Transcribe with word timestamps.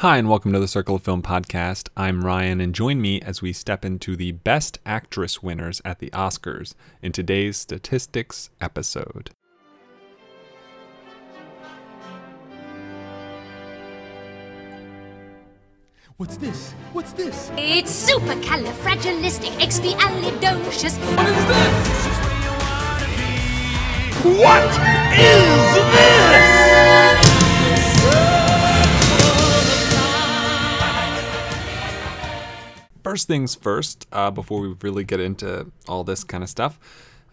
Hi, 0.00 0.16
and 0.16 0.28
welcome 0.30 0.54
to 0.54 0.58
the 0.58 0.66
Circle 0.66 0.96
of 0.96 1.02
Film 1.02 1.20
podcast. 1.20 1.90
I'm 1.94 2.24
Ryan, 2.24 2.58
and 2.62 2.74
join 2.74 3.02
me 3.02 3.20
as 3.20 3.42
we 3.42 3.52
step 3.52 3.84
into 3.84 4.16
the 4.16 4.32
Best 4.32 4.78
Actress 4.86 5.42
winners 5.42 5.82
at 5.84 5.98
the 5.98 6.08
Oscars 6.12 6.72
in 7.02 7.12
today's 7.12 7.58
statistics 7.58 8.48
episode. 8.62 9.32
What's 16.16 16.38
this? 16.38 16.72
What's 16.94 17.12
this? 17.12 17.52
It's 17.58 18.10
supercalifragilisticexpialidocious. 18.10 20.98
What 21.14 21.28
is 21.28 21.44
this? 21.44 22.00
What 24.40 24.64
is 25.18 25.74
this? 25.92 26.19
First 33.10 33.26
things 33.26 33.56
first, 33.56 34.06
uh, 34.12 34.30
before 34.30 34.60
we 34.60 34.76
really 34.82 35.02
get 35.02 35.18
into 35.18 35.72
all 35.88 36.04
this 36.04 36.22
kind 36.22 36.44
of 36.44 36.48
stuff, 36.48 36.78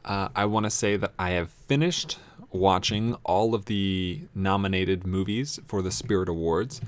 uh, 0.04 0.30
I 0.36 0.46
want 0.46 0.64
to 0.64 0.72
say 0.72 0.98
that 0.98 1.14
I 1.20 1.30
have 1.34 1.52
finished 1.52 2.18
watching 2.52 3.14
all 3.24 3.54
of 3.54 3.66
the 3.66 4.22
nominated 4.34 5.06
movies 5.06 5.60
for 5.68 5.84
the 5.84 5.92
Spirit 5.92 6.30
Awards. 6.30 6.82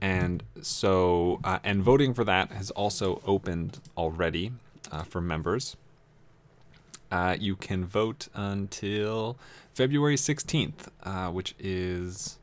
And 0.00 0.42
so, 0.62 1.38
uh, 1.44 1.58
and 1.62 1.82
voting 1.82 2.14
for 2.14 2.24
that 2.24 2.50
has 2.52 2.70
also 2.70 3.20
opened 3.26 3.78
already 3.94 4.52
uh, 4.90 5.02
for 5.02 5.20
members. 5.20 5.76
Uh, 7.12 7.36
you 7.38 7.56
can 7.56 7.84
vote 7.84 8.28
until 8.32 9.36
February 9.74 10.16
16th, 10.16 10.88
uh, 11.02 11.28
which 11.30 11.54
is 11.58 12.38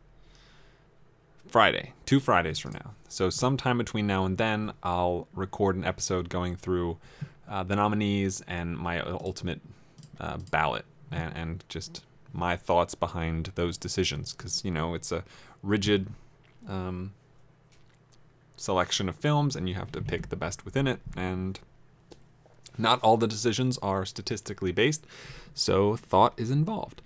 Friday, 1.49 1.93
two 2.05 2.19
Fridays 2.19 2.59
from 2.59 2.73
now. 2.73 2.93
So, 3.07 3.29
sometime 3.29 3.77
between 3.77 4.05
now 4.07 4.25
and 4.25 4.37
then, 4.37 4.73
I'll 4.83 5.27
record 5.33 5.75
an 5.75 5.85
episode 5.85 6.29
going 6.29 6.55
through 6.55 6.97
uh, 7.47 7.63
the 7.63 7.75
nominees 7.75 8.41
and 8.47 8.77
my 8.77 8.99
ultimate 8.99 9.61
uh, 10.19 10.37
ballot 10.51 10.85
and, 11.11 11.35
and 11.35 11.63
just 11.69 12.03
my 12.33 12.57
thoughts 12.57 12.95
behind 12.95 13.51
those 13.55 13.77
decisions. 13.77 14.33
Because, 14.33 14.65
you 14.65 14.71
know, 14.71 14.93
it's 14.93 15.11
a 15.11 15.23
rigid 15.63 16.07
um, 16.67 17.13
selection 18.57 19.07
of 19.07 19.15
films 19.15 19.55
and 19.55 19.69
you 19.69 19.75
have 19.75 19.91
to 19.93 20.01
pick 20.01 20.29
the 20.29 20.35
best 20.35 20.65
within 20.65 20.87
it. 20.87 20.99
And 21.15 21.59
not 22.77 23.01
all 23.01 23.17
the 23.17 23.27
decisions 23.27 23.77
are 23.79 24.05
statistically 24.05 24.71
based, 24.71 25.05
so 25.53 25.95
thought 25.95 26.33
is 26.37 26.51
involved. 26.51 27.01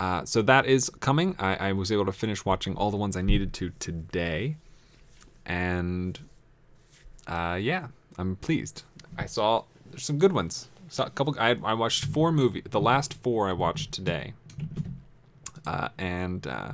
Uh, 0.00 0.24
so 0.24 0.40
that 0.40 0.64
is 0.64 0.88
coming. 1.00 1.36
I, 1.38 1.68
I 1.68 1.72
was 1.72 1.92
able 1.92 2.06
to 2.06 2.12
finish 2.12 2.44
watching 2.46 2.74
all 2.74 2.90
the 2.90 2.96
ones 2.96 3.16
I 3.16 3.20
needed 3.20 3.52
to 3.54 3.70
today, 3.78 4.56
and 5.44 6.18
uh, 7.26 7.58
yeah, 7.60 7.88
I'm 8.16 8.36
pleased. 8.36 8.82
I 9.18 9.26
saw 9.26 9.64
there's 9.90 10.04
some 10.04 10.18
good 10.18 10.32
ones. 10.32 10.68
Saw 10.88 11.04
a 11.04 11.10
couple. 11.10 11.36
I, 11.38 11.50
I 11.62 11.74
watched 11.74 12.06
four 12.06 12.32
movies. 12.32 12.62
The 12.70 12.80
last 12.80 13.12
four 13.12 13.50
I 13.50 13.52
watched 13.52 13.92
today, 13.92 14.32
uh, 15.66 15.90
and 15.98 16.46
uh, 16.46 16.72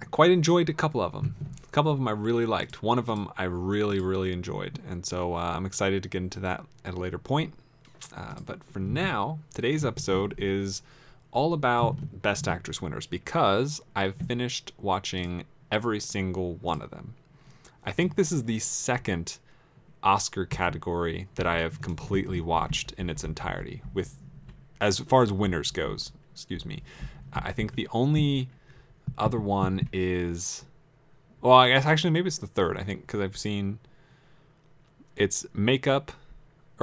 I 0.00 0.04
quite 0.06 0.32
enjoyed 0.32 0.68
a 0.68 0.74
couple 0.74 1.00
of 1.00 1.12
them. 1.12 1.36
A 1.62 1.70
couple 1.70 1.92
of 1.92 1.98
them 1.98 2.08
I 2.08 2.12
really 2.12 2.44
liked. 2.44 2.82
One 2.82 2.98
of 2.98 3.06
them 3.06 3.30
I 3.38 3.44
really, 3.44 4.00
really 4.00 4.32
enjoyed, 4.32 4.80
and 4.90 5.06
so 5.06 5.34
uh, 5.34 5.54
I'm 5.56 5.64
excited 5.64 6.02
to 6.02 6.08
get 6.08 6.22
into 6.22 6.40
that 6.40 6.64
at 6.84 6.94
a 6.94 6.98
later 6.98 7.18
point. 7.18 7.54
Uh, 8.16 8.34
but 8.44 8.64
for 8.64 8.80
now, 8.80 9.38
today's 9.54 9.84
episode 9.84 10.34
is 10.36 10.82
all 11.32 11.52
about 11.54 12.22
Best 12.22 12.46
Actress 12.46 12.80
winners 12.80 13.06
because 13.06 13.80
I've 13.96 14.14
finished 14.14 14.72
watching 14.78 15.44
every 15.70 15.98
single 15.98 16.54
one 16.56 16.82
of 16.82 16.90
them. 16.90 17.14
I 17.84 17.90
think 17.90 18.14
this 18.14 18.30
is 18.30 18.44
the 18.44 18.58
second 18.60 19.38
Oscar 20.02 20.44
category 20.44 21.28
that 21.34 21.46
I 21.46 21.58
have 21.58 21.80
completely 21.80 22.40
watched 22.40 22.92
in 22.92 23.08
its 23.10 23.24
entirety. 23.24 23.82
With 23.94 24.16
as 24.80 24.98
far 24.98 25.22
as 25.22 25.32
winners 25.32 25.70
goes, 25.70 26.12
excuse 26.32 26.66
me, 26.66 26.82
I 27.32 27.52
think 27.52 27.74
the 27.74 27.88
only 27.92 28.48
other 29.16 29.40
one 29.40 29.88
is 29.92 30.64
well, 31.40 31.54
I 31.54 31.70
guess 31.70 31.86
actually 31.86 32.10
maybe 32.10 32.28
it's 32.28 32.38
the 32.38 32.46
third. 32.46 32.76
I 32.76 32.84
think 32.84 33.02
because 33.02 33.20
I've 33.20 33.36
seen 33.36 33.78
it's 35.16 35.46
makeup 35.54 36.12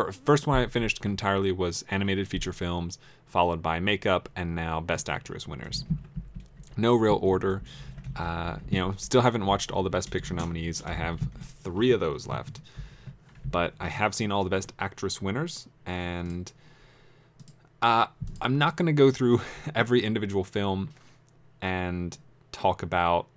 or 0.07 0.11
first 0.11 0.47
one 0.47 0.59
I 0.59 0.67
finished 0.67 1.03
entirely 1.05 1.51
was 1.51 1.83
animated 1.89 2.27
feature 2.27 2.53
films, 2.53 2.97
followed 3.25 3.61
by 3.61 3.79
makeup, 3.79 4.29
and 4.35 4.55
now 4.55 4.79
Best 4.79 5.09
Actress 5.09 5.47
winners. 5.47 5.85
No 6.77 6.95
real 6.95 7.19
order. 7.21 7.61
Uh, 8.15 8.57
you 8.69 8.79
know, 8.79 8.93
still 8.97 9.21
haven't 9.21 9.45
watched 9.45 9.71
all 9.71 9.83
the 9.83 9.89
Best 9.89 10.11
Picture 10.11 10.33
nominees. 10.33 10.81
I 10.83 10.93
have 10.93 11.19
three 11.63 11.91
of 11.91 11.99
those 11.99 12.27
left, 12.27 12.59
but 13.49 13.73
I 13.79 13.89
have 13.89 14.13
seen 14.15 14.31
all 14.31 14.43
the 14.43 14.49
Best 14.49 14.73
Actress 14.79 15.21
winners, 15.21 15.67
and 15.85 16.51
uh, 17.81 18.07
I'm 18.41 18.57
not 18.57 18.75
going 18.77 18.87
to 18.87 18.93
go 18.93 19.11
through 19.11 19.41
every 19.75 20.03
individual 20.03 20.43
film 20.43 20.89
and 21.61 22.17
talk 22.51 22.83
about 22.83 23.27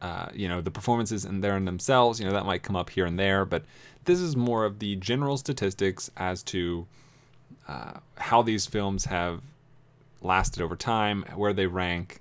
uh, 0.00 0.28
you 0.32 0.48
know 0.48 0.60
the 0.60 0.70
performances 0.70 1.24
in 1.24 1.42
there 1.42 1.56
in 1.56 1.66
themselves 1.66 2.18
you 2.18 2.26
know 2.26 2.32
that 2.32 2.46
might 2.46 2.62
come 2.62 2.74
up 2.74 2.88
here 2.88 3.04
and 3.04 3.18
there 3.18 3.44
but 3.44 3.64
this 4.04 4.20
is 4.20 4.36
more 4.36 4.64
of 4.64 4.78
the 4.78 4.96
general 4.96 5.36
statistics 5.36 6.10
as 6.16 6.42
to 6.44 6.86
uh, 7.68 7.94
how 8.16 8.42
these 8.42 8.66
films 8.66 9.06
have 9.06 9.42
lasted 10.22 10.62
over 10.62 10.76
time 10.76 11.24
where 11.34 11.52
they 11.52 11.66
rank 11.66 12.18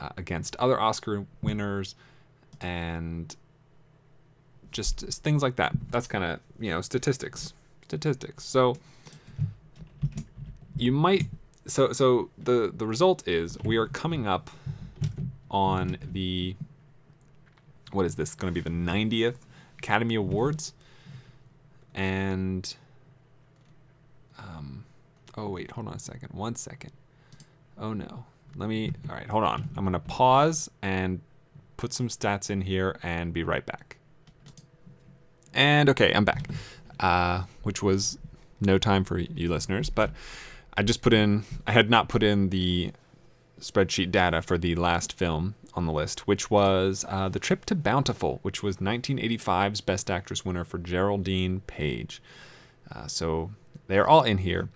uh, 0.00 0.10
against 0.16 0.56
other 0.56 0.80
oscar 0.80 1.26
winners 1.42 1.94
and 2.60 3.36
just, 4.70 5.00
things 5.00 5.42
like 5.42 5.56
that. 5.56 5.72
That's 5.90 6.06
kind 6.06 6.24
of 6.24 6.40
you 6.58 6.70
know 6.70 6.80
statistics 6.80 7.52
statistics. 7.82 8.44
So 8.44 8.76
you 10.76 10.92
might 10.92 11.26
so 11.66 11.92
so 11.92 12.30
the 12.38 12.72
the 12.74 12.86
result 12.86 13.26
is 13.28 13.58
we 13.64 13.76
are 13.76 13.86
coming 13.86 14.26
up 14.26 14.50
on 15.50 15.98
the 16.12 16.56
what 17.92 18.06
is 18.06 18.16
this 18.16 18.34
going 18.34 18.52
to 18.52 18.58
be 18.58 18.62
the 18.62 18.74
90th 18.74 19.36
Academy 19.78 20.14
Awards 20.14 20.72
and 21.94 22.74
um 24.38 24.84
oh 25.36 25.48
wait 25.48 25.70
hold 25.70 25.88
on 25.88 25.94
a 25.94 25.98
second 25.98 26.30
one 26.32 26.54
second. 26.54 26.92
Oh 27.78 27.92
no. 27.92 28.24
Let 28.56 28.68
me 28.68 28.92
all 29.08 29.14
right 29.14 29.28
hold 29.28 29.44
on. 29.44 29.68
I'm 29.76 29.90
to 29.92 29.98
pause 29.98 30.70
and 30.82 31.20
put 31.76 31.92
some 31.92 32.08
stats 32.08 32.50
in 32.50 32.60
here 32.62 32.96
and 33.02 33.32
be 33.32 33.44
right 33.44 33.64
back. 33.64 33.96
And 35.54 35.88
okay 35.90 36.12
I'm 36.14 36.24
back. 36.24 36.48
Uh 37.00 37.44
which 37.62 37.82
was 37.82 38.18
no 38.60 38.78
time 38.78 39.04
for 39.04 39.18
you 39.18 39.48
listeners 39.48 39.90
but 39.90 40.10
I 40.76 40.82
just 40.82 41.02
put 41.02 41.12
in 41.12 41.44
I 41.66 41.72
had 41.72 41.90
not 41.90 42.08
put 42.08 42.22
in 42.22 42.50
the 42.50 42.92
spreadsheet 43.60 44.10
data 44.10 44.42
for 44.42 44.58
the 44.58 44.74
last 44.74 45.12
film 45.12 45.54
on 45.74 45.86
the 45.86 45.92
list, 45.92 46.26
which 46.26 46.50
was 46.50 47.04
uh, 47.08 47.28
The 47.28 47.38
Trip 47.38 47.64
to 47.66 47.74
Bountiful, 47.74 48.40
which 48.42 48.62
was 48.62 48.78
1985's 48.78 49.80
Best 49.80 50.10
Actress 50.10 50.44
winner 50.44 50.64
for 50.64 50.78
Geraldine 50.78 51.60
Page. 51.60 52.22
Uh, 52.90 53.06
so 53.06 53.50
they're 53.86 54.06
all 54.06 54.22
in 54.22 54.38
here. 54.38 54.68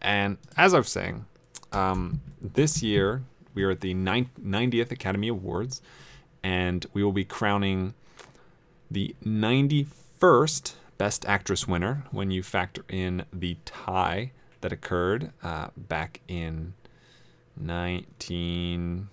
And 0.00 0.38
as 0.56 0.74
I 0.74 0.78
was 0.78 0.88
saying, 0.88 1.26
um, 1.72 2.20
this 2.40 2.82
year 2.82 3.22
we 3.54 3.62
are 3.64 3.70
at 3.70 3.80
the 3.80 3.94
90th 3.94 4.90
Academy 4.90 5.28
Awards, 5.28 5.82
and 6.42 6.86
we 6.92 7.04
will 7.04 7.12
be 7.12 7.24
crowning 7.24 7.94
the 8.90 9.14
91st 9.24 10.74
Best 10.98 11.24
Actress 11.26 11.66
winner 11.66 12.04
when 12.10 12.30
you 12.30 12.42
factor 12.42 12.84
in 12.88 13.24
the 13.32 13.56
tie 13.64 14.32
that 14.60 14.72
occurred 14.72 15.32
uh, 15.42 15.68
back 15.76 16.20
in 16.28 16.74
19 17.56 19.08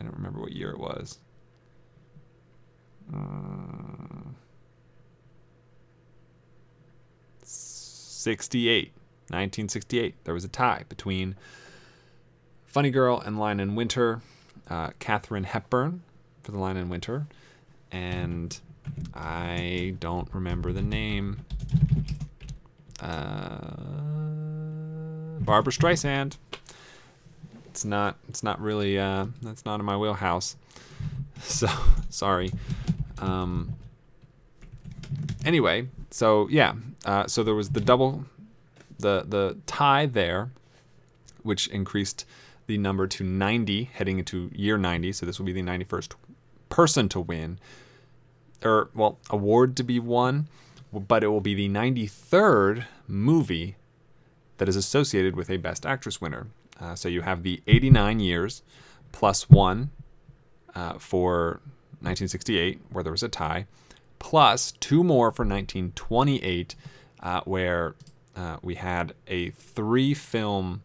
I 0.00 0.04
don't 0.04 0.14
remember 0.14 0.40
what 0.40 0.52
year 0.52 0.70
it 0.70 0.78
was. 0.78 1.18
Uh, 3.12 4.30
68. 7.42 8.92
1968. 9.28 10.24
There 10.24 10.34
was 10.34 10.44
a 10.44 10.48
tie 10.48 10.84
between 10.88 11.36
Funny 12.64 12.90
Girl 12.90 13.20
and 13.20 13.38
Lion 13.38 13.60
in 13.60 13.74
Winter. 13.74 14.20
Uh, 14.68 14.90
Hepburn 15.44 16.02
for 16.42 16.52
the 16.52 16.58
Lion 16.58 16.76
in 16.76 16.88
Winter. 16.88 17.26
And 17.92 18.58
I 19.14 19.94
don't 20.00 20.28
remember 20.34 20.72
the 20.72 20.82
name. 20.82 21.38
Uh, 23.00 23.58
Barbra 25.40 25.72
Streisand 25.72 26.36
it's 27.76 27.84
not 27.84 28.16
it's 28.26 28.42
not 28.42 28.58
really 28.58 28.98
uh, 28.98 29.26
that's 29.42 29.66
not 29.66 29.80
in 29.80 29.86
my 29.86 29.98
wheelhouse. 29.98 30.56
So 31.42 31.68
sorry. 32.08 32.50
Um, 33.18 33.74
anyway, 35.44 35.88
so 36.10 36.48
yeah, 36.48 36.72
uh, 37.04 37.26
so 37.26 37.42
there 37.42 37.54
was 37.54 37.68
the 37.70 37.82
double, 37.82 38.24
the 38.98 39.26
the 39.28 39.58
tie 39.66 40.06
there, 40.06 40.50
which 41.42 41.66
increased 41.66 42.24
the 42.66 42.78
number 42.78 43.06
to 43.06 43.22
90 43.22 43.84
heading 43.92 44.18
into 44.18 44.50
year 44.54 44.78
90. 44.78 45.12
So 45.12 45.26
this 45.26 45.38
will 45.38 45.44
be 45.44 45.52
the 45.52 45.60
91st 45.60 46.14
person 46.70 47.10
to 47.10 47.20
win, 47.20 47.58
or 48.64 48.88
well, 48.94 49.18
award 49.28 49.76
to 49.76 49.82
be 49.82 50.00
won, 50.00 50.48
but 50.90 51.22
it 51.22 51.28
will 51.28 51.42
be 51.42 51.54
the 51.54 51.68
93rd 51.68 52.86
movie 53.06 53.76
that 54.56 54.70
is 54.70 54.76
associated 54.76 55.36
with 55.36 55.50
a 55.50 55.58
Best 55.58 55.84
Actress 55.84 56.18
winner. 56.18 56.46
Uh, 56.80 56.94
so 56.94 57.08
you 57.08 57.22
have 57.22 57.42
the 57.42 57.62
89 57.66 58.20
years 58.20 58.62
plus 59.12 59.48
one 59.48 59.90
uh, 60.74 60.98
for 60.98 61.60
1968, 62.00 62.80
where 62.90 63.02
there 63.02 63.12
was 63.12 63.22
a 63.22 63.28
tie, 63.28 63.66
plus 64.18 64.72
two 64.72 65.02
more 65.02 65.32
for 65.32 65.44
1928, 65.44 66.74
uh, 67.22 67.40
where 67.44 67.94
uh, 68.36 68.58
we 68.62 68.74
had 68.74 69.14
a 69.26 69.50
three 69.50 70.12
film 70.12 70.82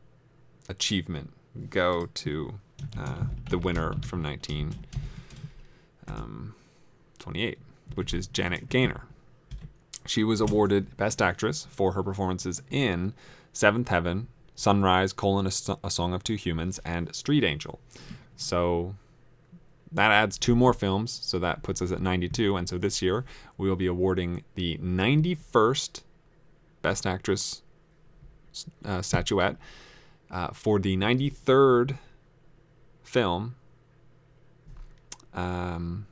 achievement 0.70 1.34
go 1.70 2.08
to 2.14 2.54
uh, 2.98 3.26
the 3.50 3.58
winner 3.58 3.92
from 4.04 4.24
1928, 4.24 6.08
um, 6.08 6.56
which 7.96 8.14
is 8.14 8.28
Janet 8.28 8.70
Gaynor. 8.70 9.02
She 10.06 10.24
was 10.24 10.40
awarded 10.42 10.98
Best 10.98 11.22
Actress 11.22 11.68
for 11.70 11.92
her 11.92 12.02
performances 12.02 12.64
in 12.72 13.14
Seventh 13.54 13.90
Heaven, 13.90 14.28
Sunrise, 14.62 15.12
colon, 15.12 15.48
a, 15.48 15.78
a 15.84 15.90
Song 15.90 16.14
of 16.14 16.24
Two 16.24 16.36
Humans, 16.36 16.80
and 16.86 17.14
Street 17.16 17.44
Angel. 17.44 17.80
So 18.36 18.96
that 19.92 20.12
adds 20.12 20.38
two 20.38 20.56
more 20.56 20.72
films, 20.74 21.20
so 21.24 21.40
that 21.40 21.64
puts 21.64 21.82
us 21.82 21.92
at 21.92 22.00
92. 22.00 22.56
And 22.56 22.70
so 22.70 22.78
this 22.78 23.02
year 23.02 23.26
we 23.58 23.68
will 23.68 23.76
be 23.76 23.88
awarding 23.88 24.44
the 24.54 24.78
91st 24.78 26.04
Best 26.84 27.08
Actress 27.08 27.64
uh, 28.86 29.02
statuette 29.02 29.58
uh, 30.30 30.50
for 30.50 30.78
the 30.78 30.96
93rd 30.96 31.98
film. 33.04 33.56
Um, 35.34 36.06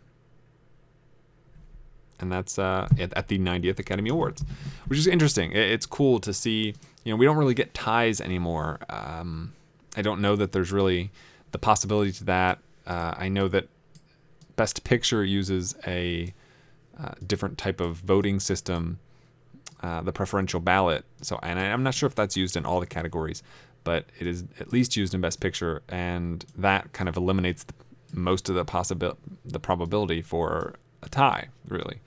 and 2.19 2.31
that's 2.31 2.57
uh, 2.57 2.87
at, 2.99 3.27
the 3.27 3.37
90th 3.37 3.77
Academy 3.79 4.09
Awards, 4.09 4.43
which 4.87 4.97
is 4.97 5.07
interesting. 5.07 5.51
It, 5.51 5.71
it's 5.71 5.85
cool 5.85 6.19
to 6.19 6.33
see. 6.33 6.73
You 7.09 7.15
know, 7.15 7.17
we 7.17 7.25
don't 7.25 7.37
really 7.37 7.55
get 7.55 7.73
ties 7.73 8.21
anymore. 8.21 8.77
Um, 8.87 9.53
I 9.97 10.03
don't 10.03 10.21
know 10.21 10.35
that 10.35 10.51
there's 10.51 10.71
really 10.71 11.09
the 11.51 11.57
possibility 11.57 12.11
to 12.11 12.23
that. 12.25 12.59
Uh, 12.85 13.15
I 13.17 13.29
know 13.29 13.47
that 13.47 13.67
Best 14.55 14.83
Picture 14.83 15.25
uses 15.25 15.73
a 15.87 16.35
uh, 17.01 17.13
different 17.25 17.57
type 17.57 17.81
of 17.81 17.95
voting 17.95 18.39
system, 18.39 18.99
uh, 19.81 20.01
the 20.01 20.11
preferential 20.11 20.59
ballot. 20.59 21.03
So, 21.23 21.39
and 21.41 21.59
I, 21.59 21.71
I'm 21.71 21.81
not 21.81 21.95
sure 21.95 22.05
if 22.05 22.13
that's 22.13 22.37
used 22.37 22.55
in 22.55 22.63
all 22.63 22.79
the 22.79 22.85
categories, 22.85 23.41
but 23.83 24.05
it 24.19 24.27
is 24.27 24.43
at 24.59 24.71
least 24.71 24.95
used 24.95 25.15
in 25.15 25.21
Best 25.21 25.39
Picture, 25.39 25.81
and 25.89 26.45
that 26.59 26.93
kind 26.93 27.09
of 27.09 27.17
eliminates 27.17 27.63
the, 27.63 27.73
most 28.13 28.49
of 28.49 28.53
the 28.53 28.65
possibility, 28.65 29.19
the 29.45 29.59
probability 29.59 30.21
for 30.21 30.75
a 31.01 31.09
tie, 31.09 31.47
really. 31.67 32.01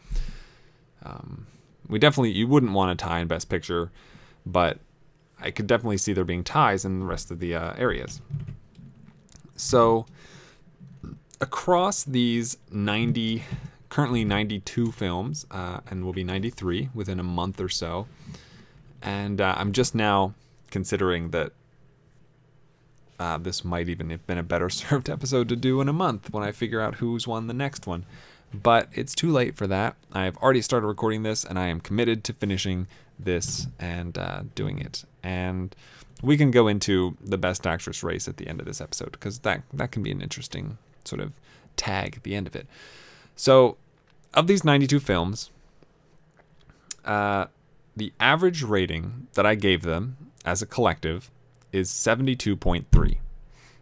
Um, 1.02 1.48
we 1.88 1.98
definitely 1.98 2.30
you 2.30 2.46
wouldn't 2.46 2.70
want 2.70 2.92
a 2.92 3.04
tie 3.04 3.18
in 3.18 3.26
Best 3.26 3.48
Picture, 3.48 3.90
but 4.46 4.78
I 5.42 5.50
could 5.50 5.66
definitely 5.66 5.98
see 5.98 6.12
there 6.12 6.24
being 6.24 6.44
ties 6.44 6.84
in 6.84 7.00
the 7.00 7.06
rest 7.06 7.30
of 7.30 7.38
the 7.38 7.54
uh, 7.54 7.74
areas. 7.76 8.20
So 9.56 10.06
across 11.40 12.04
these 12.04 12.58
90, 12.70 13.42
currently 13.88 14.24
92 14.24 14.92
films, 14.92 15.46
uh, 15.50 15.80
and 15.90 16.04
will 16.04 16.12
be 16.12 16.24
93 16.24 16.90
within 16.94 17.18
a 17.20 17.24
month 17.24 17.60
or 17.60 17.68
so, 17.68 18.06
and 19.02 19.40
uh, 19.40 19.54
I'm 19.58 19.72
just 19.72 19.94
now 19.94 20.34
considering 20.70 21.30
that 21.30 21.52
uh, 23.18 23.38
this 23.38 23.64
might 23.64 23.88
even 23.88 24.10
have 24.10 24.26
been 24.26 24.38
a 24.38 24.42
better 24.42 24.70
served 24.70 25.10
episode 25.10 25.48
to 25.48 25.56
do 25.56 25.80
in 25.80 25.88
a 25.88 25.92
month 25.92 26.32
when 26.32 26.42
I 26.42 26.52
figure 26.52 26.80
out 26.80 26.96
who's 26.96 27.26
won 27.26 27.46
the 27.46 27.54
next 27.54 27.86
one 27.86 28.06
but 28.54 28.88
it's 28.92 29.14
too 29.14 29.30
late 29.30 29.56
for 29.56 29.66
that. 29.66 29.96
I've 30.12 30.36
already 30.38 30.62
started 30.62 30.86
recording 30.86 31.22
this, 31.22 31.44
and 31.44 31.58
I 31.58 31.68
am 31.68 31.80
committed 31.80 32.22
to 32.24 32.32
finishing 32.32 32.86
this 33.18 33.66
and 33.78 34.18
uh, 34.18 34.42
doing 34.54 34.78
it. 34.78 35.04
And 35.22 35.74
we 36.22 36.36
can 36.36 36.50
go 36.50 36.68
into 36.68 37.16
the 37.20 37.38
best 37.38 37.66
actress 37.66 38.02
race 38.02 38.28
at 38.28 38.36
the 38.36 38.48
end 38.48 38.60
of 38.60 38.66
this 38.66 38.80
episode 38.80 39.12
because 39.12 39.40
that 39.40 39.62
that 39.72 39.92
can 39.92 40.02
be 40.02 40.10
an 40.10 40.20
interesting 40.20 40.78
sort 41.04 41.20
of 41.20 41.32
tag 41.76 42.16
at 42.16 42.22
the 42.22 42.34
end 42.34 42.46
of 42.46 42.54
it. 42.56 42.66
So, 43.34 43.76
of 44.34 44.46
these 44.46 44.64
92 44.64 45.00
films, 45.00 45.50
uh, 47.04 47.46
the 47.96 48.12
average 48.20 48.62
rating 48.62 49.26
that 49.34 49.46
I 49.46 49.54
gave 49.54 49.82
them 49.82 50.16
as 50.44 50.62
a 50.62 50.66
collective 50.66 51.30
is 51.72 51.90
72.3, 51.90 53.18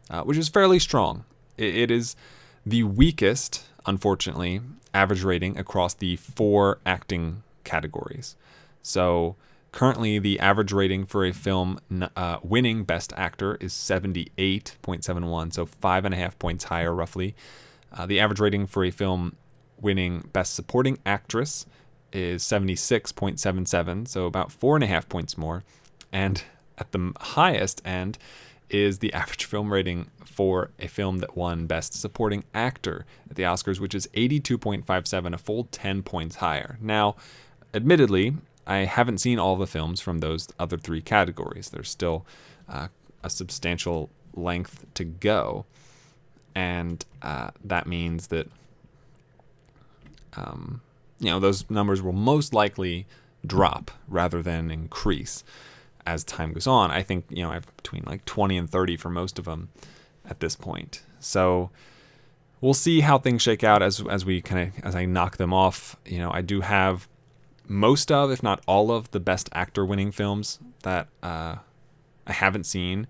uh, 0.09 0.23
which 0.23 0.39
is 0.39 0.49
fairly 0.49 0.79
strong. 0.79 1.25
it, 1.57 1.75
it 1.75 1.91
is 1.91 2.17
the 2.65 2.85
weakest 2.85 3.65
unfortunately, 3.87 4.61
average 4.93 5.23
rating 5.23 5.59
across 5.59 5.95
the 5.95 6.17
four 6.17 6.79
acting 6.85 7.43
categories. 7.65 8.37
So 8.83 9.37
currently, 9.73 10.19
the 10.19 10.39
average 10.41 10.73
rating 10.73 11.07
for 11.07 11.25
a 11.25 11.33
film 11.33 11.81
uh, 12.17 12.39
winning 12.43 12.85
Best 12.85 13.13
Actor 13.17 13.57
is 13.57 13.73
78.71, 13.73 15.53
so 15.53 15.67
five 15.67 16.05
and 16.05 16.15
a 16.15 16.17
half 16.17 16.39
points 16.39 16.65
higher, 16.65 16.95
roughly. 16.95 17.35
Uh, 17.93 18.07
the 18.07 18.21
average 18.21 18.41
rating 18.41 18.67
for 18.67 18.85
a 18.85 18.91
film 18.91 19.37
winning 19.81 20.29
Best 20.33 20.55
Supporting 20.55 20.99
Actress 21.05 21.67
is 22.13 22.43
76.77, 22.43 24.09
so 24.09 24.27
about 24.27 24.53
four 24.53 24.77
and 24.77 24.85
a 24.85 24.87
half 24.87 25.09
points 25.09 25.39
more. 25.39 25.65
And 26.13 26.43
at 26.79 26.93
the 26.93 27.13
highest 27.21 27.83
end, 27.85 28.19
is 28.71 29.01
the 29.01 29.13
average 29.15 29.45
film 29.45 29.73
rating 29.73 30.11
for 30.25 30.71
a 30.79 30.87
film 30.87 31.19
that 31.19 31.37
won 31.37 31.67
Best 31.67 31.95
Supporting 31.95 32.45
Actor 32.55 33.05
at 33.29 33.37
the 33.37 33.43
Oscars, 33.43 33.81
which 33.81 33.95
is 33.95 34.07
82.57, 34.15 35.35
a 35.35 35.39
full 35.39 35.65
10 35.65 36.03
points 36.03 36.37
higher. 36.37 36.79
Now, 36.81 37.17
admittedly, 37.75 38.37
I 38.71 38.85
haven't 38.85 39.19
seen 39.19 39.41
all 39.41 39.57
the 39.57 39.67
films 39.67 40.01
from 40.01 40.21
those 40.21 40.47
other 40.57 40.79
three 40.79 41.03
categories. 41.03 41.71
There's 41.71 41.91
still 41.91 42.25
uh, 42.69 42.87
a 43.25 43.29
substantial 43.29 44.11
length 44.33 44.87
to 44.95 45.03
go, 45.03 45.67
and 46.55 47.05
uh, 47.21 47.51
that 47.65 47.89
means 47.89 48.29
that 48.29 48.49
um, 50.37 50.83
you 51.19 51.31
know 51.31 51.41
those 51.41 51.69
numbers 51.69 52.01
will 52.01 52.13
most 52.13 52.55
likely 52.55 53.09
drop 53.45 53.91
rather 54.07 54.41
than 54.41 54.71
increase 54.71 55.43
as 56.07 56.23
time 56.23 56.53
goes 56.53 56.69
on. 56.69 56.93
I 56.93 57.03
think 57.03 57.25
you 57.29 57.43
know 57.43 57.51
I 57.51 57.55
have 57.55 57.77
between 57.77 58.05
like 58.07 58.25
20 58.25 58.57
and 58.57 58.71
30 58.71 58.97
for 58.97 59.11
most 59.11 59.41
of 59.41 59.47
them 59.47 59.71
at 60.25 60.39
this 60.39 60.55
point. 60.55 61.03
So 61.19 61.71
we'll 62.61 62.75
see 62.75 63.01
how 63.01 63.19
things 63.19 63.43
shake 63.43 63.65
out 63.65 63.83
as 63.83 64.01
as 64.09 64.25
we 64.25 64.41
kind 64.41 64.69
of 64.69 64.85
as 64.85 64.95
I 64.95 65.07
knock 65.07 65.39
them 65.39 65.53
off. 65.53 65.97
You 66.07 66.19
know, 66.21 66.31
I 66.31 66.41
do 66.41 66.61
have 66.61 67.09
most 67.71 68.11
of, 68.11 68.33
if 68.33 68.43
not 68.43 68.63
all 68.67 68.91
of, 68.91 69.13
the 69.13 69.21
best 69.21 69.49
actor 69.53 69.87
winning 69.87 70.11
films 70.11 70.59
that 70.83 71.07
uh, 71.23 71.57
I 72.27 72.33
haven't 72.33 72.65
seen 72.65 73.07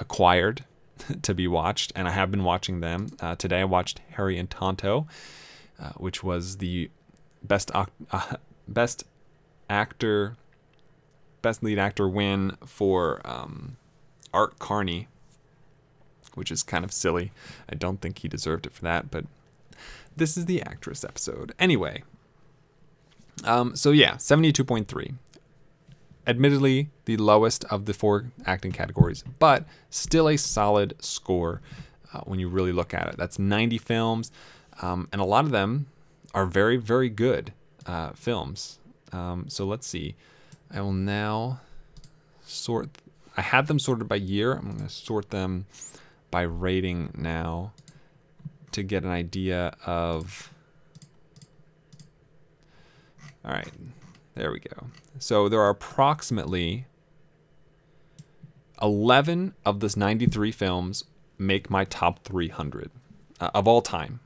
acquired 0.00 0.64
to 1.22 1.34
be 1.34 1.46
watched, 1.46 1.92
and 1.94 2.08
I 2.08 2.12
have 2.12 2.30
been 2.30 2.42
watching 2.42 2.80
them. 2.80 3.08
Uh, 3.20 3.36
today 3.36 3.60
I 3.60 3.64
watched 3.64 4.00
Harry 4.12 4.38
and 4.38 4.48
Tonto, 4.48 5.06
uh, 5.78 5.90
which 5.98 6.24
was 6.24 6.56
the 6.56 6.90
best 7.42 7.70
uh, 7.74 7.86
best 8.66 9.04
actor 9.68 10.36
Best 11.42 11.62
Lead 11.62 11.78
Actor 11.78 12.08
win 12.08 12.56
for 12.64 13.20
um, 13.24 13.76
Art 14.32 14.58
Carney, 14.58 15.08
which 16.34 16.50
is 16.50 16.62
kind 16.62 16.84
of 16.84 16.92
silly. 16.92 17.32
I 17.68 17.74
don't 17.74 18.00
think 18.00 18.20
he 18.20 18.28
deserved 18.28 18.64
it 18.64 18.72
for 18.72 18.82
that, 18.82 19.10
but 19.10 19.26
this 20.16 20.36
is 20.36 20.46
the 20.46 20.62
actress 20.62 21.04
episode. 21.04 21.52
Anyway, 21.58 22.04
um, 23.44 23.76
so 23.76 23.90
yeah, 23.90 24.14
72.3. 24.14 25.14
Admittedly, 26.26 26.88
the 27.04 27.16
lowest 27.16 27.64
of 27.64 27.86
the 27.86 27.92
four 27.92 28.26
acting 28.46 28.70
categories, 28.70 29.24
but 29.38 29.64
still 29.90 30.28
a 30.28 30.36
solid 30.36 30.94
score 31.00 31.60
uh, 32.12 32.20
when 32.20 32.38
you 32.38 32.48
really 32.48 32.72
look 32.72 32.94
at 32.94 33.08
it. 33.08 33.16
That's 33.16 33.38
90 33.38 33.78
films, 33.78 34.30
um, 34.80 35.08
and 35.12 35.20
a 35.20 35.24
lot 35.24 35.44
of 35.44 35.50
them 35.50 35.86
are 36.32 36.46
very, 36.46 36.76
very 36.76 37.08
good 37.08 37.52
uh, 37.86 38.10
films. 38.12 38.78
Um, 39.12 39.46
so 39.48 39.64
let's 39.64 39.86
see. 39.86 40.14
I 40.70 40.80
will 40.80 40.92
now 40.92 41.60
sort. 42.46 42.88
I 43.36 43.42
had 43.42 43.66
them 43.66 43.78
sorted 43.78 44.08
by 44.08 44.16
year. 44.16 44.52
I'm 44.52 44.68
going 44.68 44.78
to 44.78 44.88
sort 44.88 45.30
them 45.30 45.66
by 46.30 46.42
rating 46.42 47.12
now 47.16 47.72
to 48.72 48.82
get 48.82 49.04
an 49.04 49.10
idea 49.10 49.74
of. 49.84 50.50
All 53.44 53.52
right, 53.52 53.72
there 54.34 54.52
we 54.52 54.60
go. 54.60 54.86
So 55.18 55.48
there 55.48 55.60
are 55.60 55.70
approximately 55.70 56.86
11 58.80 59.54
of 59.64 59.80
this 59.80 59.96
93 59.96 60.52
films 60.52 61.04
make 61.38 61.70
my 61.70 61.84
top 61.84 62.22
300 62.24 62.90
uh, 63.40 63.50
of 63.54 63.66
all 63.66 63.82
time 63.82 64.20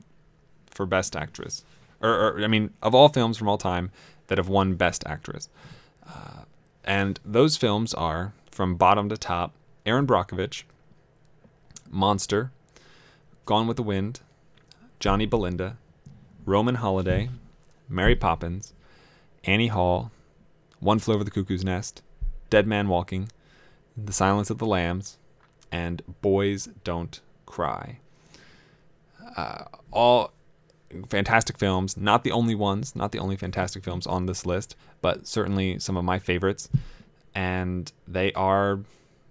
for 0.69 0.85
Best 0.85 1.15
Actress. 1.15 1.63
Or, 2.01 2.09
or, 2.09 2.43
I 2.43 2.47
mean, 2.47 2.71
of 2.81 2.93
all 2.93 3.09
films 3.09 3.37
from 3.37 3.47
all 3.47 3.57
time 3.57 3.91
that 4.27 4.37
have 4.37 4.49
won 4.49 4.75
Best 4.75 5.03
Actress. 5.07 5.49
Uh, 6.07 6.43
and 6.83 7.19
those 7.25 7.57
films 7.57 7.93
are, 7.93 8.33
from 8.51 8.75
bottom 8.75 9.09
to 9.09 9.17
top, 9.17 9.53
Erin 9.85 10.05
Brockovich, 10.05 10.63
Monster, 11.89 12.51
Gone 13.45 13.67
with 13.67 13.77
the 13.77 13.83
Wind, 13.83 14.19
Johnny 14.99 15.25
Belinda, 15.25 15.77
Roman 16.45 16.75
Holiday, 16.75 17.29
Mary 17.87 18.15
Poppins, 18.15 18.73
Annie 19.47 19.67
Hall, 19.67 20.11
One 20.79 20.99
Flew 20.99 21.15
Over 21.15 21.23
the 21.23 21.31
Cuckoo's 21.31 21.63
Nest, 21.63 22.03
Dead 22.49 22.67
Man 22.67 22.89
Walking, 22.89 23.31
The 23.95 24.13
Silence 24.13 24.49
of 24.49 24.57
the 24.57 24.65
Lambs, 24.65 25.17
and 25.71 26.01
Boys 26.21 26.69
Don't 26.83 27.21
Cry. 27.45 27.99
Uh, 29.35 29.63
all 29.91 30.33
fantastic 31.09 31.57
films, 31.57 31.95
not 31.97 32.23
the 32.23 32.31
only 32.31 32.55
ones, 32.55 32.95
not 32.95 33.11
the 33.11 33.19
only 33.19 33.37
fantastic 33.37 33.83
films 33.83 34.05
on 34.05 34.25
this 34.25 34.45
list, 34.45 34.75
but 35.01 35.25
certainly 35.25 35.79
some 35.79 35.95
of 35.97 36.03
my 36.03 36.19
favorites. 36.19 36.69
And 37.33 37.91
they 38.07 38.33
are 38.33 38.81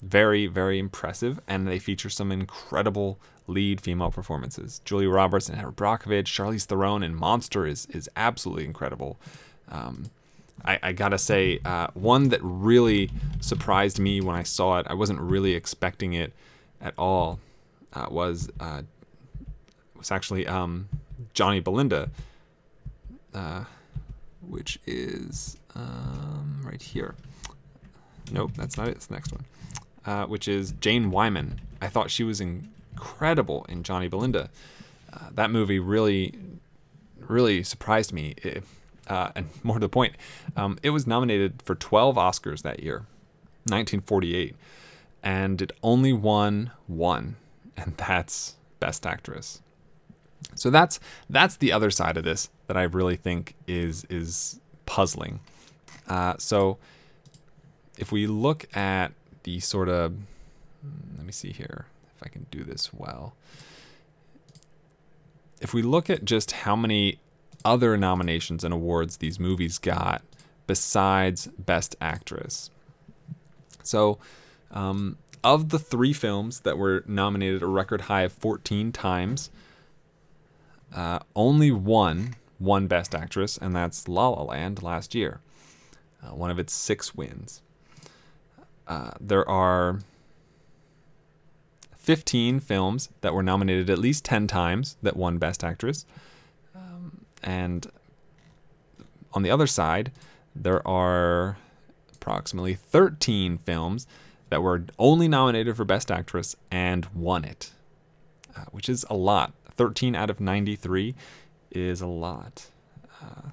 very, 0.02 0.46
very 0.46 0.78
impressive, 0.78 1.40
and 1.46 1.66
they 1.66 1.78
feature 1.78 2.10
some 2.10 2.32
incredible 2.32 3.18
lead 3.46 3.80
female 3.80 4.10
performances. 4.10 4.80
Julia 4.84 5.10
Roberts 5.10 5.48
and 5.48 5.58
Erin 5.58 5.74
Brockovich, 5.74 6.26
Charlize 6.26 6.64
Theron 6.64 7.02
and 7.02 7.16
Monster 7.16 7.66
is 7.66 7.86
is 7.86 8.08
absolutely 8.16 8.64
incredible. 8.64 9.18
Um, 9.70 10.10
I, 10.64 10.78
I, 10.82 10.92
gotta 10.92 11.18
say, 11.18 11.60
uh, 11.64 11.88
one 11.94 12.28
that 12.30 12.40
really 12.42 13.10
surprised 13.40 13.98
me 13.98 14.20
when 14.20 14.36
I 14.36 14.42
saw 14.42 14.78
it, 14.78 14.86
I 14.88 14.94
wasn't 14.94 15.20
really 15.20 15.54
expecting 15.54 16.14
it 16.14 16.32
at 16.80 16.94
all, 16.96 17.40
uh, 17.92 18.06
was 18.10 18.50
uh, 18.60 18.82
was 19.96 20.10
actually 20.10 20.46
um, 20.46 20.88
Johnny 21.34 21.60
Belinda, 21.60 22.10
uh, 23.34 23.64
which 24.40 24.78
is 24.86 25.56
um, 25.74 26.62
right 26.64 26.80
here. 26.80 27.14
Nope, 28.32 28.52
that's 28.56 28.76
not 28.76 28.88
it. 28.88 28.96
It's 28.96 29.06
the 29.06 29.14
next 29.14 29.32
one, 29.32 29.44
uh, 30.04 30.26
which 30.26 30.48
is 30.48 30.72
Jane 30.80 31.10
Wyman. 31.10 31.60
I 31.80 31.88
thought 31.88 32.10
she 32.10 32.24
was 32.24 32.40
incredible 32.40 33.66
in 33.68 33.82
Johnny 33.82 34.08
Belinda. 34.08 34.50
Uh, 35.12 35.28
that 35.32 35.50
movie 35.50 35.78
really, 35.78 36.34
really 37.20 37.62
surprised 37.62 38.12
me. 38.12 38.34
It, 38.38 38.64
uh, 39.08 39.30
and 39.34 39.48
more 39.62 39.76
to 39.76 39.80
the 39.80 39.88
point, 39.88 40.14
um, 40.56 40.78
it 40.82 40.90
was 40.90 41.06
nominated 41.06 41.62
for 41.62 41.74
12 41.74 42.16
Oscars 42.16 42.62
that 42.62 42.82
year, 42.82 43.06
1948, 43.68 44.54
and 45.22 45.62
it 45.62 45.72
only 45.82 46.12
won 46.12 46.70
one, 46.86 47.36
and 47.76 47.96
that's 47.96 48.54
Best 48.80 49.06
Actress. 49.06 49.62
So 50.54 50.70
that's 50.70 51.00
that's 51.28 51.56
the 51.56 51.72
other 51.72 51.90
side 51.90 52.16
of 52.16 52.24
this 52.24 52.50
that 52.66 52.76
I 52.76 52.82
really 52.82 53.16
think 53.16 53.54
is 53.66 54.04
is 54.10 54.60
puzzling. 54.84 55.40
Uh, 56.08 56.34
so 56.38 56.78
if 57.98 58.12
we 58.12 58.26
look 58.26 58.66
at 58.76 59.12
the 59.42 59.60
sort 59.60 59.88
of 59.88 60.14
let 61.16 61.26
me 61.26 61.32
see 61.32 61.52
here 61.52 61.86
if 62.16 62.22
I 62.22 62.28
can 62.28 62.46
do 62.50 62.64
this 62.64 62.92
well. 62.92 63.34
If 65.60 65.72
we 65.72 65.82
look 65.82 66.10
at 66.10 66.24
just 66.24 66.52
how 66.52 66.76
many 66.76 67.18
other 67.66 67.96
nominations 67.96 68.62
and 68.62 68.72
awards 68.72 69.16
these 69.16 69.40
movies 69.40 69.76
got 69.76 70.22
besides 70.68 71.48
Best 71.58 71.96
Actress. 72.00 72.70
So, 73.82 74.18
um, 74.70 75.18
of 75.42 75.70
the 75.70 75.78
three 75.78 76.12
films 76.12 76.60
that 76.60 76.78
were 76.78 77.02
nominated 77.06 77.62
a 77.62 77.66
record 77.66 78.02
high 78.02 78.22
of 78.22 78.32
14 78.32 78.92
times, 78.92 79.50
uh, 80.94 81.18
only 81.34 81.72
one 81.72 82.36
won 82.60 82.86
Best 82.86 83.14
Actress, 83.14 83.58
and 83.58 83.74
that's 83.74 84.06
La 84.06 84.28
La 84.28 84.42
Land 84.42 84.82
last 84.82 85.14
year, 85.14 85.40
uh, 86.22 86.34
one 86.34 86.50
of 86.50 86.58
its 86.60 86.72
six 86.72 87.16
wins. 87.16 87.62
Uh, 88.86 89.10
there 89.20 89.48
are 89.48 90.00
15 91.96 92.60
films 92.60 93.08
that 93.20 93.34
were 93.34 93.42
nominated 93.42 93.90
at 93.90 93.98
least 93.98 94.24
10 94.24 94.46
times 94.46 94.96
that 95.02 95.16
won 95.16 95.38
Best 95.38 95.64
Actress. 95.64 96.06
And 97.46 97.90
on 99.32 99.42
the 99.42 99.50
other 99.50 99.68
side, 99.68 100.10
there 100.54 100.86
are 100.86 101.56
approximately 102.12 102.74
13 102.74 103.58
films 103.58 104.06
that 104.50 104.62
were 104.62 104.84
only 104.98 105.28
nominated 105.28 105.76
for 105.76 105.84
Best 105.84 106.10
Actress 106.10 106.56
and 106.70 107.06
won 107.14 107.44
it, 107.44 107.72
uh, 108.56 108.64
which 108.72 108.88
is 108.88 109.06
a 109.08 109.14
lot. 109.14 109.52
13 109.70 110.14
out 110.14 110.28
of 110.28 110.40
93 110.40 111.14
is 111.70 112.00
a 112.00 112.06
lot. 112.06 112.66
Uh, 113.22 113.50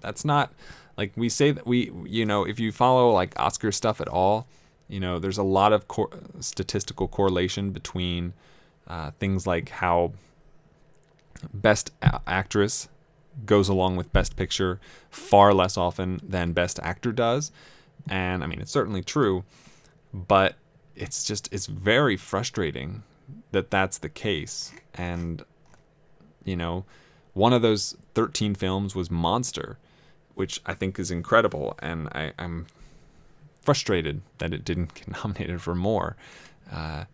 that's 0.00 0.24
not 0.24 0.52
like 0.96 1.12
we 1.14 1.28
say 1.28 1.52
that 1.52 1.66
we, 1.66 1.92
you 2.04 2.26
know, 2.26 2.44
if 2.44 2.58
you 2.58 2.72
follow 2.72 3.10
like 3.12 3.38
Oscar 3.38 3.70
stuff 3.70 4.00
at 4.00 4.08
all, 4.08 4.48
you 4.88 4.98
know, 4.98 5.18
there's 5.18 5.38
a 5.38 5.44
lot 5.44 5.72
of 5.72 5.84
statistical 6.40 7.06
correlation 7.06 7.70
between 7.70 8.32
uh, 8.88 9.12
things 9.20 9.46
like 9.46 9.68
how 9.68 10.12
Best 11.52 11.92
a- 12.02 12.20
Actress 12.26 12.88
goes 13.44 13.68
along 13.68 13.96
with 13.96 14.12
Best 14.12 14.36
Picture 14.36 14.80
far 15.10 15.54
less 15.54 15.76
often 15.76 16.20
than 16.22 16.52
Best 16.52 16.78
Actor 16.82 17.12
does. 17.12 17.52
And 18.08 18.42
I 18.42 18.46
mean, 18.46 18.60
it's 18.60 18.70
certainly 18.70 19.02
true, 19.02 19.44
but 20.12 20.56
it's 20.96 21.24
just, 21.24 21.52
it's 21.52 21.66
very 21.66 22.16
frustrating 22.16 23.02
that 23.52 23.70
that's 23.70 23.98
the 23.98 24.08
case. 24.08 24.72
And, 24.94 25.42
you 26.44 26.56
know, 26.56 26.84
one 27.34 27.52
of 27.52 27.62
those 27.62 27.96
13 28.14 28.54
films 28.54 28.94
was 28.94 29.10
Monster, 29.10 29.78
which 30.34 30.60
I 30.66 30.74
think 30.74 30.98
is 30.98 31.10
incredible. 31.10 31.76
And 31.80 32.08
I, 32.08 32.32
I'm 32.38 32.66
frustrated 33.62 34.22
that 34.38 34.52
it 34.52 34.64
didn't 34.64 34.94
get 34.94 35.08
nominated 35.24 35.60
for 35.60 35.74
more. 35.74 36.16
Uh, 36.72 37.04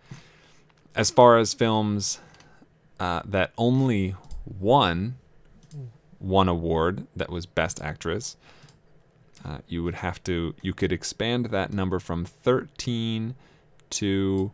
as 0.94 1.10
far 1.10 1.38
as 1.38 1.52
films 1.54 2.20
uh, 3.00 3.22
that 3.24 3.52
only 3.58 4.14
won 4.46 5.16
one 6.24 6.48
award 6.48 7.06
that 7.14 7.30
was 7.30 7.46
Best 7.46 7.80
Actress, 7.82 8.36
uh, 9.44 9.58
you 9.68 9.82
would 9.82 9.96
have 9.96 10.22
to 10.24 10.54
you 10.62 10.72
could 10.72 10.92
expand 10.92 11.46
that 11.46 11.72
number 11.72 11.98
from 11.98 12.24
13 12.24 13.34
to 13.90 14.52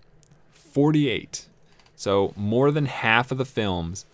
48. 0.53 1.47
So 1.97 2.33
more 2.37 2.71
than 2.71 2.87
half 2.87 3.31
of 3.31 3.39
the 3.39 3.45
films, 3.45 4.07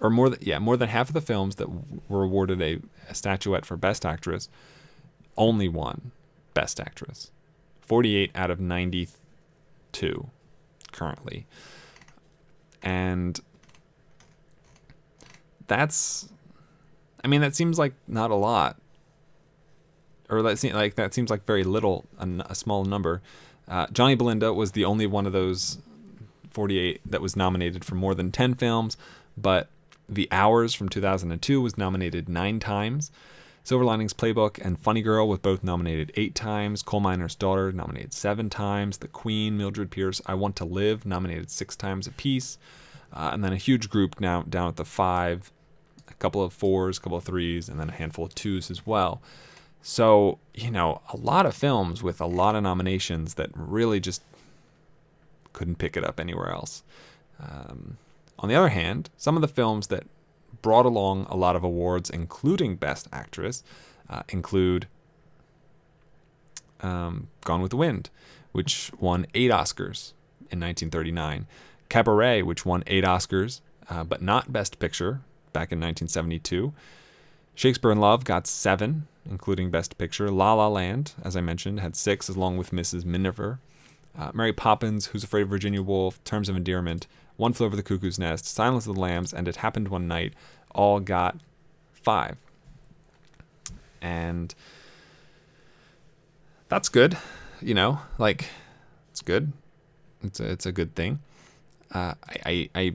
or 0.00 0.10
more 0.10 0.30
than 0.30 0.38
yeah, 0.42 0.58
more 0.58 0.76
than 0.76 0.88
half 0.88 1.08
of 1.08 1.14
the 1.14 1.20
films 1.20 1.56
that 1.56 1.68
were 2.08 2.24
awarded 2.24 2.62
a, 2.62 2.80
a 3.08 3.14
statuette 3.14 3.66
for 3.66 3.76
Best 3.76 4.06
Actress, 4.06 4.48
only 5.36 5.68
won 5.68 6.12
Best 6.54 6.80
Actress. 6.80 7.30
48 7.82 8.30
out 8.34 8.50
of 8.50 8.60
92 8.60 10.30
currently. 10.92 11.46
And 12.82 13.40
that's 15.66 16.28
I 17.24 17.26
mean 17.26 17.40
that 17.40 17.56
seems 17.56 17.78
like 17.78 17.94
not 18.06 18.30
a 18.30 18.36
lot. 18.36 18.76
Or 20.28 20.42
that 20.42 20.58
seems 20.58 20.74
like 20.74 20.94
that 20.96 21.14
seems 21.14 21.30
like 21.30 21.46
very 21.46 21.64
little, 21.64 22.04
a, 22.18 22.28
a 22.50 22.54
small 22.54 22.84
number. 22.84 23.22
Uh, 23.66 23.86
Johnny 23.92 24.14
Belinda 24.14 24.52
was 24.52 24.72
the 24.72 24.84
only 24.84 25.06
one 25.06 25.26
of 25.26 25.32
those 25.32 25.78
48 26.50 27.00
that 27.06 27.20
was 27.20 27.34
nominated 27.34 27.84
for 27.84 27.94
more 27.94 28.14
than 28.14 28.30
10 28.30 28.54
films, 28.54 28.96
but 29.36 29.68
The 30.08 30.28
Hours 30.30 30.74
from 30.74 30.88
2002 30.88 31.60
was 31.60 31.78
nominated 31.78 32.28
nine 32.28 32.60
times. 32.60 33.10
Silver 33.64 33.84
Linings 33.84 34.12
Playbook 34.12 34.62
and 34.62 34.78
Funny 34.78 35.00
Girl 35.00 35.26
was 35.26 35.38
both 35.38 35.64
nominated 35.64 36.12
eight 36.16 36.34
times. 36.34 36.82
Coal 36.82 37.00
Miner's 37.00 37.34
Daughter 37.34 37.72
nominated 37.72 38.12
seven 38.12 38.50
times. 38.50 38.98
The 38.98 39.08
Queen, 39.08 39.56
Mildred 39.56 39.90
Pierce, 39.90 40.20
I 40.26 40.34
Want 40.34 40.54
to 40.56 40.66
Live 40.66 41.06
nominated 41.06 41.50
six 41.50 41.74
times 41.74 42.06
apiece. 42.06 42.58
Uh, 43.10 43.30
and 43.32 43.42
then 43.42 43.54
a 43.54 43.56
huge 43.56 43.88
group 43.88 44.20
now 44.20 44.42
down 44.42 44.68
at 44.68 44.76
the 44.76 44.84
five, 44.84 45.50
couple 46.24 46.42
of 46.42 46.54
fours, 46.54 46.96
a 46.96 47.00
couple 47.02 47.18
of 47.18 47.24
threes, 47.24 47.68
and 47.68 47.78
then 47.78 47.90
a 47.90 47.92
handful 47.92 48.24
of 48.24 48.34
twos 48.34 48.70
as 48.70 48.86
well. 48.86 49.20
So, 49.82 50.38
you 50.54 50.70
know, 50.70 51.02
a 51.12 51.18
lot 51.18 51.44
of 51.44 51.54
films 51.54 52.02
with 52.02 52.18
a 52.18 52.24
lot 52.24 52.54
of 52.54 52.62
nominations 52.62 53.34
that 53.34 53.50
really 53.54 54.00
just 54.00 54.22
couldn't 55.52 55.76
pick 55.76 55.98
it 55.98 56.02
up 56.02 56.18
anywhere 56.18 56.50
else. 56.50 56.82
Um, 57.38 57.98
on 58.38 58.48
the 58.48 58.54
other 58.54 58.70
hand, 58.70 59.10
some 59.18 59.36
of 59.36 59.42
the 59.42 59.48
films 59.48 59.88
that 59.88 60.04
brought 60.62 60.86
along 60.86 61.26
a 61.28 61.36
lot 61.36 61.56
of 61.56 61.62
awards, 61.62 62.08
including 62.08 62.76
Best 62.76 63.06
Actress, 63.12 63.62
uh, 64.08 64.22
include 64.30 64.86
um, 66.80 67.28
Gone 67.42 67.60
with 67.60 67.70
the 67.70 67.76
Wind, 67.76 68.08
which 68.52 68.90
won 68.98 69.26
eight 69.34 69.50
Oscars 69.50 70.14
in 70.50 70.58
1939, 70.58 71.46
Cabaret, 71.90 72.40
which 72.40 72.64
won 72.64 72.82
eight 72.86 73.04
Oscars, 73.04 73.60
uh, 73.90 74.04
but 74.04 74.22
not 74.22 74.54
Best 74.54 74.78
Picture 74.78 75.20
back 75.54 75.72
in 75.72 75.78
1972. 75.78 76.74
Shakespeare 77.54 77.92
in 77.92 78.00
Love 78.00 78.24
got 78.24 78.46
seven, 78.46 79.06
including 79.30 79.70
Best 79.70 79.96
Picture. 79.96 80.30
La 80.30 80.52
La 80.52 80.68
Land, 80.68 81.12
as 81.22 81.36
I 81.36 81.40
mentioned, 81.40 81.80
had 81.80 81.96
six, 81.96 82.28
along 82.28 82.58
with 82.58 82.72
Mrs. 82.72 83.06
Miniver. 83.06 83.60
Uh, 84.18 84.30
Mary 84.34 84.52
Poppins, 84.52 85.06
Who's 85.06 85.24
Afraid 85.24 85.42
of 85.42 85.48
Virginia 85.48 85.82
Woolf, 85.82 86.22
Terms 86.24 86.48
of 86.48 86.56
Endearment, 86.56 87.06
One 87.36 87.52
Flew 87.52 87.66
Over 87.66 87.76
the 87.76 87.82
Cuckoo's 87.82 88.18
Nest, 88.18 88.44
Silence 88.44 88.86
of 88.86 88.94
the 88.94 89.00
Lambs, 89.00 89.32
and 89.32 89.48
It 89.48 89.56
Happened 89.56 89.88
One 89.88 90.06
Night 90.06 90.34
all 90.74 91.00
got 91.00 91.38
five. 91.92 92.36
And 94.02 94.54
that's 96.68 96.88
good, 96.88 97.16
you 97.62 97.74
know, 97.74 98.00
like 98.18 98.46
it's 99.10 99.22
good. 99.22 99.52
It's 100.22 100.40
a, 100.40 100.50
it's 100.50 100.66
a 100.66 100.72
good 100.72 100.94
thing. 100.94 101.20
Uh, 101.92 102.14
I, 102.28 102.36
I, 102.44 102.70
I 102.74 102.94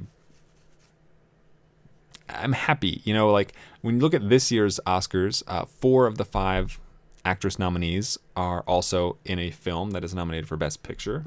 I'm 2.30 2.54
happy. 2.54 3.02
You 3.04 3.14
know, 3.14 3.32
like 3.32 3.54
when 3.82 3.96
you 3.96 4.02
look 4.02 4.14
at 4.14 4.30
this 4.30 4.52
year's 4.52 4.80
Oscars, 4.86 5.44
uh, 5.48 5.66
four 5.66 6.08
of 6.08 6.18
the 6.18 6.26
five 6.26 6.80
actress 7.26 7.60
nominees 7.60 8.18
are 8.36 8.62
also 8.62 9.18
in 9.26 9.40
a 9.40 9.52
film 9.52 9.92
that 9.92 10.04
is 10.04 10.14
nominated 10.14 10.48
for 10.48 10.58
Best 10.58 10.84
Picture, 10.84 11.26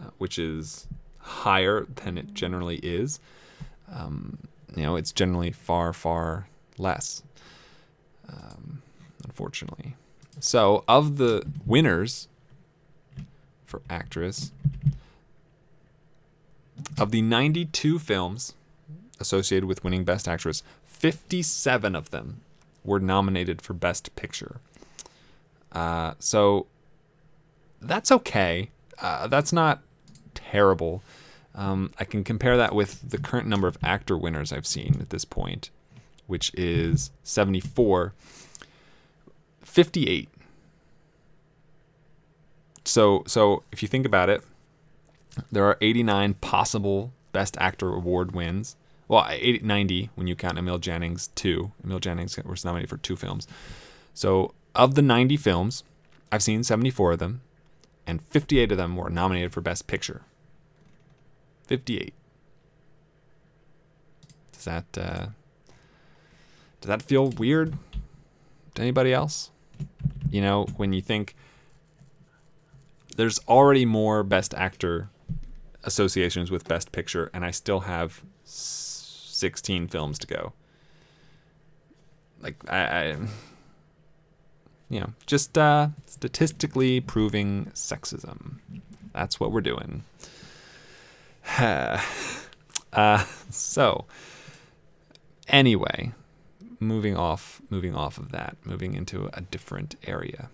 uh, 0.00 0.10
which 0.18 0.38
is 0.38 0.86
higher 1.18 1.86
than 1.96 2.18
it 2.18 2.34
generally 2.34 2.76
is. 2.76 3.20
Um, 3.90 4.38
you 4.74 4.82
know, 4.82 4.96
it's 4.96 5.12
generally 5.12 5.52
far, 5.52 5.92
far 5.92 6.48
less, 6.78 7.22
um, 8.28 8.82
unfortunately. 9.24 9.96
So, 10.40 10.84
of 10.88 11.18
the 11.18 11.44
winners 11.66 12.28
for 13.66 13.82
actress, 13.90 14.52
of 16.98 17.10
the 17.10 17.22
92 17.22 17.98
films 17.98 18.54
associated 19.22 19.66
with 19.66 19.82
winning 19.82 20.04
Best 20.04 20.28
Actress, 20.28 20.62
57 20.84 21.96
of 21.96 22.10
them 22.10 22.42
were 22.84 23.00
nominated 23.00 23.62
for 23.62 23.72
Best 23.72 24.14
Picture. 24.16 24.60
Uh, 25.72 26.12
so 26.18 26.66
that's 27.80 28.12
okay. 28.12 28.68
Uh, 29.00 29.26
that's 29.26 29.52
not 29.52 29.80
terrible. 30.34 31.02
Um, 31.54 31.92
I 31.98 32.04
can 32.04 32.24
compare 32.24 32.56
that 32.56 32.74
with 32.74 33.08
the 33.08 33.18
current 33.18 33.46
number 33.46 33.68
of 33.68 33.78
actor 33.82 34.16
winners 34.16 34.52
I've 34.52 34.66
seen 34.66 34.98
at 35.00 35.10
this 35.10 35.24
point, 35.24 35.70
which 36.26 36.52
is 36.54 37.10
74. 37.22 38.12
58. 39.62 40.28
So, 42.84 43.22
so 43.26 43.62
if 43.70 43.82
you 43.82 43.88
think 43.88 44.04
about 44.04 44.28
it, 44.28 44.42
there 45.50 45.64
are 45.64 45.78
89 45.80 46.34
possible 46.34 47.12
Best 47.32 47.56
Actor 47.58 47.94
award 47.94 48.32
wins. 48.32 48.76
Well, 49.12 49.26
80, 49.28 49.58
90 49.58 50.08
when 50.14 50.26
you 50.26 50.34
count 50.34 50.56
Emil 50.56 50.78
Jannings 50.78 51.28
two. 51.34 51.72
Emil 51.84 51.98
Jannings 51.98 52.38
was 52.46 52.64
nominated 52.64 52.88
for 52.88 52.96
two 52.96 53.14
films. 53.14 53.46
So 54.14 54.54
of 54.74 54.94
the 54.94 55.02
90 55.02 55.36
films, 55.36 55.84
I've 56.32 56.42
seen 56.42 56.64
74 56.64 57.12
of 57.12 57.18
them, 57.18 57.42
and 58.06 58.22
58 58.22 58.72
of 58.72 58.78
them 58.78 58.96
were 58.96 59.10
nominated 59.10 59.52
for 59.52 59.60
Best 59.60 59.86
Picture. 59.86 60.22
58. 61.66 62.14
Does 64.52 64.64
that 64.64 64.84
uh, 64.96 65.26
does 66.80 66.88
that 66.88 67.02
feel 67.02 67.28
weird 67.28 67.74
to 68.76 68.80
anybody 68.80 69.12
else? 69.12 69.50
You 70.30 70.40
know, 70.40 70.64
when 70.78 70.94
you 70.94 71.02
think 71.02 71.36
there's 73.18 73.40
already 73.40 73.84
more 73.84 74.22
Best 74.22 74.54
Actor 74.54 75.10
associations 75.84 76.50
with 76.50 76.66
Best 76.66 76.92
Picture, 76.92 77.28
and 77.34 77.44
I 77.44 77.50
still 77.50 77.80
have 77.80 78.22
16 79.42 79.88
films 79.88 80.20
to 80.20 80.26
go. 80.28 80.52
Like 82.40 82.54
I, 82.70 82.78
I 82.78 83.16
you 84.88 85.00
know, 85.00 85.12
just 85.26 85.58
uh, 85.58 85.88
statistically 86.06 87.00
proving 87.00 87.72
sexism. 87.74 88.58
That's 89.12 89.40
what 89.40 89.50
we're 89.50 89.60
doing. 89.60 90.04
uh, 91.58 91.98
so, 93.50 94.04
anyway, 95.48 96.12
moving 96.78 97.16
off, 97.16 97.60
moving 97.68 97.96
off 97.96 98.16
of 98.16 98.30
that, 98.30 98.56
moving 98.64 98.94
into 98.94 99.28
a 99.32 99.40
different 99.40 99.96
area. 100.04 100.50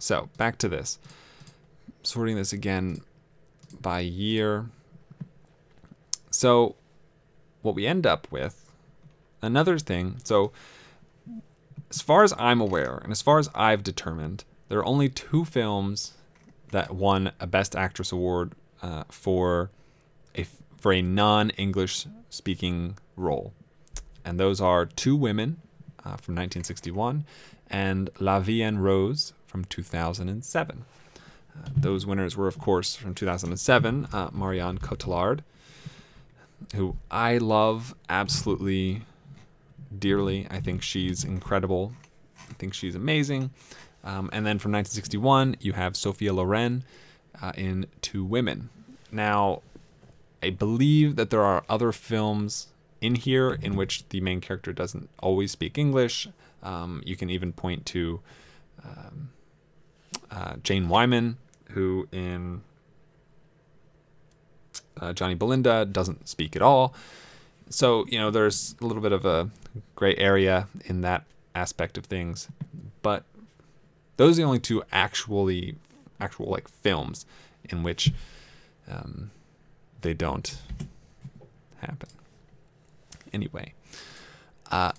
So 0.00 0.28
back 0.36 0.58
to 0.58 0.68
this, 0.68 0.98
sorting 2.02 2.34
this 2.34 2.52
again 2.52 3.00
by 3.80 4.00
year. 4.00 4.66
So, 6.30 6.74
what 7.64 7.74
we 7.74 7.86
end 7.86 8.06
up 8.06 8.30
with, 8.30 8.70
another 9.42 9.78
thing. 9.78 10.16
So, 10.24 10.52
as 11.90 12.00
far 12.00 12.24
as 12.24 12.34
I'm 12.38 12.60
aware, 12.60 12.96
and 13.02 13.12
as 13.12 13.22
far 13.22 13.38
as 13.38 13.48
I've 13.54 13.82
determined, 13.82 14.44
there 14.68 14.78
are 14.78 14.84
only 14.84 15.08
two 15.08 15.44
films 15.44 16.14
that 16.72 16.94
won 16.94 17.32
a 17.38 17.46
Best 17.46 17.76
Actress 17.76 18.10
award 18.12 18.52
uh, 18.82 19.04
for 19.08 19.70
a 20.36 20.46
for 20.76 20.92
a 20.92 21.00
non-English 21.02 22.06
speaking 22.30 22.98
role, 23.16 23.52
and 24.24 24.38
those 24.38 24.60
are 24.60 24.84
Two 24.84 25.16
Women 25.16 25.60
uh, 26.00 26.16
from 26.16 26.34
1961 26.34 27.24
and 27.68 28.10
La 28.20 28.40
Vie 28.40 28.62
en 28.62 28.78
Rose 28.78 29.32
from 29.46 29.64
2007. 29.64 30.84
Uh, 31.56 31.68
those 31.76 32.04
winners 32.04 32.36
were, 32.36 32.48
of 32.48 32.58
course, 32.58 32.94
from 32.94 33.14
2007, 33.14 34.08
uh, 34.12 34.30
Marion 34.32 34.78
Cotillard, 34.78 35.40
who 36.74 36.96
I 37.10 37.38
love 37.38 37.94
absolutely 38.08 39.02
dearly. 39.96 40.46
I 40.50 40.60
think 40.60 40.82
she's 40.82 41.24
incredible. 41.24 41.92
I 42.50 42.52
think 42.54 42.74
she's 42.74 42.94
amazing. 42.94 43.50
Um, 44.02 44.28
and 44.32 44.44
then 44.44 44.58
from 44.58 44.72
1961, 44.72 45.56
you 45.60 45.72
have 45.72 45.96
Sophia 45.96 46.32
Loren 46.32 46.84
uh, 47.40 47.52
in 47.56 47.86
Two 48.02 48.24
Women. 48.24 48.68
Now, 49.10 49.62
I 50.42 50.50
believe 50.50 51.16
that 51.16 51.30
there 51.30 51.42
are 51.42 51.64
other 51.68 51.90
films 51.90 52.68
in 53.00 53.14
here 53.14 53.52
in 53.52 53.76
which 53.76 54.08
the 54.10 54.20
main 54.20 54.40
character 54.40 54.72
doesn't 54.72 55.08
always 55.20 55.52
speak 55.52 55.78
English. 55.78 56.28
Um, 56.62 57.02
you 57.04 57.16
can 57.16 57.30
even 57.30 57.52
point 57.52 57.86
to 57.86 58.20
um, 58.84 59.30
uh, 60.30 60.56
Jane 60.62 60.88
Wyman, 60.88 61.38
who 61.70 62.08
in 62.12 62.62
uh, 65.00 65.12
Johnny 65.12 65.34
Belinda 65.34 65.84
doesn't 65.84 66.28
speak 66.28 66.56
at 66.56 66.62
all. 66.62 66.94
So, 67.68 68.06
you 68.08 68.18
know, 68.18 68.30
there's 68.30 68.74
a 68.80 68.86
little 68.86 69.02
bit 69.02 69.12
of 69.12 69.24
a 69.24 69.50
gray 69.96 70.14
area 70.16 70.68
in 70.84 71.00
that 71.00 71.24
aspect 71.54 71.98
of 71.98 72.04
things. 72.06 72.48
But 73.02 73.24
those 74.16 74.38
are 74.38 74.42
the 74.42 74.46
only 74.46 74.58
two 74.58 74.82
actually, 74.92 75.76
actual 76.20 76.46
like 76.46 76.68
films 76.68 77.26
in 77.68 77.82
which 77.82 78.12
um, 78.88 79.30
they 80.02 80.14
don't 80.14 80.58
happen. 81.78 82.08
Anyway, 83.32 83.72
uh, 84.70 84.92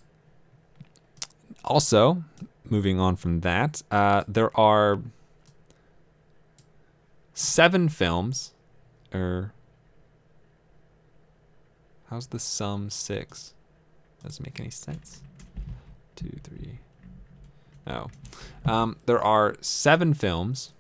also 1.64 2.24
moving 2.70 3.00
on 3.00 3.16
from 3.16 3.42
that, 3.42 3.82
uh, 3.92 4.24
there 4.28 4.56
are 4.60 5.00
seven 7.34 7.90
films, 7.90 8.54
or 9.14 9.54
how's 12.10 12.28
the 12.28 12.40
sum 12.40 12.90
six? 12.90 13.54
Doesn't 14.24 14.46
make 14.46 14.60
any 14.60 14.72
sense. 14.72 15.22
Two, 16.16 16.32
three. 16.44 16.80
Oh. 17.88 18.08
Um, 18.66 18.98
there 19.06 19.22
are 19.22 19.56
seven 19.62 20.14
films 20.14 20.74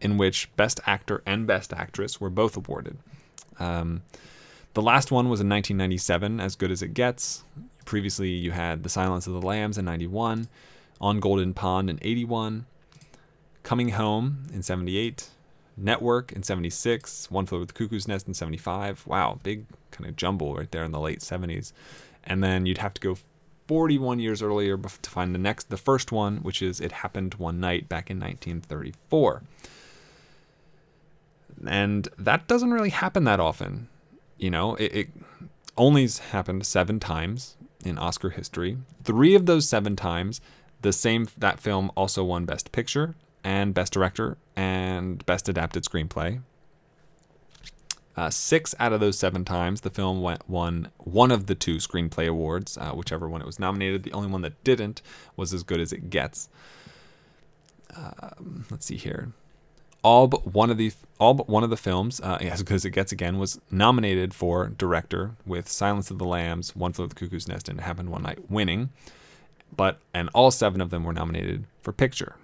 in 0.00 0.18
which 0.18 0.54
Best 0.56 0.80
Actor 0.86 1.22
and 1.26 1.46
Best 1.46 1.72
Actress 1.72 2.20
were 2.20 2.30
both 2.30 2.56
awarded. 2.56 2.98
Um, 3.58 4.02
the 4.74 4.82
last 4.82 5.10
one 5.10 5.28
was 5.28 5.40
in 5.40 5.48
1997, 5.48 6.40
As 6.40 6.56
Good 6.56 6.70
as 6.70 6.82
It 6.82 6.94
Gets. 6.94 7.44
Previously, 7.84 8.30
you 8.30 8.52
had 8.52 8.82
The 8.82 8.88
Silence 8.88 9.26
of 9.26 9.32
the 9.32 9.42
Lambs 9.42 9.78
in 9.78 9.84
91, 9.84 10.48
On 11.00 11.20
Golden 11.20 11.52
Pond 11.52 11.90
in 11.90 11.98
81, 12.02 12.66
Coming 13.62 13.90
Home 13.90 14.46
in 14.52 14.62
78, 14.62 15.28
Network 15.76 16.32
in 16.32 16.42
76, 16.42 17.30
One 17.30 17.46
Flew 17.46 17.60
with 17.60 17.68
the 17.68 17.74
Cuckoo's 17.74 18.08
Nest 18.08 18.26
in 18.26 18.34
75. 18.34 19.06
Wow, 19.06 19.38
big 19.42 19.66
kind 19.92 20.08
of 20.08 20.16
jumble 20.16 20.54
right 20.54 20.70
there 20.70 20.84
in 20.84 20.92
the 20.92 21.00
late 21.00 21.20
70s. 21.20 21.72
And 22.24 22.42
then 22.42 22.66
you'd 22.66 22.78
have 22.78 22.94
to 22.94 23.00
go 23.00 23.16
41 23.68 24.18
years 24.18 24.42
earlier 24.42 24.76
to 24.76 25.10
find 25.10 25.34
the 25.34 25.38
next, 25.38 25.70
the 25.70 25.76
first 25.76 26.12
one, 26.12 26.38
which 26.38 26.60
is 26.62 26.80
It 26.80 26.92
Happened 26.92 27.34
One 27.34 27.60
Night 27.60 27.88
back 27.88 28.10
in 28.10 28.18
1934. 28.18 29.42
And 31.66 32.08
that 32.18 32.48
doesn't 32.48 32.72
really 32.72 32.90
happen 32.90 33.24
that 33.24 33.40
often. 33.40 33.88
You 34.36 34.50
know, 34.50 34.74
it, 34.76 34.94
it 34.94 35.08
only 35.76 36.08
happened 36.30 36.66
seven 36.66 36.98
times 36.98 37.56
in 37.84 37.98
Oscar 37.98 38.30
history. 38.30 38.78
Three 39.04 39.34
of 39.34 39.46
those 39.46 39.68
seven 39.68 39.96
times, 39.96 40.40
the 40.82 40.92
same 40.92 41.28
that 41.38 41.60
film 41.60 41.90
also 41.96 42.24
won 42.24 42.44
Best 42.44 42.72
Picture 42.72 43.14
and 43.44 43.74
Best 43.74 43.92
Director 43.92 44.36
and 44.56 45.24
Best 45.26 45.48
Adapted 45.48 45.84
Screenplay. 45.84 46.42
Uh, 48.16 48.28
six 48.28 48.74
out 48.78 48.92
of 48.92 49.00
those 49.00 49.18
seven 49.18 49.44
times, 49.44 49.80
the 49.80 49.90
film 49.90 50.20
went, 50.20 50.48
won 50.48 50.90
one 50.98 51.30
of 51.30 51.46
the 51.46 51.54
two 51.54 51.76
screenplay 51.76 52.28
awards, 52.28 52.76
uh, 52.76 52.90
whichever 52.92 53.28
one 53.28 53.40
it 53.40 53.46
was 53.46 53.58
nominated. 53.58 54.02
The 54.02 54.12
only 54.12 54.28
one 54.28 54.42
that 54.42 54.62
didn't 54.64 55.00
was 55.36 55.54
As 55.54 55.62
Good 55.62 55.80
as 55.80 55.92
It 55.92 56.10
Gets. 56.10 56.50
Um, 57.96 58.66
let's 58.70 58.86
see 58.86 58.96
here. 58.96 59.32
All 60.02 60.26
but 60.26 60.52
one 60.52 60.70
of 60.70 60.78
the 60.78 60.92
all 61.18 61.32
but 61.32 61.48
one 61.48 61.62
of 61.62 61.70
the 61.70 61.76
films, 61.76 62.20
uh, 62.20 62.38
As 62.40 62.62
Good 62.62 62.74
as 62.74 62.84
It 62.84 62.90
Gets 62.90 63.12
again, 63.12 63.38
was 63.38 63.60
nominated 63.70 64.34
for 64.34 64.68
director 64.68 65.36
with 65.46 65.68
Silence 65.68 66.10
of 66.10 66.18
the 66.18 66.24
Lambs, 66.24 66.76
One 66.76 66.92
Flew 66.92 67.04
of 67.04 67.10
the 67.10 67.16
Cuckoo's 67.16 67.48
Nest, 67.48 67.68
and 67.68 67.78
It 67.78 67.82
Happened 67.82 68.10
One 68.10 68.24
Night 68.24 68.50
winning. 68.50 68.90
But 69.74 70.00
and 70.12 70.28
all 70.34 70.50
seven 70.50 70.80
of 70.80 70.90
them 70.90 71.04
were 71.04 71.12
nominated 71.14 71.64
for 71.80 71.92
picture. 71.92 72.36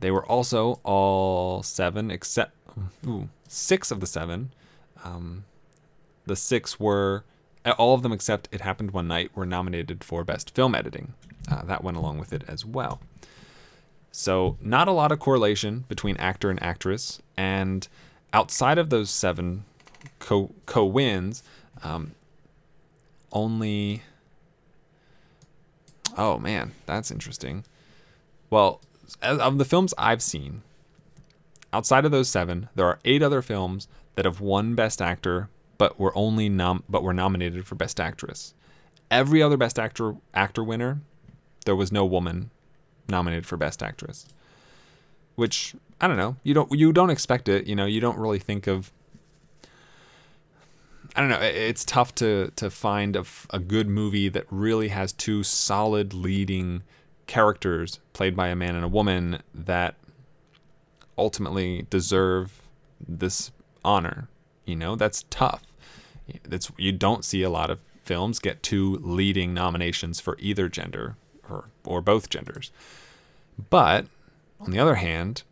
They 0.00 0.10
were 0.10 0.26
also 0.26 0.80
all 0.84 1.62
seven, 1.62 2.10
except 2.10 2.54
ooh, 3.06 3.28
six 3.48 3.90
of 3.90 4.00
the 4.00 4.06
seven. 4.06 4.50
Um, 5.04 5.44
the 6.26 6.36
six 6.36 6.78
were 6.78 7.24
all 7.76 7.94
of 7.94 8.02
them 8.02 8.12
except 8.12 8.48
It 8.52 8.60
Happened 8.60 8.92
One 8.92 9.08
Night 9.08 9.30
were 9.34 9.46
nominated 9.46 10.04
for 10.04 10.24
Best 10.24 10.54
Film 10.54 10.74
Editing. 10.74 11.14
Uh, 11.50 11.62
that 11.64 11.82
went 11.82 11.96
along 11.96 12.18
with 12.18 12.32
it 12.32 12.44
as 12.46 12.64
well. 12.64 13.00
So, 14.10 14.56
not 14.60 14.88
a 14.88 14.92
lot 14.92 15.12
of 15.12 15.18
correlation 15.18 15.84
between 15.88 16.16
actor 16.16 16.50
and 16.50 16.62
actress. 16.62 17.20
And 17.36 17.86
outside 18.32 18.78
of 18.78 18.90
those 18.90 19.10
seven 19.10 19.64
co 20.18 20.84
wins, 20.84 21.42
um, 21.82 22.12
only. 23.32 24.02
Oh 26.16 26.38
man, 26.38 26.72
that's 26.86 27.10
interesting. 27.10 27.64
Well, 28.50 28.80
of 29.22 29.58
the 29.58 29.64
films 29.64 29.94
I've 29.96 30.22
seen, 30.22 30.62
outside 31.72 32.04
of 32.04 32.10
those 32.10 32.28
seven, 32.28 32.68
there 32.74 32.86
are 32.86 32.98
eight 33.04 33.22
other 33.22 33.42
films 33.42 33.88
that 34.18 34.24
have 34.24 34.40
won 34.40 34.74
Best 34.74 35.00
Actor, 35.00 35.48
but 35.78 35.96
were 35.96 36.10
only 36.18 36.48
nom- 36.48 36.82
but 36.88 37.04
were 37.04 37.14
nominated 37.14 37.64
for 37.68 37.76
Best 37.76 38.00
Actress. 38.00 38.52
Every 39.12 39.40
other 39.40 39.56
Best 39.56 39.78
Actor 39.78 40.16
actor 40.34 40.64
winner, 40.64 41.02
there 41.66 41.76
was 41.76 41.92
no 41.92 42.04
woman 42.04 42.50
nominated 43.08 43.46
for 43.46 43.56
Best 43.56 43.80
Actress. 43.80 44.26
Which 45.36 45.76
I 46.00 46.08
don't 46.08 46.16
know. 46.16 46.34
You 46.42 46.52
don't 46.52 46.72
you 46.72 46.92
don't 46.92 47.10
expect 47.10 47.48
it. 47.48 47.68
You 47.68 47.76
know, 47.76 47.86
you 47.86 48.00
don't 48.00 48.18
really 48.18 48.40
think 48.40 48.66
of. 48.66 48.90
I 51.14 51.20
don't 51.20 51.30
know. 51.30 51.40
It's 51.40 51.84
tough 51.84 52.12
to 52.16 52.50
to 52.56 52.70
find 52.70 53.14
a, 53.14 53.24
a 53.50 53.60
good 53.60 53.86
movie 53.86 54.28
that 54.28 54.46
really 54.50 54.88
has 54.88 55.12
two 55.12 55.44
solid 55.44 56.12
leading 56.12 56.82
characters 57.28 58.00
played 58.14 58.34
by 58.34 58.48
a 58.48 58.56
man 58.56 58.74
and 58.74 58.84
a 58.84 58.88
woman 58.88 59.44
that 59.54 59.94
ultimately 61.16 61.86
deserve 61.88 62.62
this 63.06 63.52
honor. 63.84 64.28
You 64.64 64.76
know, 64.76 64.96
that's 64.96 65.24
tough. 65.30 65.62
That's 66.42 66.70
you 66.76 66.92
don't 66.92 67.24
see 67.24 67.42
a 67.42 67.50
lot 67.50 67.70
of 67.70 67.80
films 68.04 68.38
get 68.38 68.62
two 68.62 68.96
leading 69.02 69.54
nominations 69.54 70.20
for 70.20 70.36
either 70.40 70.68
gender 70.68 71.16
or 71.48 71.66
or 71.84 72.00
both 72.00 72.28
genders. 72.28 72.70
But 73.70 74.06
on 74.60 74.70
the 74.70 74.78
other 74.78 74.96
hand, 74.96 75.42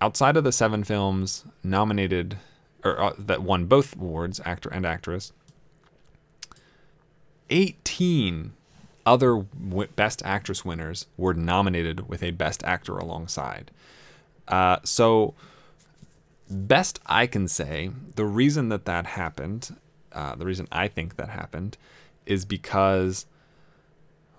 outside 0.00 0.36
of 0.36 0.44
the 0.44 0.52
seven 0.52 0.84
films 0.84 1.44
nominated 1.62 2.38
or 2.84 3.00
uh, 3.00 3.12
that 3.18 3.42
won 3.42 3.66
both 3.66 3.94
awards, 3.96 4.40
actor 4.44 4.68
and 4.70 4.86
actress, 4.86 5.32
18 7.50 8.52
other 9.04 9.36
w- 9.36 9.88
best 9.94 10.22
actress 10.24 10.64
winners 10.64 11.06
were 11.16 11.34
nominated 11.34 12.08
with 12.08 12.22
a 12.22 12.32
best 12.32 12.62
actor 12.64 12.98
alongside. 12.98 13.70
Uh, 14.48 14.78
so 14.84 15.34
best 16.48 17.00
I 17.06 17.26
can 17.26 17.48
say, 17.48 17.90
the 18.14 18.24
reason 18.24 18.68
that 18.68 18.84
that 18.84 19.06
happened, 19.06 19.76
uh, 20.12 20.34
the 20.34 20.46
reason 20.46 20.68
I 20.70 20.88
think 20.88 21.16
that 21.16 21.28
happened, 21.28 21.76
is 22.24 22.44
because 22.44 23.26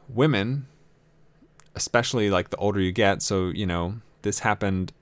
women, 0.10 0.68
especially 1.76 2.30
like 2.30 2.50
the 2.50 2.58
older 2.58 2.80
you 2.80 2.92
get, 2.92 3.22
so 3.22 3.48
you 3.48 3.66
know 3.66 3.96
this 4.22 4.40
happened. 4.40 4.94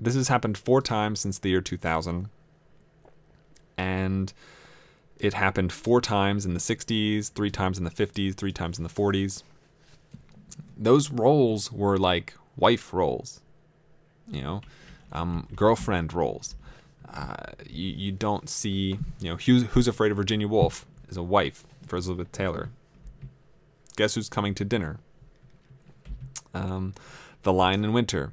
This 0.00 0.14
has 0.14 0.28
happened 0.28 0.56
four 0.56 0.80
times 0.80 1.20
since 1.20 1.38
the 1.38 1.48
year 1.48 1.60
2000, 1.60 2.28
and 3.76 4.32
it 5.18 5.34
happened 5.34 5.72
four 5.72 6.00
times 6.00 6.46
in 6.46 6.54
the 6.54 6.60
60s, 6.60 7.32
three 7.32 7.50
times 7.50 7.78
in 7.78 7.84
the 7.84 7.90
50s, 7.90 8.34
three 8.36 8.52
times 8.52 8.78
in 8.78 8.84
the 8.84 8.90
40s. 8.90 9.42
Those 10.76 11.10
roles 11.10 11.72
were 11.72 11.98
like 11.98 12.34
wife 12.56 12.92
roles, 12.92 13.40
you 14.28 14.42
know, 14.42 14.60
um, 15.12 15.48
girlfriend 15.54 16.12
roles. 16.12 16.54
Uh, 17.12 17.52
you, 17.68 17.88
you 17.88 18.12
don't 18.12 18.48
see, 18.48 18.98
you 19.20 19.30
know, 19.30 19.36
who's, 19.36 19.64
who's 19.64 19.88
Afraid 19.88 20.10
of 20.10 20.16
Virginia 20.16 20.46
Woolf 20.46 20.86
is 21.08 21.16
a 21.16 21.22
wife 21.22 21.64
for 21.86 21.96
Elizabeth 21.96 22.30
Taylor. 22.32 22.68
Guess 23.96 24.14
who's 24.14 24.28
coming 24.28 24.54
to 24.54 24.64
dinner? 24.64 24.98
Um, 26.54 26.94
the 27.42 27.52
Lion 27.52 27.84
in 27.84 27.92
Winter. 27.92 28.32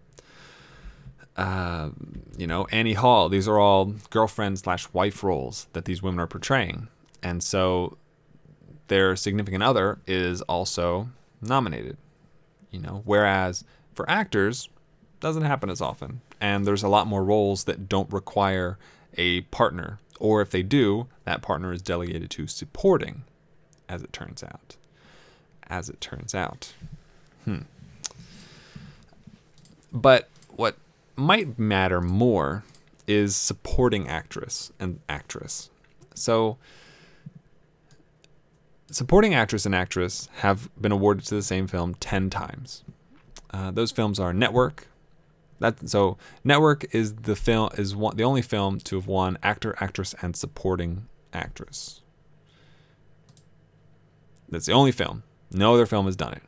Uh, 1.38 1.90
you 2.38 2.48
know, 2.48 2.66
Annie 2.72 2.94
Hall. 2.94 3.30
These 3.30 3.48
are 3.48 3.60
all 3.60 3.94
girlfriend 4.10 4.60
slash 4.60 4.88
wife 4.94 5.24
roles 5.24 5.68
that 5.74 5.86
these 5.86 6.02
women 6.02 6.20
are 6.20 6.28
portraying, 6.28 6.88
and 7.22 7.44
so 7.44 7.98
their 8.88 9.16
significant 9.16 9.62
other 9.62 10.00
is 10.08 10.42
also 10.44 11.10
nominated. 11.42 11.98
You 12.72 12.80
know, 12.80 13.02
whereas 13.06 13.66
for 13.94 14.10
actors, 14.10 14.70
doesn't 15.20 15.44
happen 15.44 15.70
as 15.70 15.82
often, 15.82 16.22
and 16.40 16.66
there's 16.66 16.84
a 16.84 16.88
lot 16.88 17.08
more 17.08 17.24
roles 17.24 17.64
that 17.66 17.88
don't 17.90 18.12
require 18.12 18.78
a 19.18 19.42
partner, 19.42 20.00
or 20.20 20.42
if 20.42 20.50
they 20.50 20.64
do, 20.64 21.08
that 21.24 21.42
partner 21.42 21.72
is 21.72 21.82
delegated 21.82 22.30
to 22.32 22.48
supporting, 22.48 23.24
as 23.88 24.02
it 24.02 24.14
turns 24.14 24.44
out. 24.44 24.76
As 25.68 25.90
it 25.90 26.00
turns 26.00 26.36
out. 26.36 26.74
Hmm. 27.46 27.60
But 29.92 30.30
what 30.50 30.76
might 31.16 31.58
matter 31.58 32.02
more 32.02 32.64
is 33.08 33.36
supporting 33.36 34.08
actress 34.08 34.72
and 34.80 35.00
actress. 35.08 35.70
So, 36.14 36.58
supporting 38.92 39.34
actress 39.34 39.66
and 39.66 39.76
actress 39.76 40.30
have 40.38 40.70
been 40.80 40.92
awarded 40.92 41.26
to 41.26 41.36
the 41.36 41.44
same 41.44 41.68
film 41.68 41.96
10 41.96 42.30
times. 42.30 42.84
Uh, 43.52 43.72
those 43.72 43.92
films 43.92 44.20
are 44.20 44.34
Network. 44.34 44.88
That 45.60 45.90
so 45.90 46.18
Network 46.44 46.94
is 46.94 47.16
the 47.16 47.36
film 47.36 47.70
is 47.78 47.96
one, 47.96 48.18
the 48.18 48.24
only 48.24 48.42
film 48.42 48.80
to 48.80 48.96
have 48.96 49.08
won 49.08 49.38
actor, 49.42 49.76
actress, 49.80 50.14
and 50.22 50.36
supporting 50.36 51.08
actress. 51.34 52.02
That's 54.50 54.66
the 54.66 54.74
only 54.74 54.92
film. 54.92 55.24
No 55.52 55.74
other 55.74 55.86
film 55.86 56.06
has 56.06 56.16
done 56.16 56.34
it. 56.34 56.44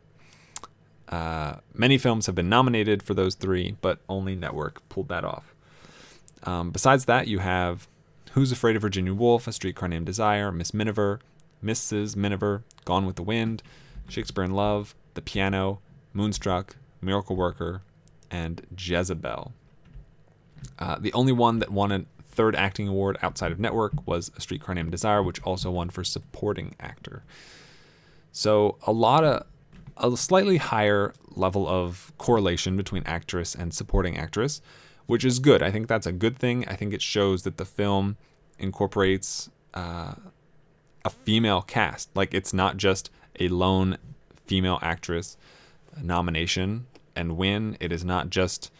Uh, 1.09 1.57
many 1.73 1.97
films 1.97 2.25
have 2.25 2.35
been 2.35 2.49
nominated 2.49 3.01
for 3.01 3.13
those 3.13 3.35
three, 3.35 3.77
but 3.81 3.99
only 4.09 4.35
Network 4.35 4.87
pulled 4.89 5.07
that 5.07 5.23
off. 5.23 5.55
Um, 6.43 6.71
besides 6.71 7.05
that, 7.05 7.27
you 7.27 7.39
have 7.39 7.87
Who's 8.33 8.51
Afraid 8.51 8.75
of 8.75 8.81
Virginia 8.81 9.13
Woolf, 9.13 9.47
A 9.47 9.53
Streetcar 9.53 9.87
Named 9.87 10.05
Desire, 10.05 10.51
Miss 10.51 10.73
Miniver, 10.73 11.19
Mrs. 11.63 12.15
Miniver, 12.15 12.63
Gone 12.85 13.05
with 13.05 13.15
the 13.15 13.23
Wind, 13.23 13.63
Shakespeare 14.07 14.43
in 14.43 14.51
Love, 14.51 14.95
The 15.13 15.21
Piano, 15.21 15.79
Moonstruck, 16.13 16.75
Miracle 17.01 17.35
Worker, 17.35 17.81
and 18.31 18.65
Jezebel. 18.77 19.53
Uh, 20.79 20.97
the 20.99 21.13
only 21.13 21.31
one 21.31 21.59
that 21.59 21.71
won 21.71 21.91
a 21.91 22.05
third 22.29 22.55
acting 22.55 22.87
award 22.87 23.17
outside 23.21 23.51
of 23.51 23.59
Network 23.59 24.07
was 24.07 24.31
A 24.37 24.41
Streetcar 24.41 24.75
Named 24.75 24.91
Desire, 24.91 25.23
which 25.23 25.41
also 25.41 25.71
won 25.71 25.89
for 25.89 26.03
supporting 26.03 26.75
actor. 26.79 27.23
So 28.31 28.77
a 28.85 28.91
lot 28.91 29.23
of 29.23 29.43
a 29.97 30.15
slightly 30.15 30.57
higher 30.57 31.13
level 31.31 31.67
of 31.67 32.13
correlation 32.19 32.77
between 32.77 33.03
actress 33.05 33.55
and 33.55 33.73
supporting 33.73 34.17
actress, 34.17 34.61
which 35.07 35.25
is 35.25 35.39
good. 35.39 35.63
I 35.63 35.71
think 35.71 35.87
that's 35.87 36.05
a 36.05 36.11
good 36.11 36.37
thing. 36.37 36.67
I 36.67 36.75
think 36.75 36.93
it 36.93 37.01
shows 37.01 37.43
that 37.43 37.57
the 37.57 37.65
film 37.65 38.17
incorporates 38.59 39.49
uh, 39.73 40.13
a 41.03 41.09
female 41.09 41.61
cast. 41.63 42.15
Like 42.15 42.33
it's 42.33 42.53
not 42.53 42.77
just 42.77 43.09
a 43.39 43.47
lone 43.47 43.97
female 44.45 44.79
actress 44.81 45.37
nomination 46.01 46.85
and 47.17 47.37
win. 47.37 47.75
It 47.79 47.91
is 47.91 48.05
not 48.05 48.29
just 48.29 48.71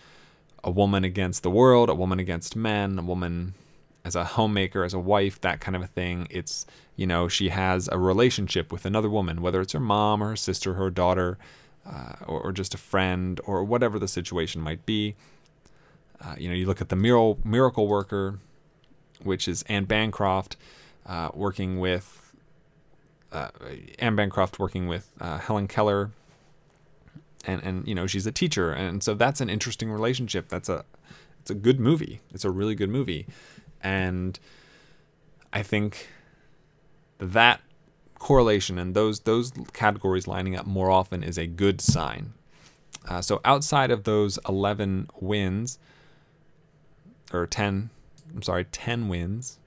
a 0.63 0.71
woman 0.71 1.03
against 1.03 1.43
the 1.43 1.49
world, 1.49 1.89
a 1.89 1.95
woman 1.95 2.19
against 2.19 2.55
men, 2.55 2.99
a 2.99 3.01
woman 3.01 3.53
as 4.05 4.15
a 4.15 4.23
homemaker, 4.23 4.83
as 4.83 4.93
a 4.93 4.99
wife, 4.99 5.41
that 5.41 5.59
kind 5.59 5.75
of 5.75 5.81
a 5.81 5.87
thing. 5.87 6.27
It's, 6.29 6.65
you 6.95 7.05
know, 7.05 7.27
she 7.27 7.49
has 7.49 7.89
a 7.91 7.99
relationship 7.99 8.71
with 8.71 8.85
another 8.85 9.09
woman, 9.09 9.41
whether 9.41 9.59
it's 9.59 9.73
her 9.73 9.79
mom 9.79 10.23
or 10.23 10.29
her 10.29 10.35
sister, 10.35 10.75
her 10.75 10.89
daughter, 10.89 11.37
uh, 11.85 12.13
or, 12.25 12.41
or 12.41 12.51
just 12.51 12.73
a 12.73 12.77
friend, 12.77 13.41
or 13.45 13.63
whatever 13.63 13.99
the 13.99 14.07
situation 14.07 14.61
might 14.61 14.85
be. 14.85 15.15
Uh, 16.21 16.35
you 16.37 16.47
know, 16.47 16.55
you 16.55 16.65
look 16.65 16.81
at 16.81 16.89
the 16.89 16.95
Miracle, 16.95 17.39
Miracle 17.43 17.87
Worker, 17.87 18.39
which 19.23 19.47
is 19.47 19.63
Anne 19.63 19.85
Bancroft 19.85 20.55
uh, 21.05 21.29
working 21.33 21.79
with 21.79 22.27
uh, 23.31 23.49
Anne 23.99 24.15
Bancroft 24.15 24.59
working 24.59 24.87
with 24.87 25.11
uh, 25.19 25.37
Helen 25.37 25.67
Keller, 25.67 26.11
and 27.47 27.63
and 27.63 27.87
you 27.87 27.95
know 27.95 28.05
she's 28.05 28.27
a 28.27 28.31
teacher, 28.31 28.71
and 28.71 29.01
so 29.01 29.13
that's 29.15 29.41
an 29.41 29.49
interesting 29.49 29.89
relationship. 29.89 30.49
That's 30.49 30.69
a 30.69 30.85
it's 31.41 31.49
a 31.49 31.55
good 31.55 31.79
movie. 31.79 32.19
It's 32.33 32.45
a 32.45 32.51
really 32.51 32.75
good 32.75 32.89
movie, 32.89 33.25
and 33.81 34.37
I 35.53 35.63
think 35.63 36.09
that 37.17 37.61
correlation 38.19 38.77
and 38.77 38.93
those 38.93 39.21
those 39.21 39.53
categories 39.73 40.27
lining 40.27 40.55
up 40.55 40.65
more 40.65 40.91
often 40.91 41.23
is 41.23 41.37
a 41.37 41.47
good 41.47 41.81
sign. 41.81 42.33
Uh, 43.07 43.21
so 43.21 43.39
outside 43.45 43.89
of 43.89 44.03
those 44.03 44.37
11 44.49 45.09
wins, 45.21 45.79
or 47.31 47.47
10, 47.47 47.89
I'm 48.35 48.41
sorry, 48.41 48.65
10 48.65 49.07
wins, 49.07 49.59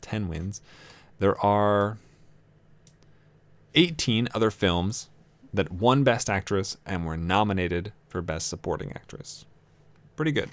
10 0.00 0.26
wins, 0.26 0.62
there 1.18 1.38
are 1.44 1.98
18 3.74 4.28
other 4.34 4.50
films 4.50 5.10
that 5.52 5.72
won 5.72 6.04
Best 6.04 6.28
Actress 6.28 6.76
and 6.84 7.06
were 7.06 7.16
nominated 7.16 7.92
for 8.08 8.20
Best 8.22 8.48
Supporting 8.48 8.92
Actress. 8.92 9.44
Pretty 10.16 10.32
good. 10.32 10.50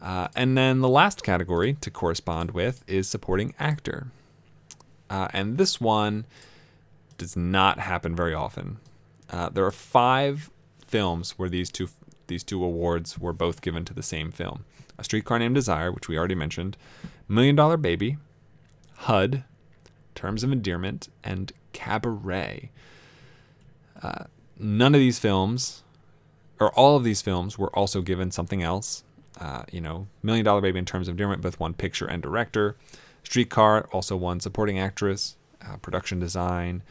Uh, 0.00 0.28
and 0.34 0.58
then 0.58 0.80
the 0.80 0.88
last 0.88 1.22
category 1.22 1.74
to 1.80 1.90
correspond 1.90 2.50
with 2.50 2.82
is 2.86 3.08
Supporting 3.08 3.54
Actor. 3.58 4.08
uh, 5.10 5.28
and 5.32 5.58
this 5.58 5.80
one 5.80 6.24
does 7.18 7.36
not 7.36 7.78
happen 7.78 8.16
very 8.16 8.34
often. 8.34 8.78
Uh, 9.30 9.48
there 9.50 9.64
are 9.64 9.70
five 9.70 10.50
films 10.86 11.32
where 11.38 11.48
these 11.48 11.70
two 11.70 11.88
these 12.28 12.42
two 12.44 12.64
awards 12.64 13.18
were 13.18 13.32
both 13.32 13.60
given 13.60 13.84
to 13.84 13.94
the 13.94 14.02
same 14.02 14.30
film: 14.32 14.64
A 14.98 15.04
Streetcar 15.04 15.38
Named 15.38 15.54
Desire, 15.54 15.92
which 15.92 16.08
we 16.08 16.16
already 16.18 16.34
mentioned, 16.34 16.76
Million 17.28 17.54
Dollar 17.54 17.76
Baby, 17.76 18.16
HUD, 18.96 19.44
Terms 20.14 20.42
of 20.42 20.50
Endearment, 20.52 21.08
and 21.22 21.52
Cabaret. 21.72 22.70
None 24.58 24.94
of 24.94 25.00
these 25.00 25.18
films, 25.18 25.82
or 26.60 26.72
all 26.72 26.96
of 26.96 27.04
these 27.04 27.22
films, 27.22 27.58
were 27.58 27.74
also 27.76 28.00
given 28.00 28.30
something 28.30 28.62
else. 28.62 29.04
Uh, 29.40 29.64
you 29.72 29.80
know, 29.80 30.06
Million 30.22 30.44
Dollar 30.44 30.60
Baby 30.60 30.78
in 30.78 30.84
Terms 30.84 31.08
of 31.08 31.12
Endearment 31.12 31.42
both 31.42 31.58
won 31.58 31.74
picture 31.74 32.06
and 32.06 32.22
director. 32.22 32.76
Streetcar 33.24 33.88
also 33.92 34.16
won 34.16 34.40
supporting 34.40 34.78
actress, 34.78 35.36
uh, 35.66 35.76
production 35.78 36.20
design. 36.20 36.82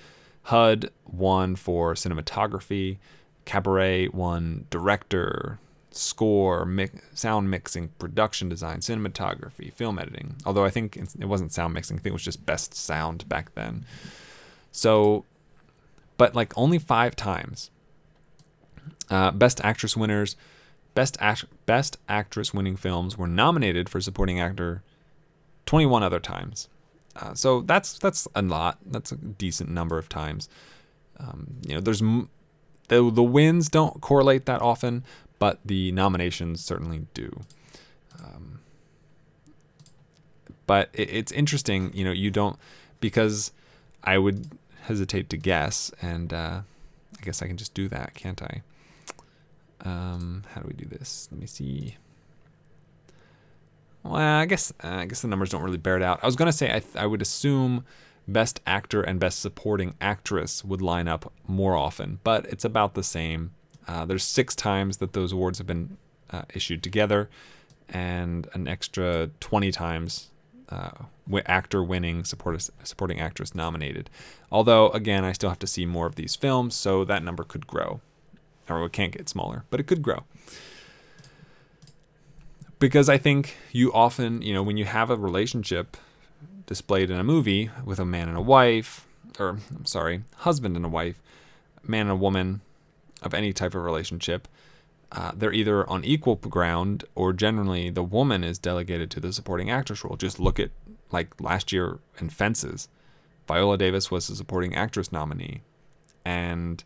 HUD 0.43 0.89
won 1.06 1.56
for 1.56 1.93
cinematography. 1.93 2.97
Cabaret 3.45 4.08
won 4.10 4.65
director, 4.69 5.60
score, 5.91 6.65
mi- 6.65 6.89
sound 7.13 7.50
mixing, 7.52 7.89
production 8.00 8.50
design, 8.50 8.80
cinematography, 8.80 9.71
film 9.74 10.00
editing. 10.00 10.36
Although 10.45 10.65
I 10.65 10.69
think 10.69 10.97
it 10.97 11.26
wasn't 11.26 11.52
sound 11.52 11.74
mixing, 11.74 11.97
I 11.97 12.00
think 12.00 12.12
it 12.12 12.13
was 12.13 12.24
just 12.24 12.45
best 12.45 12.74
sound 12.74 13.28
back 13.30 13.54
then. 13.56 13.86
So, 14.71 15.26
but 16.21 16.36
like 16.36 16.55
only 16.55 16.77
five 16.77 17.15
times. 17.15 17.71
Uh, 19.10 19.31
best 19.31 19.60
actress 19.63 19.97
winners, 19.97 20.36
best 20.93 21.17
act- 21.19 21.45
best 21.65 21.97
actress 22.07 22.53
winning 22.53 22.75
films 22.75 23.17
were 23.17 23.25
nominated 23.25 23.89
for 23.89 23.99
supporting 23.99 24.39
actor 24.39 24.84
21 25.65 26.03
other 26.03 26.19
times. 26.19 26.69
Uh, 27.15 27.34
so 27.34 27.62
that's 27.62 27.97
that's 27.97 28.27
a 28.36 28.43
lot. 28.43 28.77
That's 28.86 29.12
a 29.12 29.15
decent 29.15 29.71
number 29.71 29.97
of 29.97 30.10
times. 30.10 30.47
Um, 31.17 31.55
you 31.65 31.73
know, 31.73 31.81
there's 31.81 32.03
m- 32.03 32.29
the 32.89 33.10
the 33.10 33.23
wins 33.23 33.67
don't 33.67 33.99
correlate 33.99 34.45
that 34.45 34.62
often, 34.62 35.03
but 35.39 35.57
the 35.65 35.91
nominations 35.91 36.63
certainly 36.63 37.07
do. 37.15 37.39
Um, 38.23 38.60
but 40.67 40.91
it, 40.93 41.10
it's 41.10 41.31
interesting, 41.31 41.91
you 41.95 42.05
know, 42.05 42.12
you 42.12 42.29
don't 42.29 42.60
because 42.99 43.51
I 44.03 44.19
would 44.19 44.55
hesitate 44.82 45.30
to 45.30 45.38
guess, 45.38 45.91
and 46.02 46.34
uh, 46.34 46.62
I 47.20 47.24
guess 47.24 47.41
I 47.41 47.48
can 47.48 47.58
just 47.58 47.74
do 47.74 47.88
that, 47.89 48.13
can't 48.13 48.41
I? 48.41 48.62
Um, 49.84 50.44
how 50.54 50.62
do 50.62 50.67
we 50.67 50.74
do 50.74 50.86
this? 50.86 51.28
Let 51.32 51.39
me 51.39 51.48
see. 51.48 51.98
Well, 54.04 54.15
I 54.15 54.46
guess 54.46 54.72
uh, 54.84 54.88
I 54.88 55.06
guess 55.06 55.22
the 55.22 55.28
numbers 55.28 55.50
don't 55.50 55.63
really 55.63 55.78
bear 55.78 55.98
it 55.98 56.04
out. 56.04 56.20
I 56.24 56.26
was 56.26 56.36
gonna 56.36 56.52
say 56.52 56.67
I 56.67 56.80
th- 56.80 56.96
I 56.96 57.06
would 57.06 57.22
assume 57.22 57.86
best 58.28 58.60
actor 58.65 59.02
and 59.02 59.20
best 59.20 59.39
supporting 59.39 59.96
actress 60.02 60.63
would 60.63 60.82
line 60.82 61.08
up 61.08 61.32
more 61.48 61.76
often, 61.76 62.20
but 62.24 62.46
it's 62.46 62.65
about 62.65 62.94
the 62.94 63.04
same. 63.04 63.52
Uh, 63.88 64.06
there's 64.06 64.24
six 64.24 64.56
times 64.56 64.98
that 64.98 65.13
those 65.13 65.32
awards 65.32 65.58
have 65.58 65.67
been 65.67 65.98
uh, 66.32 66.44
issued 66.54 66.82
together, 66.82 67.30
and 67.89 68.48
an 68.54 68.67
extra 68.67 69.30
20 69.39 69.72
times 69.72 70.31
uh, 70.71 70.91
actor 71.45 71.84
winning, 71.84 72.23
support, 72.23 72.69
supporting 72.84 73.19
actress 73.19 73.53
nominated. 73.53 74.10
Although, 74.51 74.89
again, 74.89 75.23
I 75.23 75.34
still 75.34 75.49
have 75.49 75.60
to 75.60 75.67
see 75.67 75.86
more 75.86 76.07
of 76.07 76.15
these 76.15 76.36
films, 76.36 76.75
so 76.75 77.03
that 77.05 77.23
number 77.23 77.43
could 77.43 77.67
grow. 77.67 78.01
Or 78.69 78.86
it 78.86 78.93
can't 78.93 79.12
get 79.12 79.27
smaller, 79.27 79.65
but 79.69 79.79
it 79.79 79.88
could 79.88 80.01
grow. 80.01 80.23
Because 82.79 83.10
I 83.10 83.17
think 83.17 83.57
you 83.71 83.91
often, 83.93 84.41
you 84.41 84.53
know, 84.53 84.63
when 84.63 84.77
you 84.77 84.86
have 84.86 85.10
a 85.10 85.15
relationship 85.15 85.97
displayed 86.65 87.12
in 87.12 87.19
a 87.19 87.23
movie 87.23 87.69
with 87.84 87.99
a 87.99 88.05
man 88.05 88.29
and 88.29 88.38
a 88.38 88.41
wife, 88.41 89.05
or 89.38 89.60
I'm 89.75 89.86
sorry, 89.86 90.23
husband 90.38 90.75
and 90.75 90.86
a 90.86 90.89
wife, 90.89 91.21
man 91.84 92.01
and 92.01 92.12
a 92.12 92.15
woman 92.15 92.62
of 93.21 93.34
any 93.34 93.53
type 93.53 93.75
of 93.75 93.84
relationship, 93.84 94.47
uh, 95.12 95.32
they're 95.36 95.54
either 95.54 95.88
on 95.89 96.06
equal 96.06 96.36
ground 96.36 97.04
or 97.15 97.34
generally 97.34 97.89
the 97.89 98.04
woman 98.04 98.43
is 98.43 98.58
delegated 98.58 99.12
to 99.12 99.19
the 99.19 99.34
supporting 99.34 99.69
actress 99.69 100.04
role. 100.04 100.15
Just 100.15 100.39
look 100.39 100.60
at 100.60 100.71
like 101.12 101.39
last 101.41 101.71
year 101.71 102.00
in 102.19 102.30
Fences, 102.30 102.88
Viola 103.47 103.78
Davis 103.78 104.10
was 104.10 104.28
the 104.28 104.36
supporting 104.36 104.76
actress 104.76 105.12
nominee, 105.12 105.62
and 106.24 106.84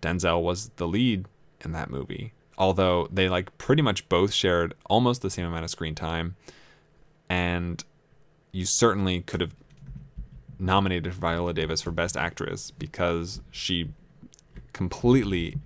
Denzel 0.00 0.42
was 0.42 0.70
the 0.76 0.88
lead 0.88 1.26
in 1.60 1.72
that 1.72 1.90
movie. 1.90 2.32
Although 2.58 3.08
they 3.12 3.28
like 3.28 3.56
pretty 3.58 3.82
much 3.82 4.08
both 4.08 4.32
shared 4.32 4.74
almost 4.86 5.22
the 5.22 5.30
same 5.30 5.44
amount 5.44 5.64
of 5.64 5.70
screen 5.70 5.94
time, 5.94 6.34
and 7.28 7.84
you 8.50 8.64
certainly 8.64 9.20
could 9.20 9.40
have 9.40 9.54
nominated 10.58 11.12
Viola 11.12 11.52
Davis 11.52 11.82
for 11.82 11.90
Best 11.90 12.16
Actress 12.16 12.72
because 12.72 13.40
she 13.50 13.90
completely 14.72 15.58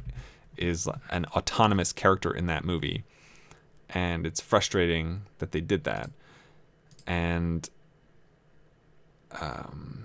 is 0.61 0.88
an 1.11 1.27
autonomous 1.27 1.92
character 1.92 2.31
in 2.31 2.46
that 2.46 2.64
movie. 2.64 3.05
And 3.88 4.27
it's 4.27 4.40
frustrating 4.40 5.23
that 5.38 5.53
they 5.53 5.61
did 5.61 5.85
that. 5.85 6.11
And, 7.07 7.68
um, 9.40 10.05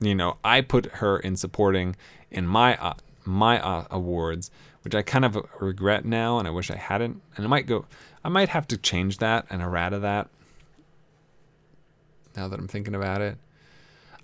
you 0.00 0.14
know, 0.14 0.38
I 0.42 0.62
put 0.62 0.86
her 0.86 1.18
in 1.18 1.36
supporting 1.36 1.96
in 2.30 2.46
my 2.46 2.76
uh, 2.76 2.94
my 3.24 3.62
uh, 3.62 3.84
awards, 3.90 4.50
which 4.82 4.94
I 4.94 5.02
kind 5.02 5.24
of 5.24 5.38
regret 5.60 6.04
now, 6.04 6.38
and 6.38 6.48
I 6.48 6.50
wish 6.50 6.70
I 6.70 6.76
hadn't. 6.76 7.20
And 7.36 7.44
I 7.44 7.48
might 7.48 7.66
go, 7.66 7.84
I 8.24 8.28
might 8.30 8.48
have 8.48 8.66
to 8.68 8.76
change 8.76 9.18
that 9.18 9.46
and 9.50 9.60
errata 9.62 9.98
that 9.98 10.28
now 12.36 12.48
that 12.48 12.58
I'm 12.58 12.68
thinking 12.68 12.94
about 12.94 13.20
it. 13.20 13.36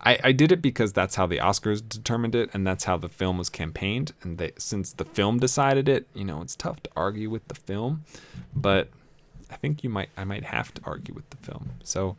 I, 0.00 0.18
I 0.24 0.32
did 0.32 0.52
it 0.52 0.62
because 0.62 0.92
that's 0.92 1.16
how 1.16 1.26
the 1.26 1.38
Oscars 1.38 1.86
determined 1.86 2.34
it, 2.34 2.50
and 2.52 2.66
that's 2.66 2.84
how 2.84 2.96
the 2.96 3.08
film 3.08 3.38
was 3.38 3.48
campaigned. 3.50 4.12
And 4.22 4.38
they, 4.38 4.52
since 4.56 4.92
the 4.92 5.04
film 5.04 5.38
decided 5.38 5.88
it, 5.88 6.06
you 6.14 6.24
know, 6.24 6.40
it's 6.40 6.54
tough 6.54 6.82
to 6.84 6.90
argue 6.96 7.30
with 7.30 7.46
the 7.48 7.54
film, 7.54 8.04
but 8.54 8.88
I 9.50 9.56
think 9.56 9.82
you 9.82 9.90
might, 9.90 10.10
I 10.16 10.24
might 10.24 10.44
have 10.44 10.72
to 10.74 10.80
argue 10.84 11.14
with 11.14 11.28
the 11.30 11.36
film. 11.38 11.70
So 11.82 12.16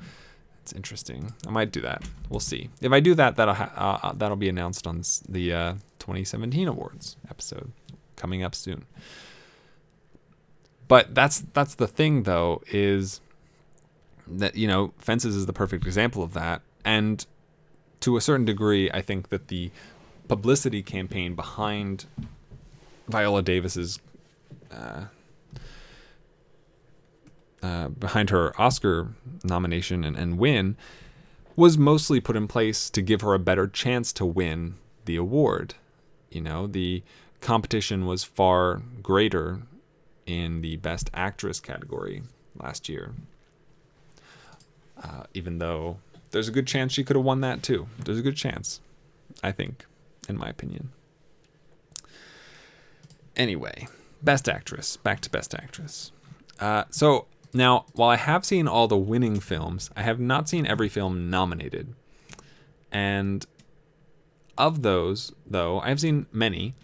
it's 0.62 0.74
interesting. 0.74 1.34
I 1.48 1.52
might 1.52 1.72
do 1.72 1.82
that. 1.82 2.04
We'll 2.30 2.40
see. 2.40 2.70
If 2.82 2.92
I 2.92 3.00
do 3.00 3.16
that, 3.16 3.38
that'll 3.38 3.54
ha- 3.54 4.00
uh, 4.04 4.14
that'll 4.14 4.38
be 4.38 4.50
announced 4.50 4.86
on 4.86 5.04
the 5.28 5.54
uh, 5.54 5.74
2017 6.00 6.68
awards 6.68 7.16
episode 7.30 7.72
coming 8.16 8.44
up 8.44 8.54
soon. 8.54 8.86
But 10.90 11.16
that's 11.16 11.44
that's 11.54 11.76
the 11.76 11.88
thing, 11.88 12.24
though, 12.24 12.62
is 12.68 13.22
that 14.28 14.56
you 14.56 14.68
know 14.68 14.94
fences 14.98 15.36
is 15.36 15.46
the 15.46 15.54
perfect 15.54 15.86
example 15.86 16.24
of 16.24 16.34
that 16.34 16.62
and 16.84 17.26
to 18.00 18.18
a 18.18 18.22
certain 18.22 18.46
degree 18.46 18.90
i 18.92 19.02
think 19.02 19.30
that 19.30 19.48
the 19.48 19.72
publicity 20.28 20.82
campaign 20.82 21.36
behind 21.36 22.06
viola 23.08 23.42
davis's 23.42 24.00
uh, 24.72 25.06
uh, 27.64 27.88
behind 27.90 28.30
her 28.30 28.60
oscar 28.62 29.10
nomination 29.44 30.04
and, 30.04 30.16
and 30.16 30.38
win 30.38 30.78
was 31.60 31.78
mostly 31.78 32.22
put 32.22 32.38
in 32.38 32.48
place 32.48 32.90
to 32.90 33.02
give 33.02 33.20
her 33.20 33.34
a 33.34 33.40
better 33.40 33.68
chance 33.68 34.14
to 34.14 34.26
win 34.26 34.76
the 35.04 35.18
award. 35.18 35.76
You 36.30 36.40
know 36.40 36.68
the 36.68 37.04
competition 37.42 38.06
was 38.06 38.24
far 38.24 38.82
greater 39.04 39.64
in 40.26 40.62
the 40.62 40.78
best 40.78 41.10
actress 41.14 41.60
category 41.60 42.24
last 42.58 42.88
year. 42.88 43.12
Uh, 45.04 45.24
even 45.34 45.60
though 45.60 45.98
there's 46.32 46.48
a 46.48 46.52
good 46.52 46.68
chance 46.68 46.94
she 46.94 47.04
could 47.04 47.16
have 47.16 47.26
won 47.26 47.42
that 47.42 47.64
too. 47.64 47.88
There's 48.04 48.20
a 48.20 48.24
good 48.24 48.36
chance, 48.36 48.80
I 49.44 49.52
think, 49.52 49.86
in 50.28 50.38
my 50.38 50.50
opinion. 50.50 50.90
Anyway, 53.36 53.88
Best 54.22 54.50
Actress. 54.50 54.98
Back 54.98 55.22
to 55.22 55.30
Best 55.30 55.56
Actress. 55.56 56.12
Uh, 56.60 56.84
so 56.90 57.28
now, 57.54 57.86
while 57.94 58.10
I 58.10 58.18
have 58.18 58.46
seen 58.46 58.68
all 58.68 58.88
the 58.88 58.98
winning 58.98 59.40
films, 59.40 59.90
I 59.96 60.04
have 60.04 60.20
not 60.20 60.50
seen 60.50 60.66
every 60.68 60.90
film 60.90 61.30
nominated. 61.30 61.96
And 62.92 63.46
of 64.58 64.82
those, 64.82 65.32
though, 65.48 65.80
I've 65.80 66.00
seen 66.00 66.28
many. 66.32 66.76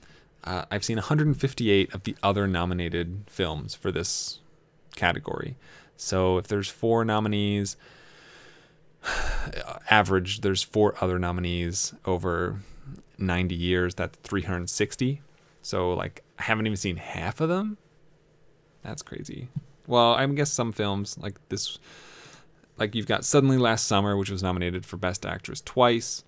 Uh, 0.44 0.66
I've 0.72 0.84
seen 0.84 0.98
158 0.98 1.94
of 1.94 2.04
the 2.04 2.16
other 2.24 2.48
nominated 2.48 3.26
films 3.28 3.76
for 3.76 3.92
this 3.92 4.40
category. 4.96 5.56
So 5.98 6.38
if 6.38 6.48
there's 6.48 6.70
four 6.70 7.04
nominees, 7.04 7.78
average 9.90 10.42
there's 10.42 10.64
four 10.64 10.96
other 11.02 11.20
nominees 11.20 11.94
over 12.06 12.60
90 13.18 13.56
years 13.56 13.96
that's 13.96 14.18
360 14.24 15.22
so 15.62 15.94
like 15.94 16.24
i 16.40 16.44
haven't 16.44 16.66
even 16.68 16.78
seen 16.78 16.98
half 16.98 17.42
of 17.42 17.50
them. 17.50 17.78
That's 18.84 19.02
crazy. 19.02 19.48
Well 19.88 20.14
i 20.14 20.26
guess 20.28 20.52
some 20.52 20.72
films 20.72 21.18
like 21.18 21.36
this 21.50 21.80
like 22.78 22.94
you've 22.96 23.08
got 23.08 23.26
suddenly 23.26 23.58
last 23.58 23.88
summer 23.88 24.18
which 24.18 24.30
was 24.30 24.44
nominated 24.44 24.86
for 24.86 24.98
best 24.98 25.26
actress 25.26 25.62
twice. 25.62 26.24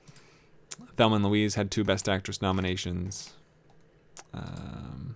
Thelma 0.95 1.15
and 1.17 1.25
louise 1.25 1.55
had 1.55 1.71
two 1.71 1.83
best 1.83 2.07
actress 2.07 2.41
nominations. 2.41 3.33
Um, 4.33 5.15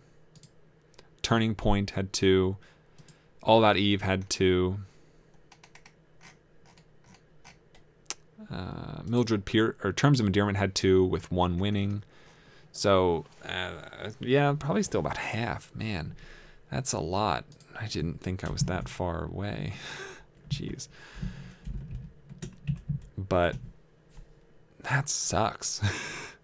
turning 1.22 1.56
point 1.56 1.92
had 1.92 2.14
two. 2.14 2.58
All 3.44 3.60
about 3.60 3.78
eve 3.78 4.02
had 4.02 4.30
two 4.30 4.80
Uh, 8.52 9.02
Mildred 9.06 9.46
Pier 9.46 9.76
or 9.84 9.94
Terms 9.94 10.20
of 10.20 10.26
Endearment 10.26 10.58
had 10.58 10.76
two, 10.76 11.06
with 11.06 11.32
one 11.32 11.58
winning. 11.58 12.04
So 12.72 13.26
uh, 13.46 13.72
yeah, 14.20 14.54
probably 14.58 14.84
still 14.84 15.00
about 15.00 15.18
half. 15.18 15.74
Man, 15.76 16.16
that's 16.70 16.94
a 16.94 17.00
lot. 17.00 17.46
I 17.80 17.88
didn't 17.88 18.22
think 18.22 18.44
I 18.44 18.50
was 18.50 18.64
that 18.64 18.90
far 18.90 19.26
away. 19.26 19.74
Jeez. 20.50 20.88
But 23.18 23.56
that 24.84 25.10
sucks. 25.10 25.82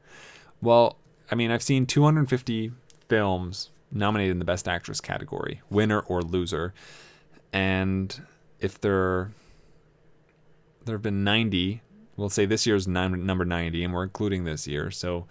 well, 0.61 0.97
I 1.31 1.35
mean, 1.35 1.51
I've 1.51 1.63
seen 1.63 1.85
250 1.85 2.71
films 3.09 3.69
nominated 3.91 4.31
in 4.31 4.39
the 4.39 4.45
Best 4.45 4.67
Actress 4.67 5.01
category, 5.01 5.61
winner 5.69 5.99
or 6.01 6.21
loser, 6.21 6.73
and 7.51 8.21
if 8.59 8.79
there 8.79 9.31
there 10.85 10.95
have 10.95 11.01
been 11.01 11.23
90, 11.23 11.81
we'll 12.17 12.29
say 12.29 12.45
this 12.45 12.65
year's 12.65 12.87
number 12.87 13.45
90, 13.45 13.83
and 13.83 13.93
we're 13.93 14.03
including 14.03 14.43
this 14.43 14.67
year, 14.67 14.91
so 14.91 15.27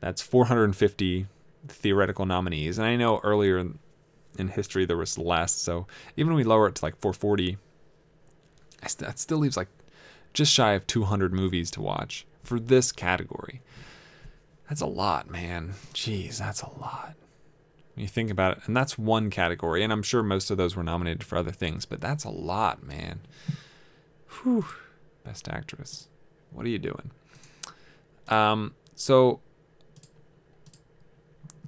that's 0.00 0.22
450 0.22 1.26
theoretical 1.66 2.26
nominees. 2.26 2.78
And 2.78 2.86
I 2.86 2.96
know 2.96 3.20
earlier 3.24 3.58
in, 3.58 3.78
in 4.38 4.48
history 4.48 4.84
there 4.84 4.96
was 4.96 5.18
less, 5.18 5.52
so 5.52 5.86
even 6.16 6.28
when 6.32 6.36
we 6.36 6.44
lower 6.44 6.68
it 6.68 6.76
to 6.76 6.84
like 6.84 7.00
440, 7.00 7.56
st- 8.86 9.08
that 9.08 9.18
still 9.18 9.38
leaves 9.38 9.56
like 9.56 9.68
just 10.34 10.52
shy 10.52 10.72
of 10.72 10.86
200 10.86 11.32
movies 11.32 11.70
to 11.72 11.80
watch 11.80 12.26
for 12.44 12.60
this 12.60 12.92
category. 12.92 13.62
That's 14.68 14.80
a 14.80 14.86
lot, 14.86 15.30
man. 15.30 15.74
Jeez, 15.94 16.38
that's 16.38 16.62
a 16.62 16.70
lot. 16.78 17.14
When 17.94 18.02
you 18.02 18.08
think 18.08 18.30
about 18.30 18.58
it, 18.58 18.62
and 18.66 18.76
that's 18.76 18.98
one 18.98 19.30
category, 19.30 19.82
and 19.82 19.92
I'm 19.92 20.02
sure 20.02 20.22
most 20.22 20.50
of 20.50 20.58
those 20.58 20.76
were 20.76 20.82
nominated 20.82 21.24
for 21.24 21.38
other 21.38 21.52
things, 21.52 21.86
but 21.86 22.00
that's 22.00 22.24
a 22.24 22.30
lot, 22.30 22.82
man. 22.82 23.20
Whew. 24.42 24.66
Best 25.24 25.48
actress. 25.48 26.08
What 26.52 26.66
are 26.66 26.68
you 26.68 26.78
doing? 26.78 27.10
Um, 28.28 28.74
so 28.94 29.40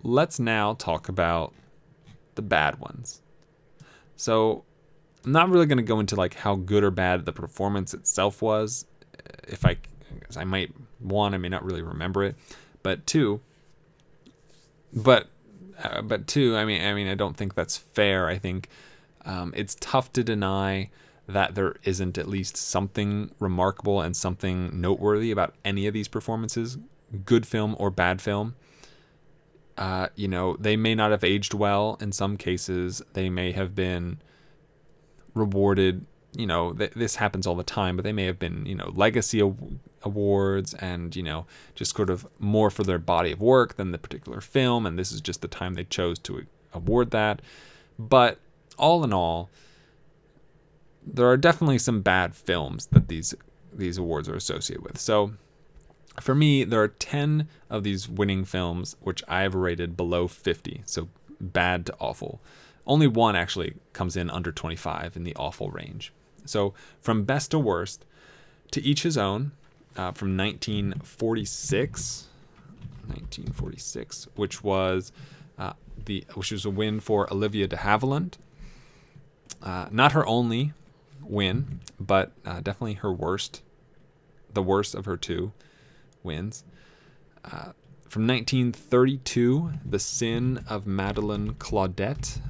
let's 0.02 0.40
now 0.40 0.74
talk 0.74 1.08
about 1.08 1.54
the 2.34 2.42
bad 2.42 2.80
ones. 2.80 3.20
So 4.16 4.64
I'm 5.24 5.32
not 5.32 5.48
really 5.50 5.66
going 5.66 5.78
to 5.78 5.84
go 5.84 6.00
into 6.00 6.16
like 6.16 6.34
how 6.34 6.54
good 6.54 6.84
or 6.84 6.90
bad 6.90 7.24
the 7.26 7.32
performance 7.32 7.94
itself 7.94 8.42
was. 8.42 8.86
If 9.46 9.64
I, 9.64 9.76
I 10.36 10.44
might 10.44 10.72
one, 10.98 11.34
I 11.34 11.38
may 11.38 11.48
not 11.48 11.64
really 11.64 11.82
remember 11.82 12.24
it, 12.24 12.36
but 12.82 13.06
two, 13.06 13.40
but 14.92 15.28
uh, 15.82 16.02
but 16.02 16.26
two, 16.26 16.56
I 16.56 16.64
mean, 16.64 16.82
I 16.82 16.92
mean, 16.94 17.08
I 17.08 17.14
don't 17.14 17.36
think 17.36 17.54
that's 17.54 17.76
fair. 17.76 18.28
I 18.28 18.38
think 18.38 18.68
um, 19.24 19.52
it's 19.56 19.76
tough 19.80 20.12
to 20.14 20.24
deny 20.24 20.90
that 21.28 21.54
there 21.54 21.76
isn't 21.84 22.16
at 22.16 22.26
least 22.26 22.56
something 22.56 23.30
remarkable 23.38 24.00
and 24.00 24.16
something 24.16 24.80
noteworthy 24.80 25.30
about 25.30 25.54
any 25.64 25.86
of 25.86 25.92
these 25.92 26.08
performances, 26.08 26.78
good 27.26 27.46
film 27.46 27.76
or 27.78 27.90
bad 27.90 28.22
film. 28.22 28.54
Uh, 29.76 30.08
you 30.16 30.26
know, 30.26 30.56
they 30.58 30.74
may 30.74 30.94
not 30.94 31.10
have 31.10 31.22
aged 31.22 31.54
well 31.54 31.98
in 32.00 32.10
some 32.12 32.36
cases. 32.36 33.02
They 33.12 33.28
may 33.28 33.52
have 33.52 33.74
been 33.74 34.20
rewarded. 35.34 36.06
You 36.34 36.46
know, 36.46 36.72
th- 36.72 36.92
this 36.92 37.16
happens 37.16 37.46
all 37.46 37.54
the 37.54 37.62
time, 37.62 37.96
but 37.96 38.04
they 38.04 38.12
may 38.12 38.24
have 38.24 38.38
been, 38.38 38.64
you 38.64 38.74
know, 38.74 38.90
legacy 38.94 39.40
awards 40.02 40.74
and, 40.74 41.14
you 41.14 41.22
know, 41.22 41.46
just 41.74 41.94
sort 41.94 42.10
of 42.10 42.26
more 42.38 42.70
for 42.70 42.84
their 42.84 42.98
body 42.98 43.32
of 43.32 43.40
work 43.40 43.76
than 43.76 43.92
the 43.92 43.98
particular 43.98 44.40
film. 44.40 44.86
And 44.86 44.98
this 44.98 45.12
is 45.12 45.20
just 45.20 45.42
the 45.42 45.48
time 45.48 45.74
they 45.74 45.84
chose 45.84 46.18
to 46.20 46.46
award 46.72 47.10
that. 47.10 47.42
But 47.98 48.38
all 48.78 49.04
in 49.04 49.12
all, 49.12 49.50
there 51.14 51.26
are 51.26 51.36
definitely 51.36 51.78
some 51.78 52.02
bad 52.02 52.34
films 52.34 52.86
that 52.86 53.08
these 53.08 53.34
these 53.72 53.98
awards 53.98 54.28
are 54.28 54.34
associated 54.34 54.84
with. 54.84 54.98
So 54.98 55.34
for 56.20 56.34
me, 56.34 56.64
there 56.64 56.82
are 56.82 56.88
10 56.88 57.48
of 57.70 57.84
these 57.84 58.08
winning 58.08 58.44
films 58.44 58.96
which 59.00 59.22
I've 59.28 59.54
rated 59.54 59.96
below 59.96 60.26
50, 60.26 60.82
so 60.84 61.08
bad 61.40 61.86
to 61.86 61.94
awful. 62.00 62.40
Only 62.86 63.06
one 63.06 63.36
actually 63.36 63.74
comes 63.92 64.16
in 64.16 64.30
under 64.30 64.50
25 64.50 65.16
in 65.16 65.24
the 65.24 65.36
awful 65.36 65.70
range. 65.70 66.12
So 66.44 66.74
from 67.00 67.24
best 67.24 67.50
to 67.52 67.58
worst, 67.58 68.04
to 68.72 68.82
each 68.82 69.02
his 69.02 69.16
own, 69.16 69.52
uh, 69.96 70.12
from 70.12 70.36
1946, 70.36 72.26
1946, 73.06 74.28
which 74.34 74.62
was 74.64 75.12
uh, 75.58 75.72
the 76.04 76.24
which 76.34 76.52
was 76.52 76.64
a 76.64 76.70
win 76.70 77.00
for 77.00 77.30
Olivia 77.32 77.66
de 77.66 77.76
Havilland. 77.76 78.34
Uh, 79.62 79.88
not 79.90 80.12
her 80.12 80.26
only 80.26 80.72
win, 81.28 81.80
but 82.00 82.32
uh, 82.44 82.60
definitely 82.60 82.94
her 82.94 83.12
worst, 83.12 83.62
the 84.52 84.62
worst 84.62 84.94
of 84.94 85.04
her 85.04 85.16
two 85.16 85.52
wins. 86.22 86.64
Uh, 87.44 87.72
from 88.08 88.26
1932, 88.26 89.72
The 89.84 89.98
Sin 89.98 90.64
of 90.68 90.86
Madelon 90.86 91.58
Claudet. 91.58 92.40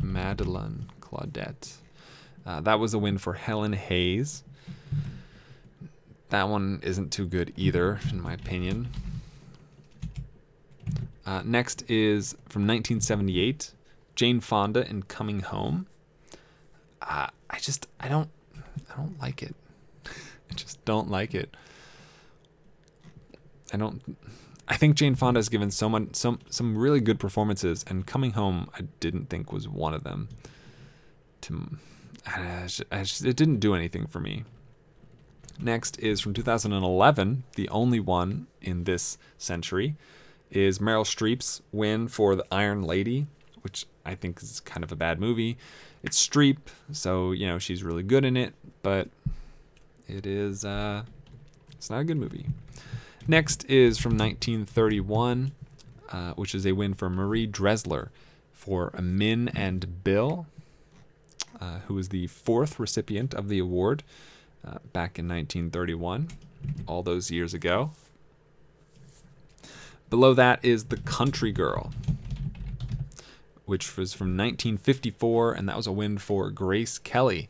Madelon 0.00 0.82
Claudet. 1.00 1.74
Uh, 2.46 2.60
that 2.60 2.78
was 2.78 2.94
a 2.94 2.98
win 2.98 3.18
for 3.18 3.32
Helen 3.32 3.72
Hayes. 3.72 4.44
That 6.30 6.48
one 6.48 6.80
isn't 6.82 7.12
too 7.12 7.26
good 7.26 7.52
either, 7.56 7.98
in 8.10 8.20
my 8.20 8.34
opinion. 8.34 8.88
Uh, 11.24 11.42
next 11.44 11.82
is 11.90 12.32
from 12.48 12.62
1978, 12.62 13.72
Jane 14.14 14.40
Fonda 14.40 14.88
in 14.88 15.02
Coming 15.02 15.40
Home. 15.40 15.86
Uh, 17.02 17.28
I 17.50 17.58
just 17.58 17.86
I 18.00 18.08
don't 18.08 18.30
I 18.90 18.96
don't 18.96 19.20
like 19.20 19.42
it. 19.42 19.54
I 20.06 20.54
just 20.54 20.84
don't 20.84 21.10
like 21.10 21.34
it. 21.34 21.56
I 23.72 23.76
don't. 23.76 24.02
I 24.68 24.76
think 24.76 24.96
Jane 24.96 25.14
Fonda 25.14 25.38
has 25.38 25.48
given 25.48 25.70
someone 25.70 26.14
some 26.14 26.40
some 26.50 26.76
really 26.76 27.00
good 27.00 27.18
performances, 27.18 27.84
and 27.88 28.06
Coming 28.06 28.32
Home 28.32 28.68
I 28.74 28.82
didn't 29.00 29.28
think 29.28 29.52
was 29.52 29.68
one 29.68 29.94
of 29.94 30.04
them. 30.04 30.28
To, 31.42 31.76
I 32.26 32.62
just, 32.66 32.82
I 32.90 32.98
just, 33.00 33.24
it 33.24 33.36
didn't 33.36 33.60
do 33.60 33.74
anything 33.74 34.06
for 34.06 34.20
me. 34.20 34.44
Next 35.58 35.98
is 36.00 36.20
from 36.20 36.34
2011, 36.34 37.44
the 37.54 37.68
only 37.68 38.00
one 38.00 38.46
in 38.60 38.84
this 38.84 39.16
century, 39.38 39.96
is 40.50 40.78
Meryl 40.78 41.04
Streep's 41.04 41.62
win 41.72 42.08
for 42.08 42.34
The 42.34 42.44
Iron 42.52 42.82
Lady, 42.82 43.26
which 43.62 43.86
I 44.04 44.14
think 44.14 44.42
is 44.42 44.60
kind 44.60 44.84
of 44.84 44.92
a 44.92 44.96
bad 44.96 45.18
movie. 45.18 45.56
It's 46.02 46.26
Streep, 46.26 46.58
so 46.92 47.32
you 47.32 47.46
know 47.46 47.58
she's 47.58 47.82
really 47.82 48.02
good 48.02 48.24
in 48.24 48.36
it, 48.36 48.54
but 48.82 49.08
it 50.08 50.26
is 50.26 50.64
uh, 50.64 51.02
it's 51.72 51.90
not 51.90 52.00
a 52.00 52.04
good 52.04 52.16
movie. 52.16 52.46
Next 53.28 53.64
is 53.68 53.98
from 53.98 54.12
1931, 54.12 55.52
uh, 56.10 56.32
which 56.34 56.54
is 56.54 56.64
a 56.64 56.72
win 56.72 56.94
for 56.94 57.10
Marie 57.10 57.46
Dressler 57.46 58.10
for 58.52 58.92
Min 59.00 59.48
and 59.48 60.04
Bill, 60.04 60.46
uh, 61.60 61.78
who 61.86 61.94
was 61.94 62.10
the 62.10 62.28
fourth 62.28 62.78
recipient 62.78 63.34
of 63.34 63.48
the 63.48 63.58
award 63.58 64.02
uh, 64.64 64.78
back 64.92 65.18
in 65.18 65.28
1931, 65.28 66.28
all 66.86 67.02
those 67.02 67.30
years 67.30 67.52
ago. 67.52 67.90
Below 70.08 70.34
that 70.34 70.64
is 70.64 70.84
The 70.84 70.98
Country 70.98 71.50
Girl, 71.50 71.92
which 73.66 73.96
was 73.96 74.14
from 74.14 74.28
1954, 74.28 75.52
and 75.52 75.68
that 75.68 75.76
was 75.76 75.86
a 75.86 75.92
win 75.92 76.18
for 76.18 76.50
Grace 76.50 76.98
Kelly, 76.98 77.48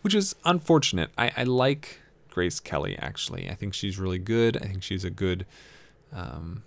which 0.00 0.14
is 0.14 0.34
unfortunate. 0.44 1.10
I, 1.16 1.30
I 1.36 1.44
like 1.44 2.00
Grace 2.30 2.58
Kelly, 2.58 2.96
actually. 2.98 3.48
I 3.48 3.54
think 3.54 3.74
she's 3.74 3.98
really 3.98 4.18
good. 4.18 4.56
I 4.56 4.66
think 4.66 4.82
she's 4.82 5.04
a 5.04 5.10
good. 5.10 5.46
Um, 6.12 6.64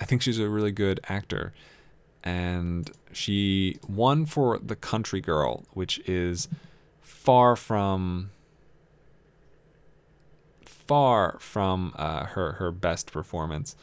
I 0.00 0.04
think 0.04 0.22
she's 0.22 0.38
a 0.38 0.48
really 0.48 0.72
good 0.72 1.00
actor. 1.08 1.52
And 2.24 2.90
she 3.12 3.78
won 3.86 4.26
for 4.26 4.58
The 4.58 4.76
Country 4.76 5.20
Girl, 5.20 5.64
which 5.72 6.00
is 6.08 6.48
far 7.00 7.56
from 7.56 8.30
far 10.64 11.36
from 11.40 11.92
uh, 11.96 12.26
her 12.26 12.52
her 12.52 12.70
best 12.70 13.10
performance 13.12 13.74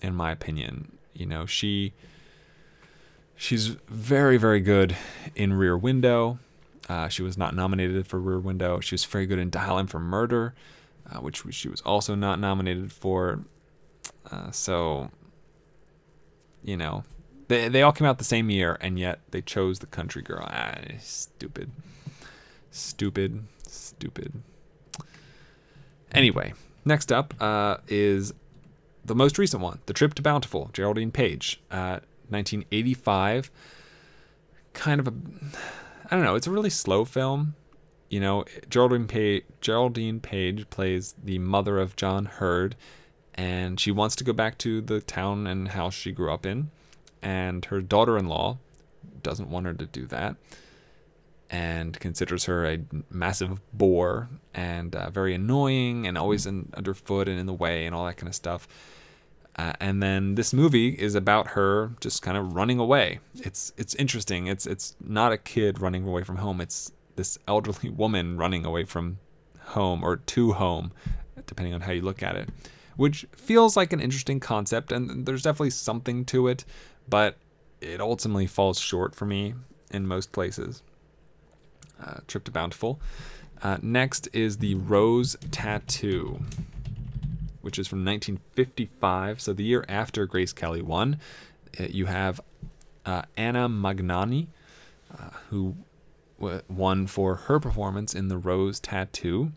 in 0.00 0.14
my 0.14 0.30
opinion 0.32 0.96
you 1.12 1.26
know 1.26 1.46
she 1.46 1.92
she's 3.36 3.68
very 3.88 4.36
very 4.36 4.60
good 4.60 4.96
in 5.34 5.52
rear 5.52 5.76
window 5.76 6.38
uh, 6.90 7.06
she 7.06 7.22
was 7.22 7.38
not 7.38 7.54
nominated 7.54 8.04
for 8.08 8.18
Rear 8.18 8.40
Window. 8.40 8.80
She 8.80 8.94
was 8.94 9.04
very 9.04 9.24
good 9.24 9.38
in 9.38 9.48
Dial 9.48 9.86
for 9.86 10.00
Murder, 10.00 10.54
uh, 11.08 11.20
which 11.20 11.44
she 11.50 11.68
was 11.68 11.80
also 11.82 12.16
not 12.16 12.40
nominated 12.40 12.90
for. 12.90 13.44
Uh, 14.28 14.50
so, 14.50 15.12
you 16.64 16.76
know, 16.76 17.04
they 17.46 17.68
they 17.68 17.82
all 17.82 17.92
came 17.92 18.08
out 18.08 18.18
the 18.18 18.24
same 18.24 18.50
year, 18.50 18.76
and 18.80 18.98
yet 18.98 19.20
they 19.30 19.40
chose 19.40 19.78
the 19.78 19.86
Country 19.86 20.20
Girl. 20.20 20.44
Ah, 20.50 20.78
stupid, 20.98 21.70
stupid, 22.72 23.44
stupid. 23.68 24.42
Anyway, 26.10 26.54
next 26.84 27.12
up 27.12 27.34
uh, 27.40 27.76
is 27.86 28.34
the 29.10 29.14
most 29.16 29.38
recent 29.38 29.60
one, 29.60 29.80
The 29.86 29.92
Trip 29.92 30.14
to 30.14 30.22
Bountiful, 30.22 30.70
Geraldine 30.72 31.10
Page, 31.10 31.60
1985. 31.68 33.50
Uh, 33.50 34.58
kind 34.72 35.00
of 35.00 35.08
a 35.08 35.12
I 36.10 36.14
don't 36.14 36.24
know. 36.24 36.36
It's 36.36 36.46
a 36.46 36.50
really 36.52 36.70
slow 36.70 37.04
film. 37.04 37.56
you 38.08 38.20
know, 38.20 38.44
Geraldine 38.68 39.08
Page, 39.08 39.44
Geraldine 39.60 40.20
Page 40.20 40.70
plays 40.70 41.16
the 41.22 41.40
mother 41.40 41.80
of 41.80 41.96
John 41.96 42.26
Heard, 42.26 42.76
and 43.34 43.80
she 43.80 43.90
wants 43.90 44.14
to 44.16 44.24
go 44.24 44.32
back 44.32 44.58
to 44.58 44.80
the 44.80 45.00
town 45.00 45.48
and 45.48 45.68
house 45.68 45.94
she 45.94 46.12
grew 46.12 46.32
up 46.32 46.46
in, 46.46 46.70
and 47.20 47.64
her 47.64 47.80
daughter-in-law 47.80 48.58
doesn't 49.24 49.50
want 49.50 49.66
her 49.66 49.74
to 49.74 49.86
do 49.86 50.06
that, 50.06 50.36
and 51.50 51.98
considers 51.98 52.44
her 52.44 52.64
a 52.64 52.78
massive 53.10 53.60
bore 53.72 54.28
and 54.54 54.94
uh, 54.94 55.10
very 55.10 55.34
annoying 55.34 56.06
and 56.06 56.16
always 56.16 56.46
in, 56.46 56.70
underfoot 56.74 57.28
and 57.28 57.40
in 57.40 57.46
the 57.46 57.52
way 57.52 57.86
and 57.86 57.94
all 57.94 58.06
that 58.06 58.16
kind 58.16 58.28
of 58.28 58.36
stuff. 58.36 58.68
Uh, 59.56 59.72
and 59.80 60.02
then 60.02 60.36
this 60.36 60.52
movie 60.52 60.90
is 60.90 61.14
about 61.14 61.48
her 61.48 61.92
just 62.00 62.22
kind 62.22 62.36
of 62.36 62.54
running 62.54 62.78
away. 62.78 63.20
It's 63.34 63.72
it's 63.76 63.94
interesting. 63.96 64.46
It's 64.46 64.66
it's 64.66 64.94
not 65.00 65.32
a 65.32 65.38
kid 65.38 65.80
running 65.80 66.06
away 66.06 66.22
from 66.22 66.36
home. 66.36 66.60
It's 66.60 66.92
this 67.16 67.38
elderly 67.48 67.90
woman 68.02 68.36
running 68.36 68.64
away 68.64 68.84
from 68.84 69.18
home 69.60 70.02
or 70.02 70.16
to 70.16 70.52
home, 70.52 70.92
depending 71.46 71.74
on 71.74 71.82
how 71.82 71.92
you 71.92 72.00
look 72.00 72.22
at 72.22 72.36
it, 72.36 72.48
which 72.96 73.26
feels 73.32 73.76
like 73.76 73.92
an 73.92 74.00
interesting 74.00 74.40
concept. 74.40 74.92
And 74.92 75.26
there's 75.26 75.42
definitely 75.42 75.70
something 75.70 76.24
to 76.26 76.48
it, 76.48 76.64
but 77.08 77.36
it 77.80 78.00
ultimately 78.00 78.46
falls 78.46 78.78
short 78.78 79.14
for 79.14 79.26
me 79.26 79.54
in 79.90 80.06
most 80.06 80.32
places. 80.32 80.82
Uh, 82.02 82.20
Trip 82.26 82.44
to 82.44 82.50
Bountiful. 82.50 83.00
Uh, 83.62 83.76
next 83.82 84.28
is 84.32 84.58
the 84.58 84.74
Rose 84.76 85.36
Tattoo 85.50 86.40
which 87.62 87.78
is 87.78 87.86
from 87.86 88.04
1955, 88.04 89.40
so 89.40 89.52
the 89.52 89.64
year 89.64 89.84
after 89.88 90.26
Grace 90.26 90.52
Kelly 90.52 90.82
won. 90.82 91.18
Uh, 91.78 91.84
you 91.90 92.06
have 92.06 92.40
uh, 93.06 93.22
Anna 93.36 93.68
Magnani, 93.68 94.48
uh, 95.16 95.30
who 95.50 95.76
w- 96.38 96.62
won 96.68 97.06
for 97.06 97.34
her 97.36 97.60
performance 97.60 98.14
in 98.14 98.28
The 98.28 98.38
Rose 98.38 98.80
Tattoo, 98.80 99.52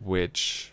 which 0.00 0.72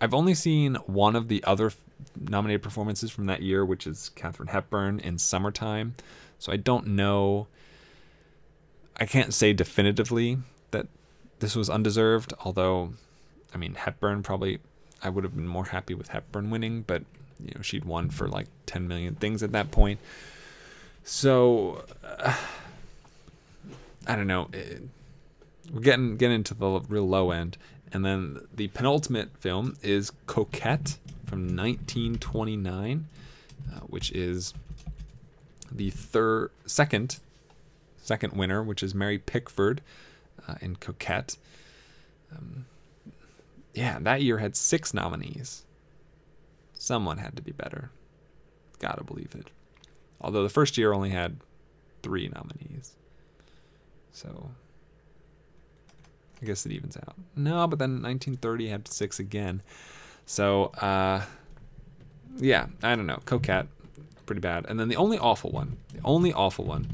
I've 0.00 0.14
only 0.14 0.34
seen 0.34 0.74
one 0.86 1.16
of 1.16 1.28
the 1.28 1.42
other 1.44 1.66
f- 1.66 1.76
nominated 2.18 2.62
performances 2.62 3.10
from 3.10 3.26
that 3.26 3.42
year, 3.42 3.64
which 3.64 3.86
is 3.86 4.10
Katharine 4.10 4.48
Hepburn 4.48 5.00
in 5.00 5.18
Summertime. 5.18 5.94
So 6.38 6.52
I 6.52 6.56
don't 6.56 6.88
know. 6.88 7.46
I 8.98 9.06
can't 9.06 9.32
say 9.32 9.52
definitively 9.52 10.38
that 10.70 10.86
this 11.38 11.56
was 11.56 11.70
undeserved, 11.70 12.32
although 12.44 12.94
I 13.56 13.58
mean, 13.58 13.72
Hepburn 13.72 14.22
probably, 14.22 14.58
I 15.02 15.08
would 15.08 15.24
have 15.24 15.34
been 15.34 15.48
more 15.48 15.64
happy 15.64 15.94
with 15.94 16.08
Hepburn 16.08 16.50
winning, 16.50 16.82
but 16.82 17.04
you 17.42 17.52
know, 17.54 17.62
she'd 17.62 17.86
won 17.86 18.10
for 18.10 18.28
like 18.28 18.48
10 18.66 18.86
million 18.86 19.14
things 19.14 19.42
at 19.42 19.52
that 19.52 19.70
point. 19.70 19.98
So, 21.04 21.82
uh, 22.04 22.36
I 24.06 24.14
don't 24.14 24.26
know. 24.26 24.50
It, 24.52 24.82
we're 25.72 25.80
getting 25.80 26.18
getting 26.18 26.34
into 26.34 26.52
the 26.52 26.80
real 26.86 27.08
low 27.08 27.30
end, 27.30 27.56
and 27.94 28.04
then 28.04 28.46
the 28.54 28.68
penultimate 28.68 29.34
film 29.38 29.78
is 29.82 30.12
Coquette 30.26 30.98
from 31.24 31.56
1929, 31.56 33.08
uh, 33.72 33.80
which 33.86 34.12
is 34.12 34.52
the 35.72 35.88
third, 35.88 36.50
second, 36.66 37.20
second 38.02 38.34
winner, 38.34 38.62
which 38.62 38.82
is 38.82 38.94
Mary 38.94 39.16
Pickford 39.18 39.80
uh, 40.46 40.56
in 40.60 40.76
Coquette. 40.76 41.38
Um, 42.30 42.66
yeah, 43.76 43.98
that 44.00 44.22
year 44.22 44.38
had 44.38 44.56
six 44.56 44.94
nominees. 44.94 45.66
Someone 46.72 47.18
had 47.18 47.36
to 47.36 47.42
be 47.42 47.52
better. 47.52 47.90
Gotta 48.78 49.04
believe 49.04 49.34
it. 49.38 49.50
Although 50.18 50.42
the 50.42 50.48
first 50.48 50.78
year 50.78 50.94
only 50.94 51.10
had 51.10 51.36
three 52.02 52.28
nominees. 52.28 52.96
So 54.12 54.50
I 56.40 56.46
guess 56.46 56.64
it 56.64 56.72
evens 56.72 56.96
out. 56.96 57.16
No, 57.36 57.66
but 57.66 57.78
then 57.78 58.02
1930 58.02 58.68
had 58.68 58.88
six 58.88 59.18
again. 59.18 59.62
So, 60.24 60.66
uh, 60.80 61.22
yeah, 62.38 62.66
I 62.82 62.96
don't 62.96 63.06
know. 63.06 63.20
Coquette, 63.26 63.66
pretty 64.24 64.40
bad. 64.40 64.64
And 64.70 64.80
then 64.80 64.88
the 64.88 64.96
only 64.96 65.18
awful 65.18 65.50
one, 65.50 65.76
the 65.92 66.00
only 66.02 66.32
awful 66.32 66.64
one 66.64 66.88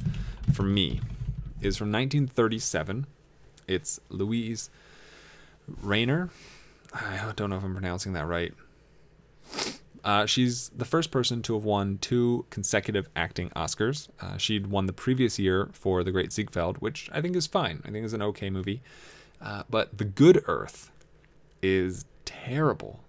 for 0.52 0.64
me 0.64 1.00
is 1.60 1.76
from 1.76 1.92
1937. 1.92 3.06
It's 3.68 4.00
Luise 4.10 4.68
Rainer 5.80 6.30
I 6.94 7.32
don't 7.36 7.50
know 7.50 7.56
if 7.56 7.64
I'm 7.64 7.72
pronouncing 7.72 8.12
that 8.14 8.26
right. 8.26 8.52
Uh, 10.04 10.26
she's 10.26 10.68
the 10.70 10.84
first 10.84 11.10
person 11.10 11.42
to 11.42 11.54
have 11.54 11.64
won 11.64 11.98
two 11.98 12.44
consecutive 12.50 13.08
acting 13.14 13.50
Oscars. 13.50 14.08
Uh, 14.20 14.36
she'd 14.36 14.66
won 14.66 14.86
the 14.86 14.92
previous 14.92 15.38
year 15.38 15.70
for 15.72 16.02
The 16.02 16.10
Great 16.10 16.32
Ziegfeld, 16.32 16.78
which 16.78 17.08
I 17.12 17.20
think 17.20 17.36
is 17.36 17.46
fine. 17.46 17.82
I 17.84 17.90
think 17.90 18.04
is 18.04 18.12
an 18.12 18.22
okay 18.22 18.50
movie. 18.50 18.82
Uh, 19.40 19.62
but 19.70 19.96
The 19.98 20.04
Good 20.04 20.42
Earth 20.46 20.90
is 21.62 22.04
terrible. 22.24 23.00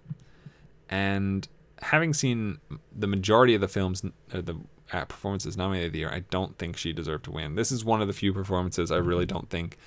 And 0.88 1.48
having 1.82 2.14
seen 2.14 2.58
the 2.96 3.08
majority 3.08 3.54
of 3.54 3.60
the 3.60 3.68
films, 3.68 4.04
uh, 4.32 4.40
the 4.40 4.56
uh, 4.92 5.04
performances 5.06 5.56
nominated 5.56 5.92
the 5.92 6.00
year, 6.00 6.10
I 6.10 6.20
don't 6.30 6.56
think 6.58 6.76
she 6.76 6.92
deserved 6.92 7.24
to 7.24 7.32
win. 7.32 7.56
This 7.56 7.72
is 7.72 7.84
one 7.84 8.00
of 8.00 8.06
the 8.06 8.12
few 8.14 8.32
performances 8.32 8.92
I 8.92 8.96
really 8.96 9.26
don't 9.26 9.50
think 9.50 9.78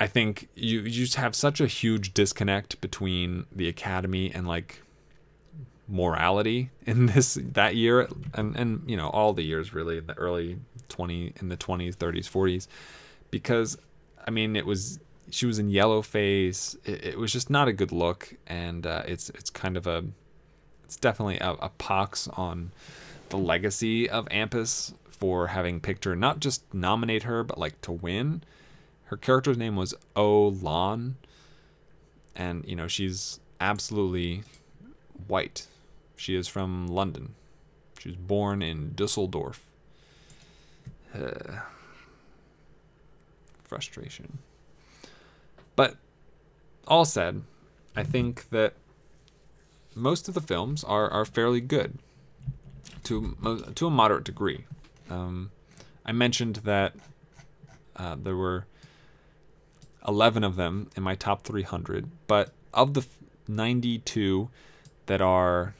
I 0.00 0.06
think 0.06 0.48
you, 0.56 0.80
you 0.80 1.04
just 1.04 1.16
have 1.16 1.34
such 1.34 1.60
a 1.60 1.66
huge 1.66 2.14
disconnect 2.14 2.80
between 2.80 3.44
the 3.54 3.68
academy 3.68 4.32
and 4.34 4.48
like 4.48 4.82
morality 5.86 6.70
in 6.86 7.06
this 7.06 7.38
that 7.40 7.74
year 7.76 8.08
and 8.32 8.56
and 8.56 8.88
you 8.88 8.96
know 8.96 9.10
all 9.10 9.32
the 9.32 9.42
years 9.42 9.74
really 9.74 9.98
in 9.98 10.06
the 10.06 10.14
early 10.14 10.56
20 10.88 11.34
in 11.40 11.48
the 11.48 11.56
20s 11.56 11.96
30s 11.96 12.30
40s 12.30 12.68
because 13.30 13.76
I 14.26 14.30
mean 14.30 14.56
it 14.56 14.64
was 14.64 15.00
she 15.32 15.46
was 15.46 15.60
in 15.60 15.70
yellow 15.70 16.02
face. 16.02 16.76
It, 16.84 17.04
it 17.04 17.18
was 17.18 17.32
just 17.32 17.50
not 17.50 17.68
a 17.68 17.72
good 17.72 17.92
look 17.92 18.34
and 18.46 18.86
uh, 18.86 19.02
it's 19.06 19.30
it's 19.30 19.50
kind 19.50 19.76
of 19.76 19.86
a 19.86 20.04
it's 20.84 20.96
definitely 20.96 21.38
a, 21.38 21.52
a 21.52 21.68
pox 21.78 22.26
on 22.28 22.72
the 23.28 23.36
legacy 23.36 24.10
of 24.10 24.26
AMPAS 24.30 24.94
for 25.08 25.48
having 25.48 25.80
picked 25.80 26.04
her 26.04 26.16
not 26.16 26.40
just 26.40 26.62
nominate 26.72 27.24
her 27.24 27.44
but 27.44 27.58
like 27.58 27.80
to 27.82 27.92
win 27.92 28.42
her 29.10 29.16
character's 29.16 29.58
name 29.58 29.74
was 29.74 29.92
O 30.14 30.46
Lan, 30.62 31.16
and 32.36 32.64
you 32.64 32.76
know 32.76 32.86
she's 32.86 33.40
absolutely 33.60 34.44
white. 35.26 35.66
She 36.14 36.36
is 36.36 36.46
from 36.46 36.86
London. 36.86 37.34
She 37.98 38.10
was 38.10 38.16
born 38.16 38.62
in 38.62 38.92
Dusseldorf. 38.94 39.64
Uh, 41.12 41.58
frustration. 43.64 44.38
But 45.74 45.96
all 46.86 47.04
said, 47.04 47.42
I 47.96 48.04
think 48.04 48.48
that 48.50 48.74
most 49.96 50.28
of 50.28 50.34
the 50.34 50.40
films 50.40 50.84
are, 50.84 51.10
are 51.10 51.24
fairly 51.24 51.60
good 51.60 51.98
to 53.02 53.36
to 53.74 53.86
a 53.88 53.90
moderate 53.90 54.22
degree. 54.22 54.66
Um, 55.10 55.50
I 56.06 56.12
mentioned 56.12 56.56
that 56.62 56.94
uh, 57.96 58.14
there 58.14 58.36
were 58.36 58.66
11 60.06 60.44
of 60.44 60.56
them 60.56 60.90
in 60.96 61.02
my 61.02 61.14
top 61.14 61.42
300. 61.42 62.10
But 62.26 62.50
of 62.72 62.94
the 62.94 63.06
92 63.48 64.48
that 65.06 65.20
are, 65.20 65.74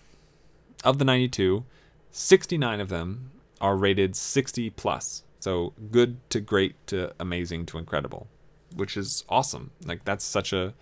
of 0.85 0.99
the 0.99 1.05
92, 1.05 1.65
69 2.11 2.81
of 2.81 2.89
them 2.89 3.31
are 3.61 3.77
rated 3.77 4.17
60 4.17 4.71
plus. 4.71 5.23
So 5.39 5.73
good 5.91 6.19
to 6.31 6.41
great 6.41 6.75
to 6.89 7.13
amazing 7.19 7.67
to 7.67 7.79
incredible, 7.79 8.27
which 8.75 8.97
is 8.97 9.25
awesome. 9.29 9.71
Like 9.85 10.05
that's 10.05 10.25
such 10.25 10.53
a, 10.53 10.75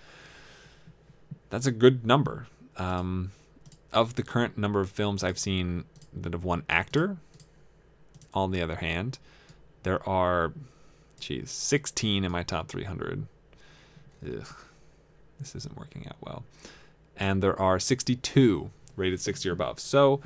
that's 1.50 1.66
a 1.66 1.72
good 1.72 2.04
number. 2.04 2.46
Um, 2.76 3.32
of 3.92 4.14
the 4.14 4.22
current 4.22 4.58
number 4.58 4.80
of 4.80 4.90
films 4.90 5.24
I've 5.24 5.38
seen 5.38 5.84
that 6.12 6.32
have 6.32 6.44
won 6.44 6.64
actor, 6.68 7.18
on 8.34 8.50
the 8.50 8.62
other 8.62 8.76
hand, 8.76 9.18
there 9.82 10.06
are 10.08 10.52
Geez, 11.20 11.50
16 11.50 12.24
in 12.24 12.32
my 12.32 12.42
top 12.42 12.68
300. 12.68 13.26
Ugh, 14.24 14.46
this 15.38 15.54
isn't 15.54 15.76
working 15.76 16.06
out 16.06 16.16
well. 16.20 16.44
And 17.16 17.42
there 17.42 17.58
are 17.60 17.78
62 17.78 18.70
rated 18.96 19.20
60 19.20 19.48
or 19.48 19.52
above. 19.52 19.80
So, 19.80 20.20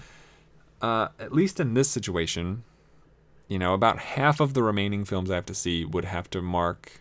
uh, 0.80 1.08
at 1.18 1.32
least 1.32 1.60
in 1.60 1.74
this 1.74 1.90
situation, 1.90 2.64
you 3.48 3.58
know, 3.58 3.74
about 3.74 3.98
half 3.98 4.40
of 4.40 4.54
the 4.54 4.62
remaining 4.62 5.04
films 5.04 5.30
I 5.30 5.34
have 5.36 5.46
to 5.46 5.54
see 5.54 5.84
would 5.84 6.06
have 6.06 6.28
to 6.30 6.42
mark 6.42 7.00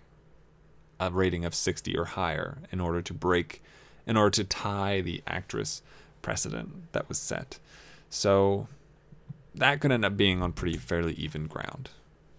a 0.99 1.09
rating 1.09 1.45
of 1.45 1.55
60 1.55 1.97
or 1.97 2.05
higher 2.05 2.57
in 2.71 2.79
order 2.79 3.01
to 3.01 3.13
break, 3.13 3.63
in 4.05 4.17
order 4.17 4.29
to 4.31 4.43
tie 4.43 5.01
the 5.01 5.23
actress 5.25 5.81
precedent 6.21 6.91
that 6.91 7.09
was 7.09 7.17
set. 7.17 7.57
So, 8.09 8.67
that 9.55 9.81
could 9.81 9.91
end 9.91 10.05
up 10.05 10.15
being 10.15 10.41
on 10.41 10.53
pretty 10.53 10.77
fairly 10.77 11.13
even 11.13 11.47
ground 11.47 11.89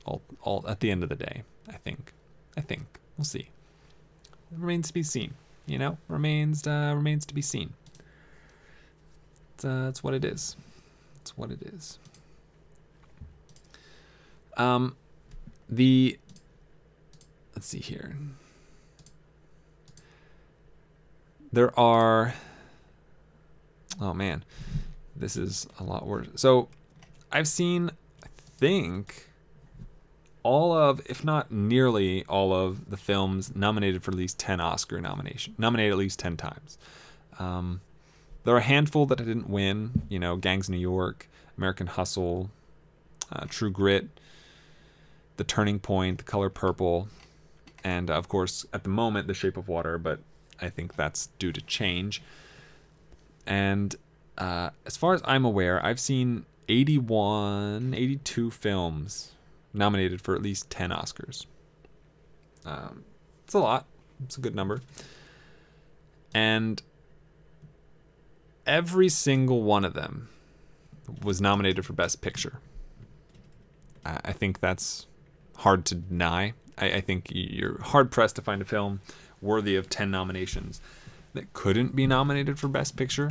all, 0.05 0.22
all 0.42 0.64
at 0.68 0.80
the 0.80 0.90
end 0.90 1.03
of 1.03 1.09
the 1.09 1.16
day. 1.16 1.42
I 1.68 1.76
think. 1.76 2.12
I 2.57 2.61
think 2.61 3.00
we'll 3.16 3.24
see. 3.24 3.48
It 4.50 4.59
remains 4.59 4.88
to 4.88 4.94
be 4.94 5.03
seen. 5.03 5.34
You 5.66 5.78
know, 5.78 5.98
remains 6.09 6.66
uh, 6.66 6.92
remains 6.94 7.24
to 7.26 7.34
be 7.34 7.42
seen. 7.42 7.74
It's, 9.55 9.64
uh, 9.64 9.86
it's 9.88 10.03
what 10.03 10.14
it 10.14 10.24
is. 10.24 10.57
It's 11.20 11.36
what 11.36 11.50
it 11.50 11.62
is. 11.62 11.98
Um, 14.57 14.96
the 15.68 16.18
let's 17.55 17.66
see 17.66 17.78
here. 17.78 18.16
There 21.53 21.78
are. 21.78 22.34
Oh 24.00 24.12
man, 24.14 24.44
this 25.14 25.36
is 25.36 25.66
a 25.78 25.84
lot 25.84 26.07
worse. 26.07 26.26
So, 26.34 26.68
I've 27.30 27.46
seen, 27.46 27.90
I 28.24 28.28
think, 28.59 29.28
all 30.43 30.72
of, 30.72 31.01
if 31.07 31.24
not 31.24 31.51
nearly 31.53 32.24
all 32.24 32.53
of 32.53 32.90
the 32.90 32.97
films 32.97 33.55
nominated 33.55 34.03
for 34.03 34.11
at 34.11 34.16
least 34.16 34.38
10 34.38 34.61
Oscar 34.61 35.01
nomination, 35.01 35.55
nominated 35.59 35.93
at 35.93 35.99
least 35.99 36.18
10 36.18 36.36
times. 36.36 36.78
Um, 37.38 37.80
there 38.45 38.55
are 38.55 38.59
a 38.59 38.62
handful 38.62 39.07
that 39.07 39.20
I 39.20 39.24
didn't 39.24 39.49
win, 39.49 40.03
you 40.09 40.18
know, 40.18 40.36
Gangs 40.36 40.68
New 40.68 40.78
York, 40.78 41.28
American 41.57 41.86
Hustle, 41.86 42.51
uh, 43.30 43.47
True 43.49 43.70
Grit, 43.70 44.09
The 45.36 45.45
Turning 45.45 45.78
Point, 45.78 46.18
The 46.18 46.24
Color 46.24 46.51
Purple, 46.51 47.09
and 47.84 48.11
of 48.11 48.28
course, 48.28 48.66
at 48.72 48.82
the 48.82 48.88
moment, 48.88 49.28
The 49.28 49.34
Shape 49.34 49.57
of 49.57 49.68
Water, 49.68 49.97
but 49.99 50.20
I 50.61 50.70
think 50.70 50.97
that's 50.97 51.28
due 51.38 51.53
to 51.53 51.61
change. 51.62 52.22
And 53.47 53.95
uh, 54.38 54.70
as 54.86 54.97
far 54.97 55.14
as 55.14 55.22
I'm 55.24 55.45
aware, 55.45 55.84
I've 55.84 56.01
seen 56.01 56.47
81, 56.68 57.95
82 57.95 58.51
films 58.51 59.32
nominated 59.72 60.20
for 60.20 60.34
at 60.34 60.42
least 60.42 60.70
10 60.70 60.90
Oscars. 60.90 61.46
Um, 62.64 63.04
it's 63.44 63.54
a 63.54 63.58
lot. 63.58 63.86
It's 64.24 64.36
a 64.36 64.40
good 64.40 64.54
number. 64.54 64.82
And 66.34 66.82
every 68.66 69.08
single 69.08 69.62
one 69.62 69.84
of 69.84 69.94
them 69.94 70.28
was 71.22 71.40
nominated 71.40 71.84
for 71.84 71.92
Best 71.92 72.20
Picture. 72.20 72.60
I 74.04 74.32
think 74.32 74.60
that's 74.60 75.06
hard 75.58 75.84
to 75.86 75.94
deny. 75.94 76.54
I, 76.76 76.86
I 76.94 77.00
think 77.00 77.28
you're 77.30 77.80
hard 77.82 78.10
pressed 78.10 78.36
to 78.36 78.42
find 78.42 78.60
a 78.60 78.64
film 78.64 79.00
worthy 79.40 79.76
of 79.76 79.88
10 79.88 80.10
nominations 80.10 80.80
that 81.34 81.52
couldn't 81.52 81.94
be 81.94 82.06
nominated 82.06 82.58
for 82.58 82.68
Best 82.68 82.96
Picture. 82.96 83.30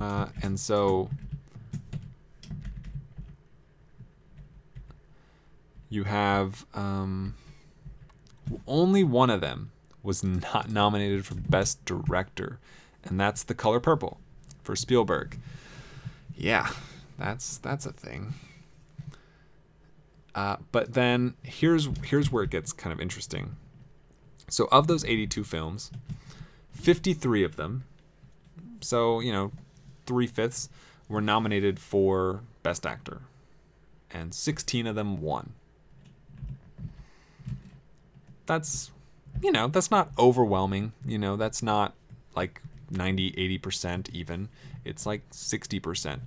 Uh, 0.00 0.26
and 0.42 0.60
so 0.60 1.10
you 5.88 6.04
have 6.04 6.66
um, 6.74 7.34
only 8.66 9.04
one 9.04 9.30
of 9.30 9.40
them 9.40 9.70
was 10.02 10.22
not 10.22 10.70
nominated 10.70 11.26
for 11.26 11.34
Best 11.34 11.84
Director, 11.84 12.58
and 13.04 13.18
that's 13.18 13.42
The 13.42 13.54
Color 13.54 13.80
Purple 13.80 14.20
for 14.62 14.76
Spielberg. 14.76 15.38
Yeah, 16.36 16.68
that's 17.18 17.58
that's 17.58 17.86
a 17.86 17.92
thing. 17.92 18.34
Uh, 20.34 20.56
but 20.70 20.92
then 20.92 21.34
here's 21.42 21.88
here's 22.04 22.30
where 22.30 22.44
it 22.44 22.50
gets 22.50 22.72
kind 22.72 22.92
of 22.92 23.00
interesting. 23.00 23.56
So 24.48 24.68
of 24.70 24.86
those 24.86 25.04
82 25.04 25.42
films, 25.42 25.90
53 26.72 27.42
of 27.42 27.56
them, 27.56 27.84
so 28.80 29.20
you 29.20 29.32
know, 29.32 29.50
three 30.06 30.26
fifths, 30.26 30.68
were 31.08 31.20
nominated 31.20 31.80
for 31.80 32.42
Best 32.62 32.86
Actor, 32.86 33.22
and 34.10 34.34
16 34.34 34.86
of 34.86 34.94
them 34.94 35.20
won. 35.20 35.54
That's, 38.46 38.90
you 39.42 39.52
know, 39.52 39.68
that's 39.68 39.90
not 39.90 40.10
overwhelming. 40.18 40.92
You 41.04 41.18
know, 41.18 41.36
that's 41.36 41.62
not 41.62 41.94
like 42.34 42.62
90, 42.90 43.32
80% 43.32 44.10
even. 44.12 44.48
It's 44.84 45.06
like 45.06 45.28
60%. 45.30 46.20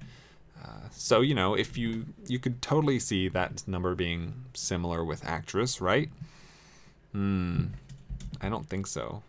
Uh, 0.62 0.68
so 0.92 1.22
you 1.22 1.34
know, 1.34 1.54
if 1.54 1.78
you 1.78 2.06
you 2.28 2.38
could 2.38 2.62
totally 2.62 3.00
see 3.00 3.30
that 3.30 3.66
number 3.68 3.96
being 3.96 4.34
similar 4.54 5.06
with 5.06 5.26
actress, 5.26 5.80
right? 5.80 6.10
Hmm, 7.14 7.68
I 8.42 8.50
don't 8.50 8.68
think 8.68 8.86
so, 8.86 9.24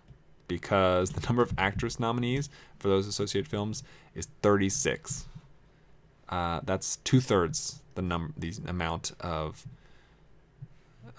because 0.48 1.10
the 1.12 1.20
number 1.26 1.42
of 1.42 1.52
actress 1.56 2.00
nominees 2.00 2.50
for 2.78 2.88
those 2.88 3.06
associated 3.06 3.48
films 3.48 3.82
is 4.14 4.26
36. 4.42 5.26
Uh, 6.28 6.60
that's 6.64 6.96
two 6.96 7.20
thirds 7.20 7.80
the 7.94 8.02
num 8.02 8.32
the 8.36 8.52
amount 8.66 9.12
of 9.20 9.66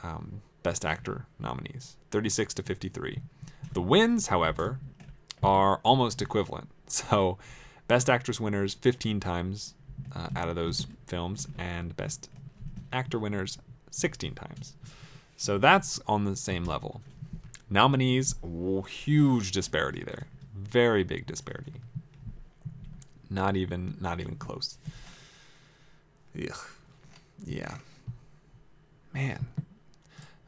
um, 0.03 0.41
best 0.63 0.85
actor 0.85 1.25
nominees, 1.39 1.97
36 2.11 2.53
to 2.55 2.63
53. 2.63 3.19
The 3.73 3.81
wins, 3.81 4.27
however, 4.27 4.79
are 5.41 5.79
almost 5.83 6.21
equivalent. 6.21 6.69
So, 6.91 7.37
best 7.87 8.09
actress 8.09 8.41
winners 8.41 8.73
15 8.73 9.21
times 9.21 9.75
uh, 10.13 10.27
out 10.35 10.49
of 10.49 10.55
those 10.55 10.87
films, 11.07 11.47
and 11.57 11.95
best 11.95 12.29
actor 12.91 13.17
winners 13.17 13.57
16 13.91 14.35
times. 14.35 14.75
So 15.37 15.57
that's 15.57 15.99
on 16.07 16.25
the 16.25 16.35
same 16.35 16.65
level. 16.65 17.01
Nominees, 17.69 18.35
huge 18.87 19.51
disparity 19.51 20.03
there, 20.03 20.27
very 20.53 21.03
big 21.03 21.25
disparity. 21.25 21.73
Not 23.29 23.55
even, 23.55 23.95
not 24.01 24.19
even 24.19 24.35
close. 24.35 24.77
Ugh. 26.37 26.57
Yeah. 27.45 27.75
Man. 29.13 29.47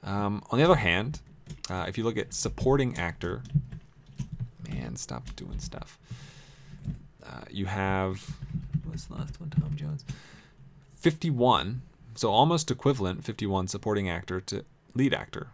Um, 0.03 0.43
on 0.51 0.59
the 0.59 0.65
other 0.65 0.75
hand, 0.75 1.21
uh, 1.69 1.85
if 1.87 1.97
you 1.97 2.03
look 2.03 2.17
at 2.17 2.33
supporting 2.33 2.97
actor, 2.97 3.41
man, 4.69 4.95
stop 4.95 5.35
doing 5.35 5.59
stuff. 5.59 5.97
Uh, 7.25 7.41
you 7.49 7.65
have 7.65 8.35
what's 8.85 9.05
the 9.05 9.15
last 9.15 9.39
one? 9.39 9.49
Tom 9.49 9.75
Jones. 9.75 10.05
51, 10.97 11.81
so 12.15 12.29
almost 12.29 12.69
equivalent, 12.69 13.23
51 13.23 13.67
supporting 13.67 14.09
actor 14.09 14.39
to 14.39 14.63
lead 14.93 15.13
actor 15.13 15.47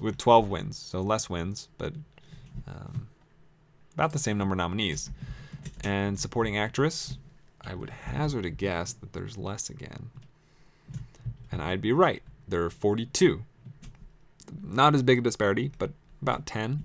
with 0.00 0.16
12 0.16 0.48
wins. 0.48 0.76
So 0.78 1.00
less 1.00 1.28
wins, 1.28 1.68
but 1.78 1.94
um, 2.66 3.08
about 3.94 4.12
the 4.12 4.18
same 4.18 4.38
number 4.38 4.54
of 4.54 4.58
nominees. 4.58 5.10
And 5.82 6.18
supporting 6.18 6.56
actress, 6.56 7.18
I 7.60 7.74
would 7.74 7.90
hazard 7.90 8.44
a 8.46 8.50
guess 8.50 8.92
that 8.92 9.12
there's 9.12 9.36
less 9.36 9.68
again. 9.68 10.10
And 11.50 11.60
I'd 11.60 11.80
be 11.80 11.92
right. 11.92 12.22
There 12.46 12.64
are 12.64 12.70
42. 12.70 13.42
Not 14.62 14.94
as 14.94 15.02
big 15.02 15.18
a 15.18 15.22
disparity, 15.22 15.72
but 15.78 15.92
about 16.22 16.46
10. 16.46 16.84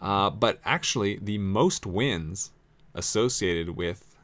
Uh, 0.00 0.30
but 0.30 0.60
actually, 0.64 1.18
the 1.20 1.38
most 1.38 1.86
wins 1.86 2.50
associated 2.94 3.70
with 3.76 4.16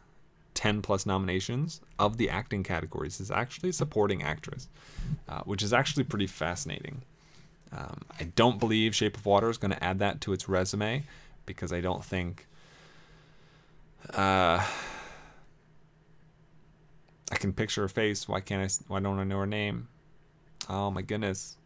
10 0.54 0.82
plus 0.82 1.06
nominations 1.06 1.80
of 1.98 2.16
the 2.18 2.28
acting 2.28 2.62
categories 2.62 3.20
is 3.20 3.30
actually 3.30 3.72
supporting 3.72 4.22
actress, 4.22 4.68
uh, 5.28 5.40
which 5.42 5.62
is 5.62 5.72
actually 5.72 6.04
pretty 6.04 6.26
fascinating. 6.26 7.02
Um, 7.72 8.02
I 8.20 8.24
don't 8.24 8.60
believe 8.60 8.94
Shape 8.94 9.16
of 9.16 9.24
Water 9.24 9.48
is 9.48 9.56
going 9.56 9.70
to 9.72 9.82
add 9.82 9.98
that 10.00 10.20
to 10.22 10.32
its 10.32 10.48
resume 10.48 11.04
because 11.46 11.72
I 11.72 11.80
don't 11.80 12.04
think. 12.04 12.46
Uh, 14.12 14.64
I 17.30 17.36
can 17.36 17.52
picture 17.52 17.82
her 17.82 17.88
face. 17.88 18.28
Why 18.28 18.40
can't 18.40 18.62
I? 18.62 18.84
Why 18.88 19.00
don't 19.00 19.18
I 19.18 19.24
know 19.24 19.38
her 19.38 19.46
name? 19.46 19.88
Oh 20.68 20.90
my 20.90 21.00
goodness. 21.00 21.56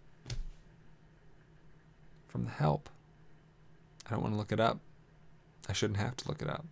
From 2.37 2.45
the 2.45 2.51
help. 2.51 2.91
I 4.07 4.11
don't 4.11 4.21
want 4.21 4.35
to 4.35 4.39
look 4.39 4.53
it 4.53 4.61
up. 4.61 4.79
I 5.71 5.73
shouldn't 5.73 5.99
have 5.99 6.19
to 6.19 6.29
look 6.29 6.43
it 6.43 6.51
up. 6.51 6.67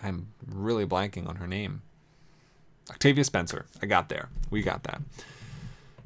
I'm 0.00 0.28
really 0.46 0.86
blanking 0.86 1.28
on 1.28 1.34
her 1.34 1.48
name. 1.48 1.82
Octavia 2.88 3.24
Spencer. 3.24 3.66
I 3.82 3.86
got 3.86 4.08
there. 4.08 4.28
We 4.52 4.62
got 4.62 4.84
that. 4.84 5.02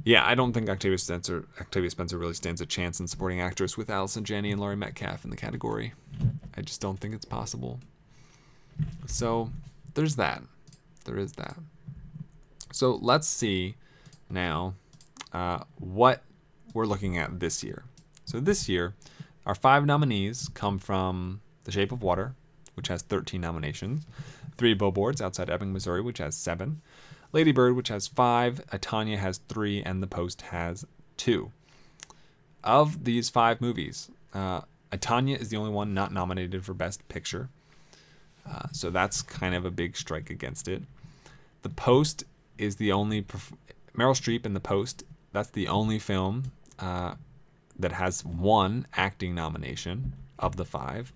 Yeah, 0.05 0.27
I 0.27 0.35
don't 0.35 0.55
think 0.55 0.71
Octavia 0.71 0.97
Spencer 0.97 1.45
Octavia 1.61 1.91
Spencer 1.91 2.17
really 2.17 2.33
stands 2.33 2.63
a 2.63 2.67
chance 2.67 2.99
in 2.99 3.07
supporting 3.09 3.43
actress 3.43 3.77
with 3.77 3.91
Allison 3.91 4.25
Janney 4.25 4.51
and 4.51 4.59
Laurie 4.59 4.75
Metcalf 4.75 5.25
in 5.25 5.31
the 5.31 5.37
category. 5.37 5.93
I 6.57 6.63
just 6.63 6.81
don't 6.81 6.99
think 6.99 7.13
it's 7.13 7.27
possible. 7.27 7.79
So 9.07 9.51
there's 9.93 10.17
that. 10.17 10.43
There 11.05 11.19
is 11.19 11.33
that. 11.33 11.59
So 12.73 12.99
let's 13.03 13.29
see 13.29 13.75
now 14.31 14.77
uh, 15.35 15.65
what 15.79 16.23
we're 16.75 16.87
looking 16.87 17.17
at 17.19 17.41
this 17.41 17.63
year. 17.63 17.85
So 18.25 18.41
this 18.41 18.69
year, 18.69 18.95
our 19.47 19.55
five 19.55 19.87
nominees 19.87 20.49
come 20.55 20.79
from 20.79 21.41
The 21.65 21.73
Shape 21.73 21.93
of 21.93 22.03
Water, 22.03 22.35
which 22.75 22.89
has 22.89 23.03
13 23.03 23.41
nominations, 23.41 24.05
Three 24.57 24.75
Billboards 24.75 25.21
Outside 25.21 25.49
Ebbing, 25.51 25.73
Missouri, 25.73 26.03
which 26.03 26.19
has 26.19 26.37
seven, 26.37 26.83
Lady 27.33 27.53
Bird, 27.53 27.77
which 27.77 27.89
has 27.89 28.07
five, 28.07 28.61
I, 28.73 28.79
Tonya 28.79 29.19
has 29.19 29.39
three, 29.49 29.83
and 29.83 30.03
The 30.03 30.07
Post 30.07 30.43
has 30.43 30.85
two. 31.17 31.53
Of 32.65 33.05
these 33.05 33.29
five 33.29 33.61
movies, 33.61 34.11
uh, 34.35 34.63
I, 34.91 34.97
Tonya 34.97 35.41
is 35.41 35.49
the 35.49 35.57
only 35.57 35.71
one 35.71 35.95
not 35.95 36.13
nominated 36.13 36.65
for 36.65 36.75
Best 36.75 37.07
Picture. 37.09 37.51
Uh, 38.49 38.69
so 38.73 38.91
that's 38.91 39.23
kind 39.23 39.55
of 39.55 39.65
a 39.65 39.71
big 39.71 39.97
strike 39.97 40.31
against 40.31 40.69
it. 40.69 40.83
The 41.63 41.69
Post 41.69 42.25
is 42.57 42.77
the 42.77 42.93
only 42.93 43.23
perf- 43.23 43.57
Meryl 43.97 44.15
Streep 44.15 44.47
in 44.47 44.55
The 44.55 44.61
Post. 44.61 45.05
That's 45.33 45.51
the 45.51 45.69
only 45.69 45.99
film 45.99 46.53
uh, 46.79 47.15
that 47.79 47.93
has 47.93 48.25
one 48.25 48.87
acting 48.95 49.35
nomination 49.35 50.15
of 50.39 50.57
the 50.57 50.65
five. 50.65 51.13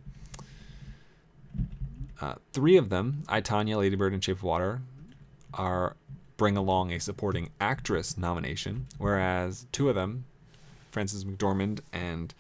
Uh, 2.20 2.34
three 2.52 2.76
of 2.76 2.88
them, 2.88 3.24
I, 3.28 3.40
Tonya, 3.40 3.78
Lady 3.78 3.96
Bird, 3.96 4.12
and 4.12 4.22
Shape 4.22 4.36
of 4.36 4.42
Water, 4.44 4.82
are 5.54 5.96
bring 6.36 6.56
along 6.56 6.92
a 6.92 7.00
supporting 7.00 7.50
actress 7.60 8.16
nomination, 8.16 8.86
whereas 8.98 9.66
two 9.72 9.88
of 9.88 9.94
them, 9.94 10.24
Frances 10.90 11.24
McDormand 11.24 11.80
and 11.92 12.34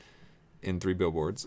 in 0.62 0.78
Three 0.78 0.94
Billboards, 0.94 1.46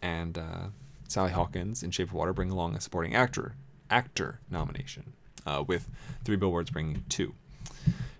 and 0.00 0.38
uh, 0.38 0.68
Sally 1.08 1.32
Hawkins 1.32 1.82
in 1.82 1.90
Shape 1.90 2.08
of 2.08 2.14
Water, 2.14 2.32
bring 2.32 2.50
along 2.50 2.76
a 2.76 2.80
supporting 2.80 3.14
actor 3.14 3.54
actor 3.90 4.40
nomination, 4.50 5.12
uh, 5.44 5.64
with 5.66 5.88
Three 6.24 6.36
Billboards 6.36 6.70
bringing 6.70 7.04
two. 7.08 7.34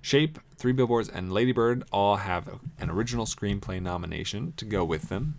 Shape, 0.01 0.39
Three 0.57 0.73
Billboards, 0.73 1.09
and 1.09 1.33
Ladybird 1.33 1.85
all 1.93 2.17
have 2.17 2.49
an 2.79 2.91
original 2.91 3.27
screenplay 3.27 3.83
nomination 3.83 4.53
to 4.57 4.65
go 4.65 4.85
with 4.85 5.09
them, 5.09 5.37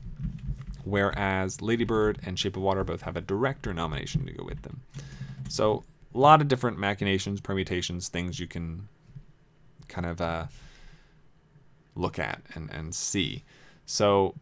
whereas 0.84 1.62
Ladybird 1.62 2.20
and 2.26 2.38
Shape 2.38 2.56
of 2.56 2.62
Water 2.62 2.84
both 2.84 3.02
have 3.02 3.16
a 3.16 3.22
director 3.22 3.74
nomination 3.74 4.26
to 4.26 4.34
go 4.34 4.44
with 4.44 4.62
them. 4.64 4.82
So, 5.50 5.84
a 6.14 6.18
lot 6.18 6.42
of 6.42 6.48
different 6.48 6.78
machinations, 6.78 7.42
permutations, 7.42 8.10
things 8.10 8.40
you 8.40 8.48
can 8.48 8.88
kind 9.88 10.06
of 10.06 10.20
uh, 10.20 10.46
look 11.96 12.20
at 12.20 12.42
and, 12.54 12.70
and 12.72 12.94
see. 12.94 13.44
So, 13.86 14.36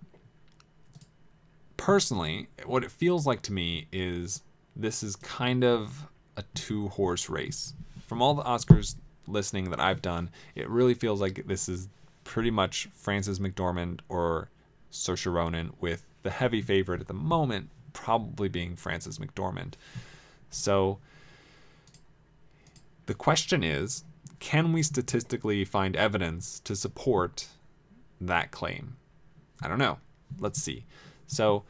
personally, 1.77 2.47
what 2.65 2.83
it 2.83 2.91
feels 2.91 3.27
like 3.27 3.41
to 3.43 3.53
me 3.53 3.87
is 3.91 4.41
this 4.75 5.03
is 5.03 5.15
kind 5.15 5.63
of 5.63 6.07
a 6.35 6.43
two 6.53 6.89
horse 6.89 7.29
race. 7.29 7.73
From 8.07 8.21
all 8.21 8.33
the 8.33 8.43
Oscars 8.43 8.95
listening 9.27 9.69
that 9.69 9.79
I've 9.79 10.01
done, 10.01 10.29
it 10.55 10.69
really 10.69 10.93
feels 10.93 11.21
like 11.21 11.45
this 11.47 11.69
is 11.69 11.87
pretty 12.23 12.51
much 12.51 12.89
Frances 12.93 13.39
McDormand 13.39 13.99
or 14.09 14.49
Saoirse 14.91 15.31
Ronan, 15.31 15.73
with 15.79 16.05
the 16.23 16.31
heavy 16.31 16.61
favorite 16.61 17.01
at 17.01 17.07
the 17.07 17.13
moment 17.13 17.69
probably 17.93 18.49
being 18.49 18.75
Frances 18.75 19.19
McDormand. 19.19 19.73
So 20.49 20.99
the 23.05 23.13
question 23.13 23.63
is 23.63 24.03
can 24.39 24.73
we 24.73 24.83
statistically 24.83 25.63
find 25.65 25.95
evidence 25.95 26.59
to 26.61 26.75
support 26.75 27.47
that 28.19 28.51
claim? 28.51 28.97
I 29.61 29.67
don't 29.67 29.79
know. 29.79 29.97
Let's 30.39 30.61
see. 30.61 30.85
So 31.27 31.63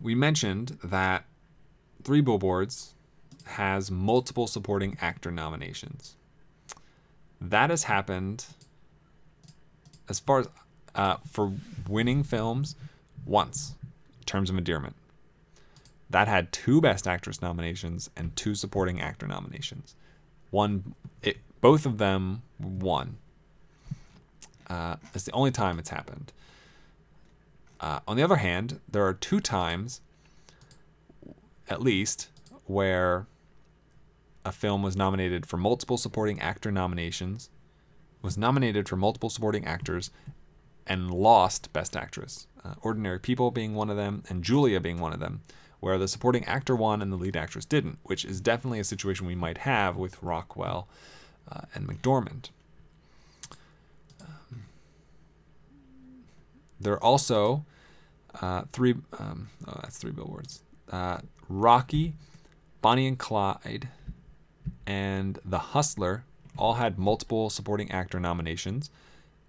we 0.00 0.14
mentioned 0.14 0.78
that 0.82 1.24
Three 2.02 2.20
Billboards 2.20 2.93
has 3.44 3.90
multiple 3.90 4.46
supporting 4.46 4.96
actor 5.00 5.30
nominations. 5.30 6.16
That 7.40 7.70
has 7.70 7.84
happened 7.84 8.46
as 10.08 10.18
far 10.18 10.40
as 10.40 10.48
uh, 10.94 11.16
for 11.30 11.52
winning 11.88 12.22
films 12.22 12.76
once, 13.26 13.74
Terms 14.26 14.50
of 14.50 14.56
Endearment. 14.56 14.94
That 16.10 16.28
had 16.28 16.52
two 16.52 16.80
Best 16.80 17.06
Actress 17.06 17.42
nominations 17.42 18.10
and 18.16 18.34
two 18.36 18.54
Supporting 18.54 19.00
Actor 19.00 19.26
nominations. 19.26 19.94
One, 20.50 20.94
it, 21.22 21.38
both 21.60 21.86
of 21.86 21.98
them 21.98 22.42
won. 22.60 23.16
Uh, 24.68 24.96
it's 25.14 25.24
the 25.24 25.32
only 25.32 25.50
time 25.50 25.78
it's 25.78 25.90
happened. 25.90 26.32
Uh, 27.80 28.00
on 28.06 28.16
the 28.16 28.22
other 28.22 28.36
hand, 28.36 28.80
there 28.88 29.04
are 29.04 29.12
two 29.12 29.40
times, 29.40 30.00
at 31.68 31.82
least, 31.82 32.28
where 32.66 33.26
a 34.44 34.52
film 34.52 34.82
was 34.82 34.96
nominated 34.96 35.46
for 35.46 35.56
multiple 35.56 35.96
supporting 35.96 36.40
actor 36.40 36.70
nominations, 36.70 37.50
was 38.22 38.36
nominated 38.36 38.88
for 38.88 38.96
multiple 38.96 39.30
supporting 39.30 39.66
actors, 39.66 40.10
and 40.86 41.10
lost 41.10 41.72
Best 41.72 41.96
Actress. 41.96 42.46
Uh, 42.64 42.74
Ordinary 42.82 43.18
People 43.18 43.50
being 43.50 43.74
one 43.74 43.90
of 43.90 43.96
them, 43.96 44.22
and 44.28 44.42
Julia 44.42 44.80
being 44.80 45.00
one 45.00 45.12
of 45.12 45.20
them, 45.20 45.42
where 45.80 45.98
the 45.98 46.08
supporting 46.08 46.44
actor 46.44 46.74
won 46.74 47.02
and 47.02 47.12
the 47.12 47.16
lead 47.16 47.36
actress 47.36 47.64
didn't, 47.64 47.98
which 48.02 48.24
is 48.24 48.40
definitely 48.40 48.80
a 48.80 48.84
situation 48.84 49.26
we 49.26 49.34
might 49.34 49.58
have 49.58 49.96
with 49.96 50.22
Rockwell 50.22 50.88
uh, 51.50 51.62
and 51.74 51.86
McDormand. 51.86 52.50
Um, 54.20 54.64
there 56.80 56.94
are 56.94 57.04
also 57.04 57.64
uh, 58.40 58.62
three, 58.72 58.94
um, 59.18 59.48
oh, 59.66 59.78
that's 59.82 59.98
three 59.98 60.12
billboards. 60.12 60.62
Uh, 60.90 61.18
Rocky, 61.48 62.14
Bonnie 62.80 63.06
and 63.06 63.18
Clyde, 63.18 63.88
and 64.86 65.38
The 65.44 65.58
Hustler 65.58 66.24
all 66.56 66.74
had 66.74 66.98
multiple 66.98 67.50
supporting 67.50 67.90
actor 67.90 68.20
nominations 68.20 68.90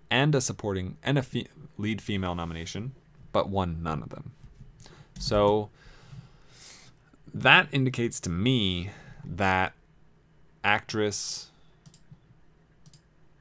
and 0.10 0.34
a 0.34 0.42
supporting 0.42 0.98
and 1.04 1.18
a 1.18 1.24
fe- 1.24 1.48
lead 1.78 2.02
female 2.02 2.36
nomination, 2.36 2.94
but 3.32 3.50
won 3.50 3.84
none 3.84 4.02
of 4.02 4.10
them. 4.10 4.32
So 5.20 5.70
that 7.34 7.68
indicates 7.72 8.20
to 8.22 8.30
me 8.30 8.92
that 9.24 9.74
actress 10.64 11.52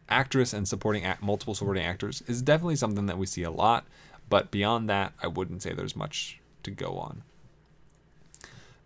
actress 0.09 0.53
and 0.53 0.68
supporting 0.68 1.05
act, 1.05 1.22
multiple 1.22 1.55
supporting 1.55 1.85
actors 1.85 2.22
is 2.27 2.43
definitely 2.43 2.77
something 2.77 3.07
that 3.07 3.18
we 3.18 3.27
see 3.27 3.43
a 3.43 3.51
lot, 3.51 3.85
but 4.29 4.51
beyond 4.51 4.89
that, 4.89 5.12
I 5.22 5.27
wouldn't 5.29 5.62
say 5.62 5.72
there's 5.72 5.97
much 5.97 6.39
to 6.62 6.70
go 6.70 6.97
on. 6.99 7.22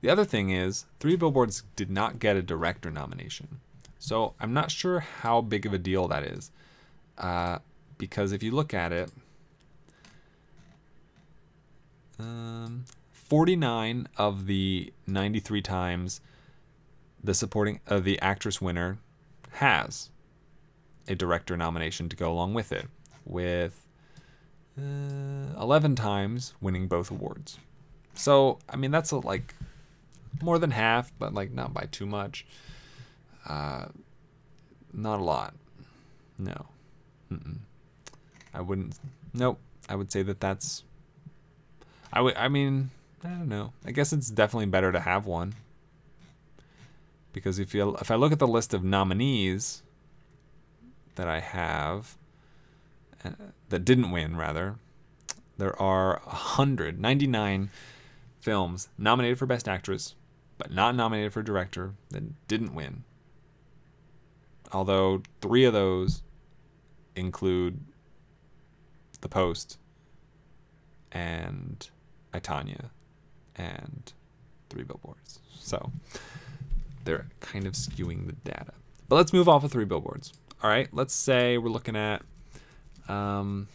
The 0.01 0.11
other 0.11 0.25
thing 0.25 0.51
is, 0.51 0.87
Three 1.01 1.17
Billboards 1.17 1.65
did 1.75 1.91
not 1.91 2.19
get 2.19 2.37
a 2.37 2.43
director 2.43 2.91
nomination. 2.91 3.61
So 3.99 4.35
I'm 4.39 4.53
not 4.53 4.71
sure 4.71 5.01
how 5.01 5.41
big 5.41 5.67
of 5.67 5.73
a 5.73 5.79
deal 5.79 6.07
that 6.09 6.23
is. 6.23 6.51
Uh, 7.17 7.59
because 7.99 8.33
if 8.33 8.43
you 8.43 8.53
look 8.53 8.73
at 8.73 8.93
it, 8.93 9.11
um, 12.21 12.85
49 13.11 14.09
of 14.17 14.47
the 14.47 14.93
93 15.07 15.63
times 15.63 16.21
the 17.23 17.35
supporting 17.35 17.81
uh, 17.89 17.99
the 17.99 18.21
actress 18.21 18.61
winner 18.61 18.99
has 19.53 20.11
a 21.09 21.15
director 21.17 21.57
nomination 21.57 22.09
to 22.09 22.17
go 22.17 22.31
along 22.31 22.55
with 22.55 22.71
it, 22.71 22.87
with 23.25 23.85
uh, 24.79 25.61
11 25.61 25.97
times 25.97 26.55
winning 26.61 26.87
both 26.87 27.11
awards. 27.11 27.59
So, 28.15 28.59
I 28.69 28.77
mean, 28.77 28.91
that's 28.91 29.11
a, 29.11 29.17
like 29.17 29.55
more 30.43 30.59
than 30.59 30.71
half, 30.71 31.13
but 31.19 31.35
like 31.35 31.53
not 31.53 31.73
by 31.73 31.89
too 31.91 32.07
much. 32.07 32.47
Uh, 33.47 33.87
not 34.93 35.21
a 35.21 35.25
lot. 35.25 35.55
No. 36.39 36.67
Mm-mm. 37.33 37.59
I 38.55 38.61
wouldn't. 38.61 38.99
Nope. 39.35 39.59
I 39.89 39.95
would 39.95 40.13
say 40.13 40.23
that 40.23 40.41
that's. 40.41 40.85
I 42.13 42.21
would. 42.21 42.37
I 42.37 42.49
mean, 42.49 42.91
I 43.25 43.29
don't 43.29 43.49
know. 43.49 43.73
I 43.85 43.91
guess 43.91 44.13
it's 44.13 44.31
definitely 44.31 44.67
better 44.67 44.93
to 44.93 45.01
have 45.01 45.27
one. 45.27 45.55
Because 47.33 47.59
if 47.59 47.75
you 47.75 47.97
if 48.01 48.11
I 48.11 48.15
look 48.15 48.33
at 48.33 48.39
the 48.39 48.49
list 48.49 48.75
of 48.75 48.83
nominees 48.83 49.83
that 51.17 51.29
I 51.29 51.41
have 51.41 52.17
uh, 53.25 53.31
that 53.69 53.85
didn't 53.85 54.11
win, 54.11 54.37
rather, 54.37 54.77
there 55.59 55.81
are 55.81 56.21
199 56.25 57.71
films 58.41 58.89
nominated 58.97 59.39
for 59.39 59.47
Best 59.47 59.69
Actress, 59.69 60.15
but 60.57 60.73
not 60.73 60.95
nominated 60.95 61.33
for 61.33 61.43
Director 61.43 61.95
that 62.11 62.49
didn't 62.49 62.75
win. 62.75 63.05
Although 64.73 65.23
three 65.41 65.65
of 65.65 65.73
those 65.73 66.23
include 67.17 67.81
The 69.21 69.29
Post 69.29 69.79
and 71.13 71.89
I, 72.35 72.41
Tonya 72.41 72.91
and 73.57 74.13
Three 74.69 74.85
Billboards. 74.85 75.41
So 75.59 75.91
they're 77.05 77.27
kind 77.41 77.67
of 77.67 77.73
skewing 77.73 78.27
the 78.27 78.33
data. 78.33 78.73
But 79.09 79.17
let's 79.17 79.33
move 79.33 79.49
off 79.49 79.65
of 79.65 79.73
Three 79.73 79.87
Billboards. 79.87 80.33
All 80.63 80.69
right, 80.69 80.89
let's 80.93 81.15
say 81.15 81.57
we're 81.57 81.71
looking 81.71 81.97
at, 81.97 82.23
um, 83.09 83.69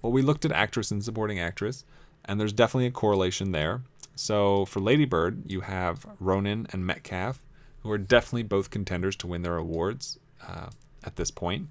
well, 0.00 0.12
we 0.12 0.22
looked 0.22 0.44
at 0.44 0.52
actress 0.52 0.90
and 0.90 1.02
supporting 1.02 1.40
actress, 1.40 1.84
and 2.24 2.40
there's 2.40 2.52
definitely 2.52 2.86
a 2.86 2.90
correlation 2.90 3.52
there. 3.52 3.82
So 4.16 4.64
for 4.64 4.80
Ladybird, 4.80 5.50
you 5.50 5.62
have 5.62 6.06
Ronan 6.20 6.66
and 6.72 6.86
Metcalf, 6.86 7.44
who 7.82 7.90
are 7.90 7.98
definitely 7.98 8.44
both 8.44 8.70
contenders 8.70 9.16
to 9.16 9.26
win 9.26 9.42
their 9.42 9.56
awards 9.56 10.18
uh, 10.46 10.68
at 11.02 11.16
this 11.16 11.30
point. 11.30 11.68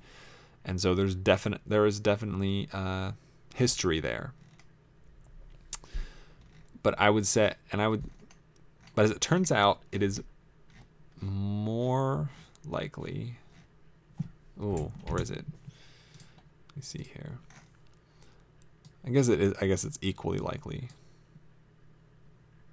And 0.65 0.79
so 0.79 0.93
there's 0.95 1.15
definite 1.15 1.61
there 1.65 1.85
is 1.85 1.99
definitely 1.99 2.69
uh, 2.71 3.11
history 3.55 3.99
there. 3.99 4.33
But 6.81 6.99
I 6.99 7.09
would 7.09 7.25
say, 7.25 7.53
and 7.71 7.81
I 7.81 7.87
would, 7.87 8.03
but 8.93 9.05
as 9.05 9.11
it 9.11 9.21
turns 9.21 9.51
out, 9.51 9.79
it 9.91 10.03
is 10.03 10.21
more 11.21 12.29
likely. 12.67 13.37
Oh, 14.61 14.91
or 15.09 15.21
is 15.21 15.31
it? 15.31 15.45
Let 16.67 16.75
me 16.75 16.81
see 16.81 17.07
here. 17.13 17.37
I 19.05 19.09
guess 19.09 19.27
it 19.27 19.41
is. 19.41 19.53
I 19.59 19.67
guess 19.67 19.83
it's 19.83 19.99
equally 20.01 20.39
likely. 20.39 20.89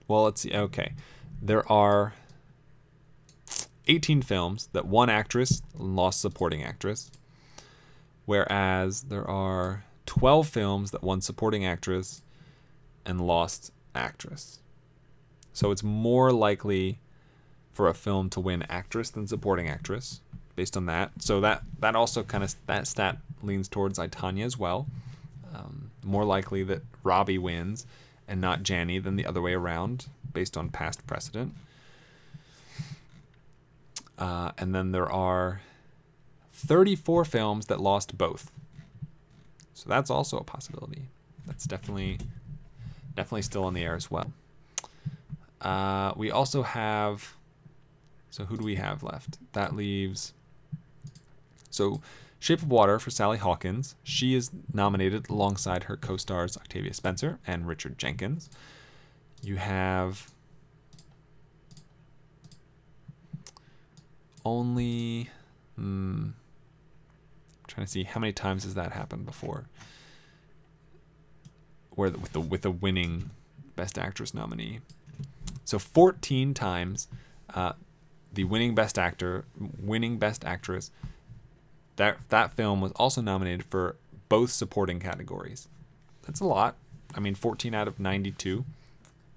Well, 0.07 0.24
let's 0.24 0.41
see. 0.41 0.53
Okay, 0.53 0.93
there 1.41 1.70
are 1.70 2.14
18 3.87 4.22
films 4.22 4.68
that 4.72 4.87
one 4.87 5.11
actress 5.11 5.62
lost 5.76 6.20
supporting 6.20 6.62
actress, 6.62 7.11
whereas 8.26 9.03
there 9.03 9.28
are 9.28 9.85
12 10.07 10.49
films 10.49 10.91
that 10.91 11.03
won 11.03 11.20
supporting 11.20 11.64
actress 11.64 12.22
and 13.05 13.20
lost 13.20 13.72
actress. 13.95 14.61
So 15.53 15.70
it's 15.70 15.83
more 15.83 16.33
likely 16.33 17.01
for 17.72 17.89
a 17.89 17.95
film 17.95 18.31
to 18.31 18.41
win 18.41 18.62
actress 18.68 19.11
than 19.11 19.26
supporting 19.26 19.68
actress 19.68 20.20
based 20.57 20.76
on 20.76 20.87
that. 20.87 21.11
So 21.18 21.41
that 21.41 21.62
that 21.81 21.97
also 21.97 22.22
kind 22.22 22.45
of 22.45 22.55
that 22.66 22.87
stat 22.87 23.18
leans 23.43 23.68
towards 23.68 23.99
I, 23.99 24.09
Tonya 24.09 24.45
as 24.45 24.59
well. 24.59 24.87
Um, 25.55 25.89
more 26.05 26.24
likely 26.24 26.62
that 26.64 26.82
Robbie 27.03 27.38
wins 27.38 27.86
and 28.28 28.40
not 28.40 28.62
Janney 28.62 28.98
than 28.98 29.16
the 29.16 29.26
other 29.26 29.40
way 29.40 29.55
around 29.55 30.07
based 30.32 30.57
on 30.57 30.68
past 30.68 31.07
precedent. 31.07 31.55
Uh, 34.18 34.53
and 34.59 34.74
then 34.74 34.92
there 34.92 35.11
are 35.11 35.62
34 36.53 37.24
films 37.24 37.66
that 37.66 37.80
lost 37.80 38.16
both. 38.18 38.51
So 39.74 39.88
that's 39.88 40.11
also 40.11 40.36
a 40.36 40.44
possibility. 40.44 41.09
That's 41.46 41.64
definitely 41.64 42.18
definitely 43.16 43.42
still 43.42 43.64
on 43.64 43.74
the 43.74 43.82
air 43.82 43.96
as 43.96 44.11
well. 44.11 44.32
Uh, 45.61 46.12
we 46.16 46.30
also 46.30 46.62
have. 46.62 47.34
So 48.30 48.44
who 48.44 48.57
do 48.57 48.64
we 48.64 48.76
have 48.76 49.03
left? 49.03 49.38
That 49.53 49.74
leaves. 49.74 50.32
So, 51.70 52.01
Shape 52.41 52.62
of 52.62 52.68
Water 52.68 52.99
for 52.99 53.11
Sally 53.11 53.38
Hawkins. 53.38 53.95
She 54.03 54.34
is 54.34 54.51
nominated 54.72 55.28
alongside 55.28 55.84
her 55.84 55.97
co-stars 55.97 56.57
Octavia 56.57 56.95
Spencer 56.95 57.38
and 57.47 57.68
Richard 57.68 57.99
Jenkins. 57.99 58.51
You 59.43 59.57
have 59.57 60.30
only. 64.45 65.30
Hmm, 65.76 66.30
trying 67.66 67.86
to 67.86 67.91
see 67.91 68.03
how 68.03 68.20
many 68.20 68.32
times 68.32 68.64
has 68.64 68.74
that 68.74 68.93
happened 68.93 69.24
before 69.24 69.66
where 71.91 72.11
the, 72.11 72.18
with 72.18 72.32
the 72.32 72.41
with 72.41 72.62
the 72.62 72.70
winning 72.70 73.30
best 73.76 73.99
actress 73.99 74.34
nominee 74.34 74.80
so 75.64 75.78
14 75.78 76.53
times 76.53 77.09
uh, 77.55 77.72
the 78.32 78.45
winning 78.45 78.74
best 78.74 78.99
actor 78.99 79.45
winning 79.78 80.18
best 80.18 80.45
actress 80.45 80.91
that 82.01 82.18
that 82.28 82.53
film 82.55 82.80
was 82.80 82.92
also 82.92 83.20
nominated 83.20 83.64
for 83.64 83.96
both 84.28 84.51
supporting 84.51 84.98
categories 84.98 85.68
that's 86.22 86.40
a 86.40 86.44
lot 86.44 86.76
i 87.14 87.20
mean 87.20 87.34
14 87.34 87.74
out 87.74 87.88
of 87.88 88.01
92 88.01 88.64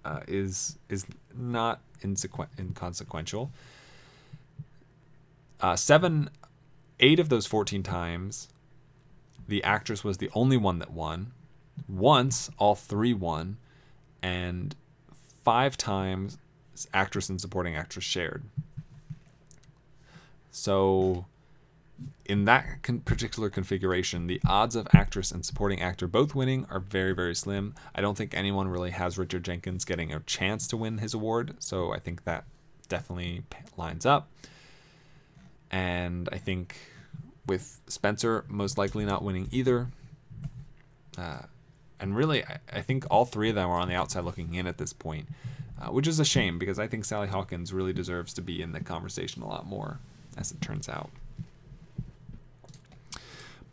uh, 0.06 0.20
is 0.28 0.78
is 0.90 1.06
not 1.36 1.80
insequ- 2.02 2.48
inconsequential 2.60 3.52
uh, 5.62 5.78
seven 5.78 6.30
eight 7.00 7.20
of 7.20 7.30
those 7.30 7.46
14 7.46 7.84
times, 7.84 8.48
the 9.48 9.64
actress 9.64 10.04
was 10.04 10.18
the 10.18 10.32
only 10.34 10.58
one 10.58 10.80
that 10.80 10.92
won. 10.92 11.32
Once, 11.88 12.50
all 12.58 12.76
three 12.76 13.14
won. 13.14 13.58
And 14.22 14.76
five 15.44 15.76
times, 15.76 16.38
actress 16.94 17.30
and 17.30 17.40
supporting 17.40 17.76
actress 17.76 18.06
shared. 18.06 18.44
So, 20.50 21.26
in 22.26 22.46
that 22.46 22.84
con- 22.84 23.02
particular 23.02 23.50
configuration, 23.50 24.28
the 24.28 24.42
odds 24.46 24.76
of 24.76 24.88
actress 24.94 25.32
and 25.32 25.46
supporting 25.46 25.82
actor 25.82 26.08
both 26.08 26.34
winning 26.34 26.66
are 26.70 26.80
very, 26.80 27.14
very 27.14 27.36
slim. 27.36 27.76
I 27.94 28.02
don't 28.02 28.18
think 28.18 28.34
anyone 28.34 28.68
really 28.68 28.92
has 28.92 29.18
Richard 29.18 29.44
Jenkins 29.44 29.86
getting 29.86 30.14
a 30.14 30.20
chance 30.22 30.68
to 30.70 30.78
win 30.78 31.00
his 31.00 31.14
award, 31.14 31.56
so 31.60 31.94
I 31.94 32.00
think 32.00 32.24
that 32.24 32.46
definitely 32.88 33.44
lines 33.78 34.06
up. 34.06 34.30
And 35.72 36.30
I 36.32 36.38
think 36.38 36.76
with 37.46 37.82
Spencer 37.88 38.46
most 38.48 38.78
likely 38.78 39.06
not 39.06 39.24
winning 39.24 39.50
either. 39.52 39.88
Uh, 41.18 41.42
and 42.00 42.16
really, 42.16 42.44
I, 42.44 42.60
I, 42.72 42.82
think 42.82 43.06
all 43.10 43.26
three 43.26 43.50
of 43.50 43.56
them 43.56 43.70
are 43.70 43.80
on 43.80 43.88
the 43.88 43.96
outside 43.96 44.24
looking 44.24 44.56
in 44.56 44.66
at 44.66 44.78
this 44.78 44.94
point, 44.94 45.28
uh, 45.80 45.92
which 45.92 46.08
is 46.08 46.20
a 46.20 46.26
shame 46.26 46.58
because 46.58 46.80
I 46.80 46.88
think 46.88 47.06
Sally 47.06 47.28
Hawkins 47.28 47.72
really 47.72 47.94
deserves 47.94 48.34
to 48.34 48.42
be 48.42 48.62
in 48.62 48.72
the 48.72 48.80
conversation 48.80 49.44
a 49.44 49.48
lot 49.48 49.68
more, 49.68 50.00
as 50.38 50.52
it 50.52 50.62
turns 50.62 50.90
out. 50.90 51.12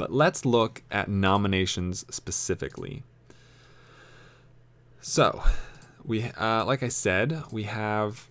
But 0.01 0.11
let's 0.11 0.47
look 0.47 0.83
at 0.91 1.11
nominations 1.11 2.07
specifically. 2.09 3.03
So, 5.03 5.43
we 6.03 6.25
uh, 6.25 6.65
like 6.65 6.83
I 6.83 6.89
said, 6.89 7.43
we 7.53 7.65
have 7.65 8.27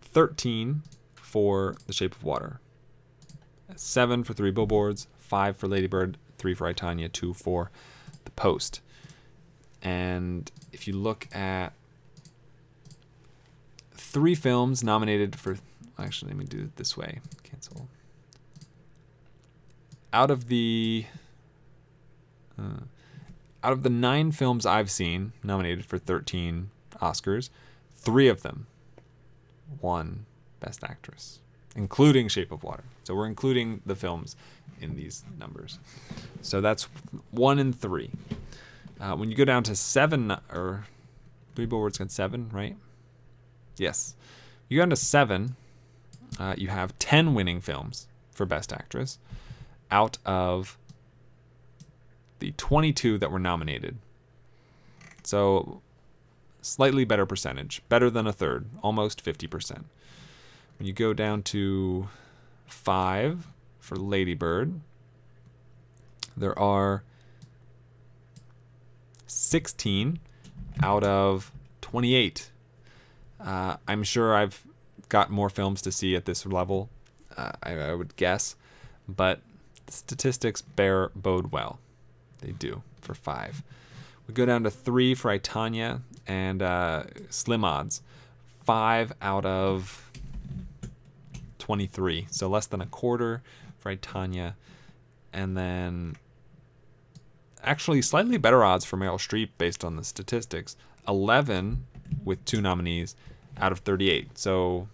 13 0.00 0.82
for 1.14 1.76
The 1.86 1.92
Shape 1.92 2.16
of 2.16 2.24
Water 2.24 2.58
seven 3.76 4.24
for 4.24 4.34
three 4.34 4.50
billboards, 4.50 5.06
five 5.16 5.56
for 5.56 5.68
Ladybird, 5.68 6.18
three 6.38 6.54
for 6.54 6.66
I, 6.66 6.72
Tonya, 6.72 7.12
two 7.12 7.34
for 7.34 7.70
the 8.24 8.32
Post. 8.32 8.80
And 9.80 10.50
if 10.72 10.88
you 10.88 10.94
look 10.94 11.28
at 11.32 11.72
three 13.92 14.34
films 14.34 14.82
nominated 14.82 15.36
for, 15.36 15.56
actually, 16.00 16.32
let 16.32 16.38
me 16.38 16.46
do 16.46 16.62
it 16.62 16.74
this 16.74 16.96
way. 16.96 17.20
Cancel. 17.44 17.88
Out 20.14 20.30
of 20.30 20.48
the 20.48 21.04
uh, 22.58 22.84
out 23.62 23.72
of 23.72 23.82
the 23.82 23.90
nine 23.90 24.32
films 24.32 24.64
I've 24.64 24.90
seen 24.90 25.32
nominated 25.42 25.84
for 25.84 25.98
13 25.98 26.70
Oscars, 27.02 27.50
three 27.94 28.28
of 28.28 28.42
them 28.42 28.66
won 29.80 30.24
Best 30.60 30.82
Actress 30.84 31.40
including 31.74 32.28
Shape 32.28 32.52
of 32.52 32.62
Water. 32.62 32.84
So 33.04 33.14
we're 33.14 33.26
including 33.26 33.80
the 33.84 33.96
films 33.96 34.36
in 34.80 34.96
these 34.96 35.24
numbers. 35.38 35.78
So 36.42 36.60
that's 36.60 36.84
one 37.30 37.58
and 37.58 37.78
three. 37.78 38.10
Uh, 39.00 39.16
when 39.16 39.30
you 39.30 39.36
go 39.36 39.44
down 39.44 39.62
to 39.64 39.74
seven, 39.74 40.30
or 40.50 40.86
three 41.54 41.66
billboards 41.66 41.98
got 41.98 42.10
seven, 42.10 42.48
right? 42.52 42.76
Yes. 43.76 44.14
You 44.68 44.78
go 44.78 44.82
down 44.82 44.90
to 44.90 44.96
seven, 44.96 45.56
uh, 46.38 46.54
you 46.56 46.68
have 46.68 46.98
10 46.98 47.34
winning 47.34 47.60
films 47.60 48.06
for 48.30 48.46
Best 48.46 48.72
Actress 48.72 49.18
out 49.94 50.18
of 50.26 50.76
the 52.40 52.50
22 52.56 53.16
that 53.18 53.30
were 53.30 53.38
nominated. 53.38 53.96
So 55.22 55.82
slightly 56.60 57.04
better 57.04 57.24
percentage, 57.24 57.80
better 57.88 58.10
than 58.10 58.26
a 58.26 58.32
third, 58.32 58.66
almost 58.82 59.24
50%. 59.24 59.84
When 60.78 60.86
you 60.88 60.92
go 60.92 61.14
down 61.14 61.42
to 61.44 62.08
five 62.66 63.46
for 63.78 63.94
Ladybird, 63.94 64.80
there 66.36 66.58
are 66.58 67.04
16 69.28 70.18
out 70.82 71.04
of 71.04 71.52
28. 71.82 72.50
Uh, 73.38 73.76
I'm 73.86 74.02
sure 74.02 74.34
I've 74.34 74.66
got 75.08 75.30
more 75.30 75.48
films 75.48 75.80
to 75.82 75.92
see 75.92 76.16
at 76.16 76.24
this 76.24 76.44
level, 76.44 76.88
uh, 77.36 77.52
I, 77.62 77.74
I, 77.74 77.94
would 77.94 78.16
guess, 78.16 78.56
but 79.06 79.40
statistics 79.94 80.62
bear 80.62 81.10
bode 81.14 81.52
well. 81.52 81.78
They 82.40 82.52
do 82.52 82.82
for 83.00 83.14
five. 83.14 83.62
We 84.26 84.34
go 84.34 84.46
down 84.46 84.64
to 84.64 84.70
three 84.70 85.14
for 85.14 85.30
I, 85.30 85.38
Tonya 85.38 86.00
and 86.26 86.62
uh, 86.62 87.04
Slim 87.30 87.64
Odds. 87.64 88.02
Five 88.64 89.12
out 89.20 89.44
of 89.44 90.10
23, 91.58 92.26
so 92.30 92.48
less 92.48 92.66
than 92.66 92.80
a 92.80 92.86
quarter 92.86 93.42
for 93.78 93.94
Tonya, 93.94 94.54
and 95.32 95.56
then 95.56 96.16
actually 97.62 98.00
slightly 98.00 98.38
better 98.38 98.64
odds 98.64 98.84
for 98.84 98.96
Meryl 98.96 99.18
Streep 99.18 99.50
based 99.58 99.84
on 99.84 99.96
the 99.96 100.04
statistics. 100.04 100.76
11 101.06 101.86
with 102.24 102.42
two 102.44 102.62
nominees 102.62 103.14
out 103.58 103.72
of 103.72 103.80
38, 103.80 104.38
so 104.38 104.88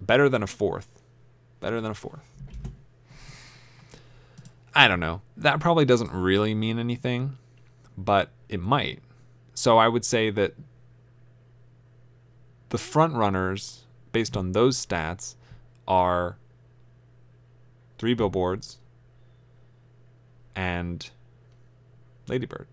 better 0.00 0.28
than 0.28 0.42
a 0.42 0.46
fourth. 0.46 0.88
Better 1.60 1.80
than 1.80 1.90
a 1.90 1.94
fourth. 1.94 2.31
I 4.74 4.88
don't 4.88 5.00
know. 5.00 5.20
That 5.36 5.60
probably 5.60 5.84
doesn't 5.84 6.12
really 6.12 6.54
mean 6.54 6.78
anything, 6.78 7.36
but 7.96 8.30
it 8.48 8.60
might. 8.60 9.00
So 9.54 9.78
I 9.78 9.88
would 9.88 10.04
say 10.04 10.30
that 10.30 10.54
the 12.70 12.78
front 12.78 13.14
runners 13.14 13.84
based 14.12 14.36
on 14.36 14.52
those 14.52 14.84
stats 14.84 15.34
are 15.86 16.38
three 17.98 18.14
billboards 18.14 18.78
and 20.54 21.10
Ladybird, 22.28 22.66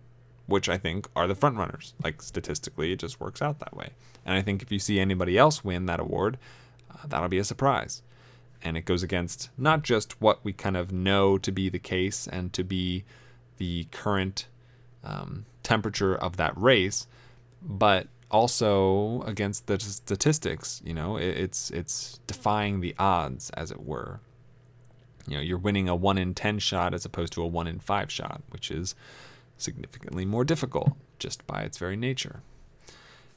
which 0.45 0.69
I 0.69 0.77
think 0.77 1.07
are 1.15 1.27
the 1.27 1.35
front 1.35 1.57
runners. 1.57 1.93
Like 2.03 2.21
statistically, 2.21 2.91
it 2.93 2.99
just 2.99 3.19
works 3.19 3.41
out 3.41 3.59
that 3.59 3.75
way. 3.75 3.89
And 4.25 4.37
I 4.37 4.41
think 4.41 4.61
if 4.61 4.71
you 4.71 4.79
see 4.79 4.99
anybody 4.99 5.37
else 5.37 5.63
win 5.63 5.85
that 5.87 5.99
award, 5.99 6.37
uh, 6.91 7.07
that'll 7.07 7.29
be 7.29 7.39
a 7.39 7.43
surprise. 7.43 8.01
And 8.61 8.75
it 8.75 8.85
goes 8.85 9.03
against 9.03 9.49
not 9.57 9.83
just 9.83 10.21
what 10.21 10.43
we 10.43 10.51
kind 10.53 10.75
of 10.75 10.91
know 10.91 11.37
to 11.37 11.51
be 11.51 11.69
the 11.69 11.79
case 11.79 12.27
and 12.27 12.51
to 12.53 12.63
be 12.63 13.05
the 13.57 13.85
current 13.91 14.47
um, 15.03 15.45
temperature 15.63 16.15
of 16.15 16.37
that 16.37 16.57
race, 16.57 17.07
but 17.61 18.07
also 18.31 19.21
against 19.23 19.67
the 19.67 19.79
statistics. 19.79 20.81
You 20.83 20.93
know, 20.93 21.17
it's 21.17 21.71
it's 21.71 22.19
defying 22.27 22.81
the 22.81 22.95
odds, 22.99 23.49
as 23.51 23.71
it 23.71 23.81
were. 23.85 24.19
You 25.27 25.35
know, 25.37 25.41
you're 25.41 25.57
winning 25.57 25.87
a 25.87 25.95
one 25.95 26.17
in 26.17 26.33
ten 26.33 26.59
shot 26.59 26.93
as 26.93 27.05
opposed 27.05 27.33
to 27.33 27.41
a 27.41 27.47
one 27.47 27.67
in 27.67 27.79
five 27.79 28.11
shot, 28.11 28.41
which 28.49 28.71
is 28.71 28.95
significantly 29.57 30.25
more 30.25 30.43
difficult 30.43 30.93
just 31.17 31.45
by 31.45 31.61
its 31.61 31.77
very 31.77 31.97
nature. 31.97 32.41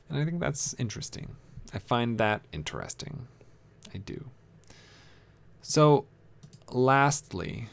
And 0.08 0.18
I 0.20 0.24
think 0.24 0.40
that's 0.40 0.74
interesting. 0.78 1.36
I 1.74 1.78
find 1.78 2.18
that 2.18 2.42
interesting. 2.52 3.28
I 3.94 3.98
do. 3.98 4.30
So, 5.62 6.06
lastly, 6.72 7.68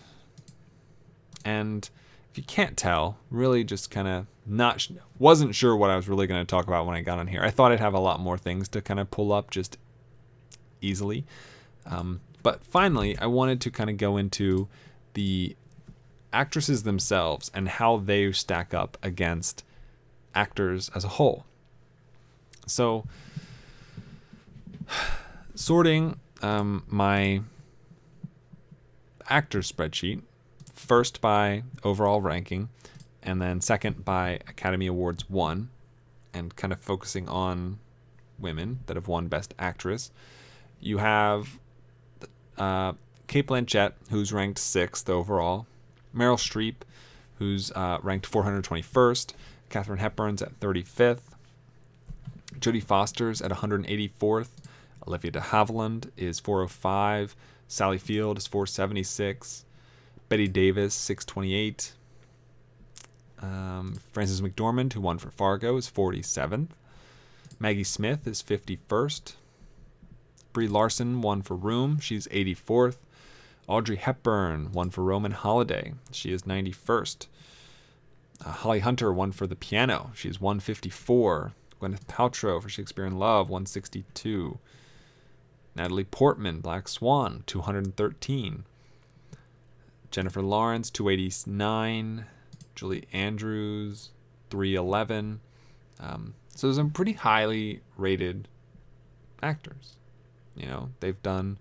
and 1.44 1.90
if 2.32 2.38
you 2.38 2.44
can't 2.44 2.78
tell, 2.78 3.18
really 3.32 3.64
just 3.64 3.90
kind 3.90 4.08
of 4.08 4.28
not 4.46 4.88
wasn't 5.18 5.56
sure 5.56 5.76
what 5.76 5.90
I 5.90 5.96
was 5.96 6.08
really 6.08 6.28
going 6.28 6.42
to 6.42 6.50
talk 6.50 6.68
about 6.68 6.86
when 6.86 6.96
I 6.96 7.02
got 7.02 7.18
on 7.20 7.28
here. 7.28 7.42
I 7.42 7.50
thought 7.50 7.72
I'd 7.72 7.80
have 7.80 7.96
a 7.96 8.00
lot 8.00 8.20
more 8.20 8.38
things 8.38 8.70
to 8.70 8.82
kind 8.82 9.00
of 9.00 9.10
pull 9.10 9.34
up 9.34 9.50
just 9.50 9.78
easily. 10.82 11.26
Um, 11.86 12.22
but 12.44 12.64
finally, 12.64 13.18
I 13.18 13.26
wanted 13.26 13.60
to 13.62 13.72
kind 13.72 13.90
of 13.90 13.98
go 13.98 14.18
into 14.18 14.68
the 15.14 15.56
actresses 16.32 16.84
themselves 16.84 17.50
and 17.54 17.68
how 17.68 17.98
they 17.98 18.32
stack 18.32 18.74
up 18.74 18.98
against 19.02 19.64
actors 20.36 20.90
as 20.94 21.04
a 21.04 21.10
whole. 21.10 21.46
So, 22.68 23.06
sorting 25.56 26.20
um, 26.42 26.84
my 26.88 27.42
actor 29.30 29.60
spreadsheet, 29.60 30.22
first 30.74 31.22
by 31.22 31.64
overall 31.84 32.22
ranking, 32.22 32.70
and 33.22 33.42
then 33.42 33.62
second 33.62 34.04
by 34.04 34.40
Academy 34.48 34.88
Awards 34.88 35.30
won, 35.30 35.70
and 36.34 36.56
kind 36.56 36.74
of 36.74 36.80
focusing 36.80 37.28
on 37.30 37.80
women 38.38 38.80
that 38.88 38.96
have 38.96 39.08
won 39.08 39.28
Best 39.28 39.54
Actress. 39.60 40.12
You 40.80 40.98
have 40.98 41.60
uh, 42.58 42.94
Cate 43.28 43.48
Blanchett, 43.48 43.94
who's 44.10 44.32
ranked 44.34 44.60
sixth 44.60 45.10
overall, 45.10 45.68
Meryl 46.16 46.38
Streep, 46.38 46.76
who's 47.38 47.72
uh, 47.72 48.00
ranked 48.02 48.30
421st, 48.30 49.34
Katharine 49.70 50.00
Hepburn's 50.00 50.42
at 50.42 50.60
35th, 50.60 51.22
Jodie 52.60 52.84
Foster's 52.84 53.42
at 53.42 53.52
184th, 53.52 54.50
Olivia 55.08 55.32
de 55.32 55.40
Havilland 55.40 56.10
is 56.18 56.40
405, 56.40 57.36
Sally 57.70 58.00
Field 58.00 58.40
is 58.40 58.48
476, 58.48 59.64
Bette 60.28 60.48
Davis 60.48 60.96
628, 60.96 61.94
um, 63.44 64.00
Frances 64.12 64.42
McDormand, 64.42 64.94
who 64.94 65.02
won 65.02 65.20
for 65.20 65.30
Fargo, 65.30 65.78
is 65.78 65.90
47th. 65.90 66.70
Maggie 67.60 67.84
Smith 67.84 68.26
is 68.26 68.42
51st. 68.42 69.34
Brie 70.52 70.68
Larson 70.68 71.22
won 71.22 71.44
for 71.44 71.56
Room. 71.56 72.00
She's 72.00 72.28
84th. 72.30 72.98
Audrey 73.68 73.98
Hepburn 73.98 74.72
won 74.72 74.90
for 74.90 75.04
Roman 75.04 75.34
Holiday. 75.34 75.94
She 76.12 76.34
is 76.34 76.42
91st. 76.42 77.28
Uh, 78.44 78.52
Holly 78.52 78.80
Hunter 78.80 79.14
won 79.14 79.32
for 79.32 79.46
The 79.46 79.56
Piano. 79.56 80.12
She's 80.16 80.42
154. 80.42 81.54
Gwyneth 81.80 82.06
Paltrow 82.08 82.60
for 82.60 82.68
Shakespeare 82.68 83.06
in 83.06 83.20
Love, 83.20 83.48
162. 83.48 84.58
Natalie 85.76 86.04
Portman, 86.04 86.60
Black 86.60 86.88
Swan, 86.88 87.44
213. 87.46 88.66
Jennifer 90.12 90.42
Lawrence, 90.42 90.90
289. 90.90 92.26
Julie 92.76 93.08
Andrews, 93.12 94.12
311. 94.50 95.42
Um, 96.00 96.34
so 96.56 96.72
some 96.72 96.92
pretty 96.92 97.14
highly 97.14 97.82
rated 97.98 98.48
actors. 99.44 99.98
You 100.56 100.68
know, 100.68 100.90
they've 101.00 101.22
done 101.22 101.58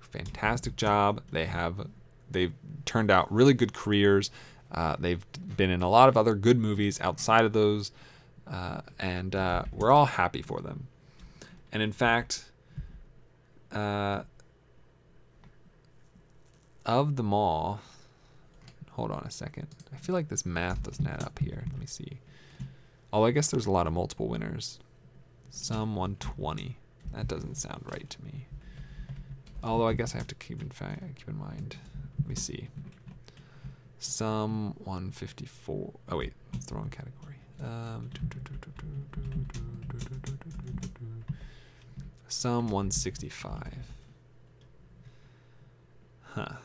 a 0.00 0.04
fantastic 0.04 0.76
job. 0.76 1.22
They 1.32 1.46
have 1.46 1.86
they've 2.30 2.52
turned 2.84 3.10
out 3.10 3.32
really 3.32 3.54
good 3.54 3.72
careers. 3.72 4.30
Uh, 4.70 4.96
they've 4.98 5.24
been 5.56 5.70
in 5.70 5.82
a 5.82 5.88
lot 5.88 6.08
of 6.08 6.16
other 6.16 6.34
good 6.34 6.58
movies 6.58 7.00
outside 7.00 7.44
of 7.44 7.52
those, 7.54 7.90
uh, 8.46 8.82
and 8.98 9.34
uh, 9.34 9.62
we're 9.72 9.90
all 9.90 10.04
happy 10.04 10.42
for 10.42 10.60
them. 10.60 10.86
And 11.72 11.82
in 11.82 11.92
fact, 11.92 12.44
uh, 13.78 14.24
of 16.84 17.16
them 17.16 17.32
all, 17.32 17.80
hold 18.92 19.10
on 19.10 19.22
a 19.24 19.30
second. 19.30 19.68
I 19.92 19.96
feel 19.96 20.14
like 20.14 20.28
this 20.28 20.44
math 20.44 20.82
doesn't 20.82 21.06
add 21.06 21.22
up 21.22 21.38
here. 21.38 21.64
Let 21.70 21.78
me 21.78 21.86
see. 21.86 22.18
Oh, 23.12 23.24
I 23.24 23.30
guess 23.30 23.50
there's 23.50 23.66
a 23.66 23.70
lot 23.70 23.86
of 23.86 23.92
multiple 23.92 24.28
winners. 24.28 24.78
Some 25.50 25.96
120. 25.96 26.76
That 27.14 27.28
doesn't 27.28 27.56
sound 27.56 27.84
right 27.86 28.08
to 28.10 28.24
me. 28.24 28.46
Although 29.62 29.88
I 29.88 29.92
guess 29.94 30.14
I 30.14 30.18
have 30.18 30.26
to 30.28 30.34
keep 30.34 30.60
in 30.62 30.70
fact 30.70 31.02
keep 31.16 31.28
in 31.28 31.38
mind. 31.38 31.76
Let 32.20 32.28
me 32.28 32.34
see. 32.34 32.68
Some 33.98 34.74
154. 34.84 35.92
Oh 36.10 36.16
wait, 36.16 36.32
that's 36.52 36.66
the 36.66 36.74
wrong 36.74 36.90
category. 36.90 37.36
Um, 37.62 38.10
some 42.28 42.68
165. 42.68 43.74
Huh. 46.22 46.56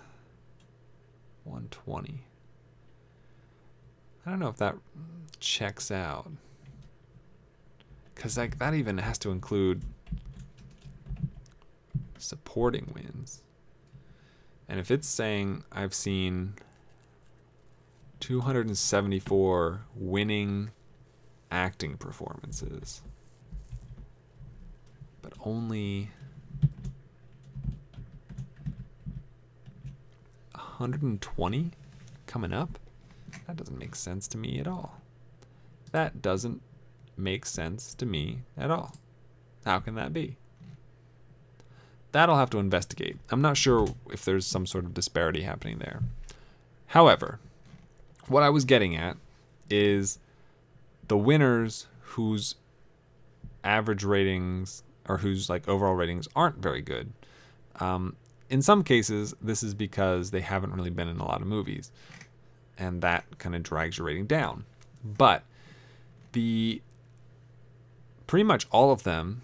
120. 1.44 2.26
I 4.26 4.30
don't 4.30 4.40
know 4.40 4.48
if 4.48 4.58
that 4.58 4.76
checks 5.40 5.92
out. 5.92 6.32
Cause 8.16 8.38
like 8.38 8.60
that 8.60 8.74
even 8.74 9.00
has 9.00 9.18
to 9.20 9.32
include 9.32 9.82
supporting 12.18 12.94
wins. 12.96 13.42
And 14.70 14.80
if 14.80 14.92
it's 14.92 15.08
saying 15.08 15.64
I've 15.72 15.94
seen 15.94 16.56
274 18.22 19.82
winning 19.96 20.72
acting 21.52 21.98
performances, 21.98 23.02
but 25.24 25.34
only 25.44 26.12
120 30.54 31.72
coming 32.28 32.54
up, 32.54 32.78
that 33.48 33.56
doesn't 33.56 33.80
make 33.80 33.96
sense 33.96 34.28
to 34.28 34.38
me 34.38 34.60
at 34.60 34.68
all. 34.68 35.02
That 35.92 36.22
doesn't 36.22 36.62
make 37.18 37.46
sense 37.48 37.96
to 37.96 38.06
me 38.06 38.42
at 38.56 38.70
all. 38.70 38.96
How 39.66 39.80
can 39.80 39.96
that 39.96 40.14
be? 40.14 40.38
That 42.12 42.30
I'll 42.30 42.38
have 42.38 42.52
to 42.52 42.60
investigate. 42.60 43.18
I'm 43.32 43.42
not 43.42 43.58
sure 43.58 43.88
if 44.12 44.24
there's 44.24 44.46
some 44.46 44.68
sort 44.68 44.86
of 44.86 44.94
disparity 44.94 45.42
happening 45.42 45.80
there. 45.80 46.02
However, 46.88 47.40
what 48.28 48.44
I 48.44 48.50
was 48.50 48.66
getting 48.66 48.96
at 48.96 49.18
is 49.70 50.20
the 51.08 51.18
winners 51.18 51.88
whose 52.02 52.56
average 53.64 54.04
ratings 54.04 54.84
or 55.08 55.18
whose 55.18 55.50
like 55.50 55.68
overall 55.68 55.96
ratings 55.96 56.28
aren't 56.36 56.58
very 56.58 56.82
good. 56.82 57.12
Um, 57.80 58.16
in 58.50 58.62
some 58.62 58.84
cases, 58.84 59.34
this 59.42 59.64
is 59.64 59.74
because 59.74 60.32
they 60.32 60.42
haven't 60.42 60.74
really 60.74 60.90
been 60.90 61.08
in 61.08 61.20
a 61.20 61.26
lot 61.26 61.42
of 61.42 61.48
movies, 61.48 61.92
and 62.78 63.02
that 63.02 63.26
kind 63.40 63.56
of 63.56 63.64
drags 63.64 63.98
your 63.98 64.08
rating 64.08 64.26
down. 64.26 64.66
But 65.04 65.44
the 66.34 66.82
pretty 68.28 68.44
much 68.44 68.68
all 68.72 68.92
of 68.92 69.04
them 69.04 69.42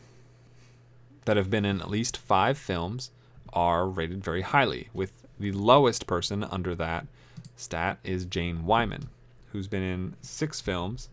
that 1.25 1.37
have 1.37 1.49
been 1.49 1.65
in 1.65 1.81
at 1.81 1.89
least 1.89 2.17
five 2.17 2.57
films 2.57 3.11
are 3.53 3.87
rated 3.87 4.23
very 4.23 4.41
highly, 4.41 4.89
with 4.93 5.11
the 5.39 5.51
lowest 5.51 6.07
person 6.07 6.43
under 6.43 6.75
that 6.75 7.07
stat 7.55 7.97
is 8.03 8.25
Jane 8.25 8.65
Wyman, 8.65 9.09
who's 9.51 9.67
been 9.67 9.83
in 9.83 10.15
six 10.21 10.61
films 10.61 11.09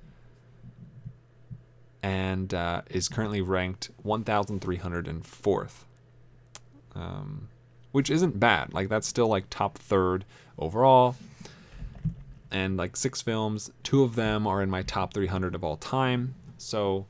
and 2.07 2.55
uh, 2.55 2.83
is 2.89 3.09
currently 3.09 3.41
ranked 3.41 3.91
1,304th. 4.05 5.73
Um, 6.95 7.49
which 7.91 8.11
isn't 8.11 8.39
bad. 8.39 8.73
Like 8.73 8.89
that's 8.89 9.09
still 9.09 9.27
like 9.27 9.47
top 9.51 9.77
third 9.77 10.25
overall. 10.57 11.17
And 12.53 12.77
like 12.77 12.97
six 12.97 13.23
films, 13.23 13.73
two 13.83 14.05
of 14.05 14.15
them 14.15 14.47
are 14.47 14.63
in 14.63 14.71
my 14.71 14.83
top 14.83 15.15
300 15.15 15.57
of 15.57 15.65
all 15.65 15.77
time. 15.77 16.37
So 16.59 17.07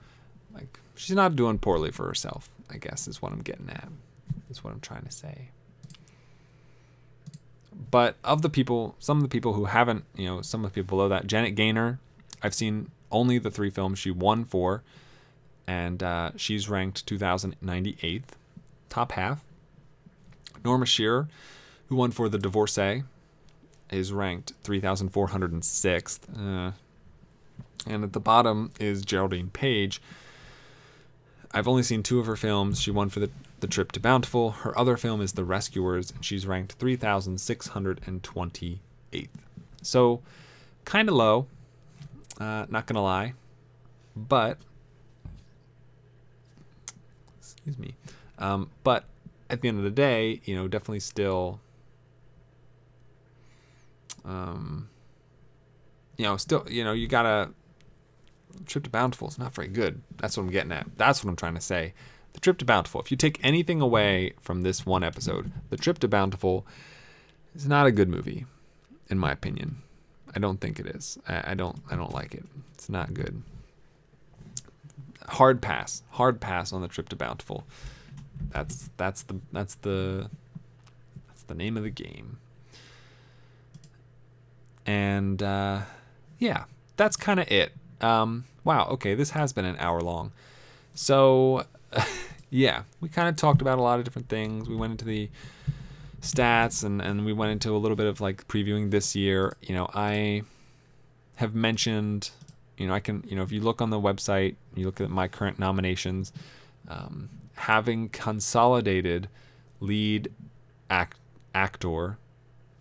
like 0.55 0.81
she's 0.95 1.15
not 1.15 1.37
doing 1.37 1.59
poorly 1.59 1.91
for 1.91 2.07
herself, 2.07 2.49
I 2.71 2.79
guess 2.79 3.07
is 3.07 3.21
what 3.21 3.33
I'm 3.33 3.43
getting 3.43 3.69
at. 3.69 3.89
Is 4.49 4.65
what 4.65 4.73
I'm 4.73 4.81
trying 4.81 5.05
to 5.05 5.13
say. 5.13 5.51
But 7.91 8.17
of 8.25 8.41
the 8.41 8.49
people, 8.49 8.97
some 8.99 9.19
of 9.19 9.23
the 9.23 9.29
people 9.29 9.53
who 9.53 9.67
haven't, 9.67 10.05
you 10.17 10.25
know, 10.25 10.41
some 10.41 10.65
of 10.65 10.73
the 10.73 10.75
people 10.75 10.97
below 10.97 11.11
that, 11.11 11.27
Janet 11.27 11.55
Gaynor, 11.55 11.99
I've 12.43 12.55
seen 12.55 12.91
only 13.11 13.39
the 13.39 13.51
three 13.51 13.71
films 13.71 13.99
she 13.99 14.11
won 14.11 14.45
for, 14.45 14.83
and 15.67 16.03
uh, 16.03 16.33
she's 16.37 16.69
ranked 16.69 17.07
2098th, 17.07 18.23
top 18.89 19.13
half. 19.13 19.43
Norma 20.65 20.87
Shearer, 20.87 21.29
who 21.89 21.97
won 21.97 22.11
for 22.11 22.29
The 22.29 22.39
Divorcee, 22.39 23.05
is 23.91 24.13
ranked 24.13 24.53
3,406th. 24.65 26.21
Uh, 26.37 26.73
and 27.87 28.05
at 28.05 28.13
the 28.13 28.21
bottom 28.21 28.73
is 28.81 29.05
Geraldine 29.05 29.51
Page. 29.51 30.03
I've 31.53 31.69
only 31.69 31.85
seen 31.85 32.03
two 32.03 32.19
of 32.19 32.27
her 32.27 32.37
films. 32.37 32.83
She 32.83 32.91
won 32.91 33.09
for 33.09 33.21
the, 33.21 33.31
the 33.61 33.69
Trip 33.69 33.93
to 33.93 34.01
Bountiful. 34.01 34.51
Her 34.51 34.77
other 34.79 34.97
film 34.97 35.21
is 35.21 35.35
The 35.35 35.45
Rescuers, 35.45 36.11
and 36.11 36.25
she's 36.25 36.47
ranked 36.47 36.77
3,628th. 36.79 39.29
So, 39.83 40.23
kind 40.85 41.09
of 41.09 41.15
low, 41.15 41.47
uh, 42.41 42.67
not 42.69 42.87
to 42.89 43.01
lie. 43.01 43.35
But 44.15 44.59
Excuse 47.67 47.79
me. 47.79 47.95
Um, 48.39 48.71
but 48.85 49.05
at 49.49 49.61
the 49.61 49.69
end 49.69 49.79
of 49.79 49.85
the 49.85 49.91
day, 49.91 50.41
you 50.45 50.55
know, 50.55 50.69
definitely 50.69 51.01
still, 51.01 51.61
um, 54.25 54.89
you 56.17 56.25
know, 56.25 56.37
still, 56.37 56.67
you 56.69 56.85
know, 56.85 56.93
you 56.93 57.09
gotta. 57.09 57.51
Trip 58.65 58.85
to 58.85 58.91
Bountiful 58.91 59.29
is 59.29 59.39
not 59.39 59.55
very 59.55 59.69
good. 59.69 60.01
That's 60.17 60.37
what 60.37 60.45
I'm 60.45 60.51
getting 60.51 60.73
at. 60.73 60.87
That's 60.97 61.23
what 61.23 61.29
I'm 61.29 61.37
trying 61.37 61.57
to 61.57 61.61
say. 61.61 61.93
The 62.33 62.41
Trip 62.41 62.57
to 62.59 62.65
Bountiful. 62.65 63.03
If 63.03 63.11
you 63.11 63.17
take 63.17 63.39
anything 63.45 63.83
away 63.83 64.33
from 64.41 64.63
this 64.63 64.87
one 64.87 65.05
episode, 65.05 65.53
The 65.69 65.77
Trip 65.77 65.99
to 65.99 66.09
Bountiful 66.09 66.67
is 67.55 67.69
not 67.69 67.87
a 67.87 67.93
good 67.93 68.09
movie, 68.09 68.47
in 69.11 69.19
my 69.19 69.31
opinion. 69.31 69.83
I 70.35 70.39
don't 70.39 70.61
think 70.61 70.79
it 70.79 70.87
is. 70.87 71.19
I, 71.29 71.53
I 71.53 71.55
don't. 71.55 71.79
I 71.91 71.97
don't 71.97 72.13
like 72.13 72.35
it. 72.35 72.45
It's 72.75 72.89
not 72.89 73.15
good. 73.15 73.43
Hard 75.29 75.61
pass. 75.61 76.03
Hard 76.11 76.41
pass 76.41 76.73
on 76.73 76.83
the 76.83 76.89
Trip 76.89 77.09
to 77.11 77.17
Bountiful. 77.17 77.65
That's 78.51 78.91
that's 78.97 79.23
the 79.23 79.41
that's 79.53 79.75
the 79.77 80.31
that's 81.29 81.43
the 81.45 81.55
name 81.55 81.77
of 81.77 81.83
the 81.83 81.91
game. 81.91 82.39
And 84.85 85.43
uh, 85.43 85.83
yeah, 86.39 86.65
that's 86.97 87.17
kind 87.17 87.41
of 87.41 87.51
it. 87.51 87.73
Um, 88.01 88.45
wow. 88.63 88.87
Okay, 88.93 89.15
this 89.15 89.31
has 89.31 89.53
been 89.53 89.65
an 89.65 89.77
hour 89.79 90.01
long. 90.01 90.33
So 90.95 91.65
yeah, 92.51 92.83
we 93.01 93.09
kind 93.09 93.29
of 93.29 93.37
talked 93.37 93.61
about 93.61 93.79
a 93.79 93.83
lot 93.83 93.99
of 93.99 94.05
different 94.05 94.29
things. 94.29 94.69
We 94.69 94.77
went 94.77 94.93
into 94.93 95.05
the 95.05 95.29
stats 96.27 96.85
and 96.85 97.01
and 97.01 97.25
we 97.25 97.33
went 97.33 97.53
into 97.53 97.75
a 97.75 97.79
little 97.79 97.97
bit 97.97 98.07
of 98.07 98.21
like 98.21 98.47
previewing 98.49 98.91
this 98.91 99.15
year. 99.17 99.57
You 99.63 99.75
know, 99.75 99.89
I 99.95 100.43
have 101.37 101.55
mentioned. 101.55 102.31
You 102.77 102.87
know, 102.87 102.95
I 102.95 103.01
can. 103.01 103.25
You 103.27 103.37
know, 103.37 103.43
if 103.43 103.53
you 103.53 103.61
look 103.61 103.81
on 103.81 103.91
the 103.91 104.01
website, 104.01 104.57
you 104.75 104.85
look 104.85 105.01
at 105.01 105.11
my 105.11 105.29
current 105.29 105.59
nominations. 105.59 106.33
Um, 106.89 107.31
having 107.55 108.09
consolidated 108.11 109.29
lead 109.81 110.31
act, 110.91 111.19
actor 111.55 112.19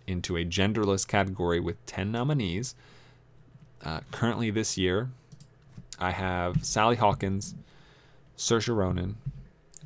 into 0.07 0.37
a 0.37 0.45
genderless 0.45 1.07
category 1.07 1.59
with 1.59 1.83
10 1.85 2.11
nominees. 2.11 2.75
Uh, 3.83 4.01
currently, 4.11 4.49
this 4.49 4.77
year, 4.77 5.09
I 5.99 6.11
have 6.11 6.63
Sally 6.65 6.95
Hawkins, 6.95 7.55
Saoirse 8.37 8.75
Ronan, 8.75 9.17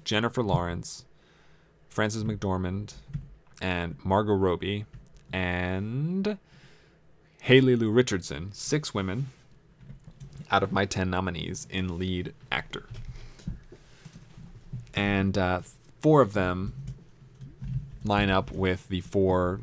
Jennifer 0.04 0.44
Lawrence, 0.44 1.06
Frances 1.90 2.24
McDormand, 2.24 2.94
and 3.62 3.96
Margot 4.04 4.34
Robbie, 4.34 4.86
and 5.32 6.38
Haley 7.42 7.76
Lu 7.76 7.90
Richardson. 7.92 8.52
Six 8.54 8.94
women 8.94 9.28
out 10.52 10.64
of 10.64 10.72
my 10.72 10.86
10 10.86 11.10
nominees 11.10 11.68
in 11.70 12.00
lead 12.00 12.34
actor 12.52 12.88
and 15.00 15.38
uh, 15.38 15.62
four 16.02 16.22
of 16.22 16.34
them 16.34 16.74
line 18.04 18.30
up 18.30 18.52
with 18.52 18.88
the 18.90 19.02
four 19.02 19.62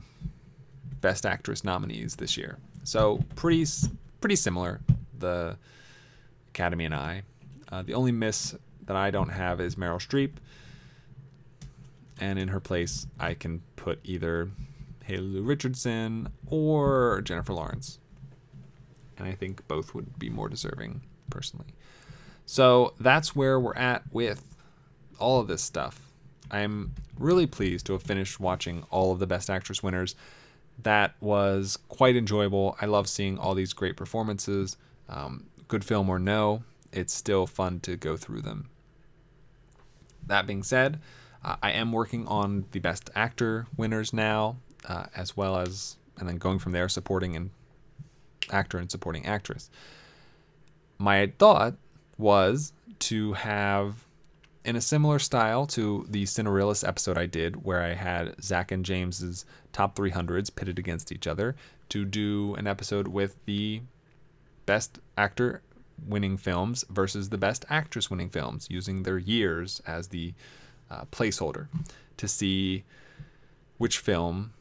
best 1.01 1.27
actress 1.27 1.65
nominees 1.65 2.17
this 2.17 2.37
year. 2.37 2.59
So 2.85 3.21
pretty 3.35 3.67
pretty 4.21 4.37
similar. 4.37 4.81
The 5.19 5.57
Academy 6.49 6.85
and 6.85 6.95
I. 6.95 7.23
Uh, 7.71 7.83
the 7.83 7.95
only 7.95 8.13
miss 8.13 8.55
that 8.87 8.97
I 8.97 9.11
don't 9.11 9.31
have 9.31 9.61
is 9.61 9.75
Meryl 9.75 9.99
Streep, 9.99 10.33
and 12.19 12.39
in 12.39 12.49
her 12.49 12.61
place 12.61 13.07
I 13.19 13.35
can 13.35 13.63
put 13.77 14.01
either 14.05 14.51
Haley 15.05 15.41
Richardson 15.41 16.29
or 16.49 17.21
Jennifer 17.23 17.53
Lawrence, 17.53 17.99
and 19.17 19.27
I 19.27 19.33
think 19.33 19.67
both 19.69 19.95
would 19.95 20.19
be 20.19 20.29
more 20.29 20.49
deserving 20.49 21.03
personally. 21.31 21.75
So 22.45 22.95
that's 22.99 23.35
where 23.35 23.59
we're 23.59 23.75
at 23.75 24.03
with 24.13 24.57
all 25.19 25.41
of 25.41 25.49
this 25.49 25.63
stuff. 25.63 26.01
I'm 26.51 26.95
really 27.19 27.47
pleased 27.47 27.87
to 27.87 27.93
have 27.93 28.03
finished 28.03 28.39
watching 28.39 28.85
all 28.91 29.13
of 29.13 29.19
the 29.19 29.27
Best 29.27 29.51
Actress 29.51 29.83
winners. 29.83 30.15
That 30.83 31.15
was 31.21 31.79
quite 31.89 32.17
enjoyable. 32.17 32.77
I 32.81 32.87
love 32.87 33.09
seeing 33.09 33.39
all 33.39 33.55
these 33.55 33.73
great 33.73 33.97
performances. 33.97 34.77
Um, 35.09 35.47
good 35.69 35.85
film 35.85 36.09
or 36.09 36.19
no, 36.19 36.63
it's 36.93 37.15
still 37.15 37.47
fun 37.47 37.81
to 37.81 37.97
go 37.97 38.17
through 38.17 38.43
them. 38.43 38.69
That 40.27 40.47
being 40.47 40.63
said, 40.63 41.01
I 41.47 41.71
am 41.73 41.93
working 41.93 42.27
on 42.27 42.65
the 42.73 42.81
Best 42.81 43.09
Actor 43.15 43.69
winners 43.77 44.13
now, 44.13 44.57
uh, 44.89 45.07
as 45.15 45.37
well 45.37 45.57
as, 45.57 45.97
and 46.19 46.29
then 46.29 46.39
going 46.39 46.59
from 46.59 46.73
there, 46.73 46.89
supporting 46.89 47.37
and 47.37 47.51
actor 48.51 48.79
and 48.79 48.91
supporting 48.91 49.27
actress. 49.27 49.71
My 50.99 51.33
thought 51.39 51.75
was 52.19 52.73
to 52.99 53.35
have 53.35 54.05
in 54.65 54.75
a 54.75 54.81
similar 54.81 55.21
style 55.21 55.67
to 55.69 56.05
the 56.09 56.25
Cineralis 56.25 56.87
episode 56.87 57.17
I 57.17 57.27
did, 57.27 57.65
where 57.65 57.83
I 57.83 57.95
had 57.95 58.43
Zach 58.43 58.73
and 58.73 58.85
James's 58.85 59.45
top 59.73 59.95
300s 59.95 60.53
pitted 60.53 60.79
against 60.79 61.13
each 61.13 61.29
other, 61.29 61.55
to 61.91 62.05
do 62.05 62.57
an 62.57 62.67
episode 62.67 63.07
with 63.07 63.37
the 63.45 63.83
best 64.65 64.99
actor 65.17 65.63
winning 66.05 66.37
films 66.37 66.85
versus 66.91 67.29
the 67.29 67.39
best 67.39 67.65
actress 67.71 68.11
winning 68.11 68.31
films, 68.31 68.67
using 68.69 69.05
their 69.05 69.19
years 69.19 69.81
as 69.87 70.09
the 70.09 70.35
uh, 70.91 71.05
placeholder 71.07 71.69
to 72.17 72.29
see 72.29 72.85
which 73.79 73.99
film, 73.99 74.53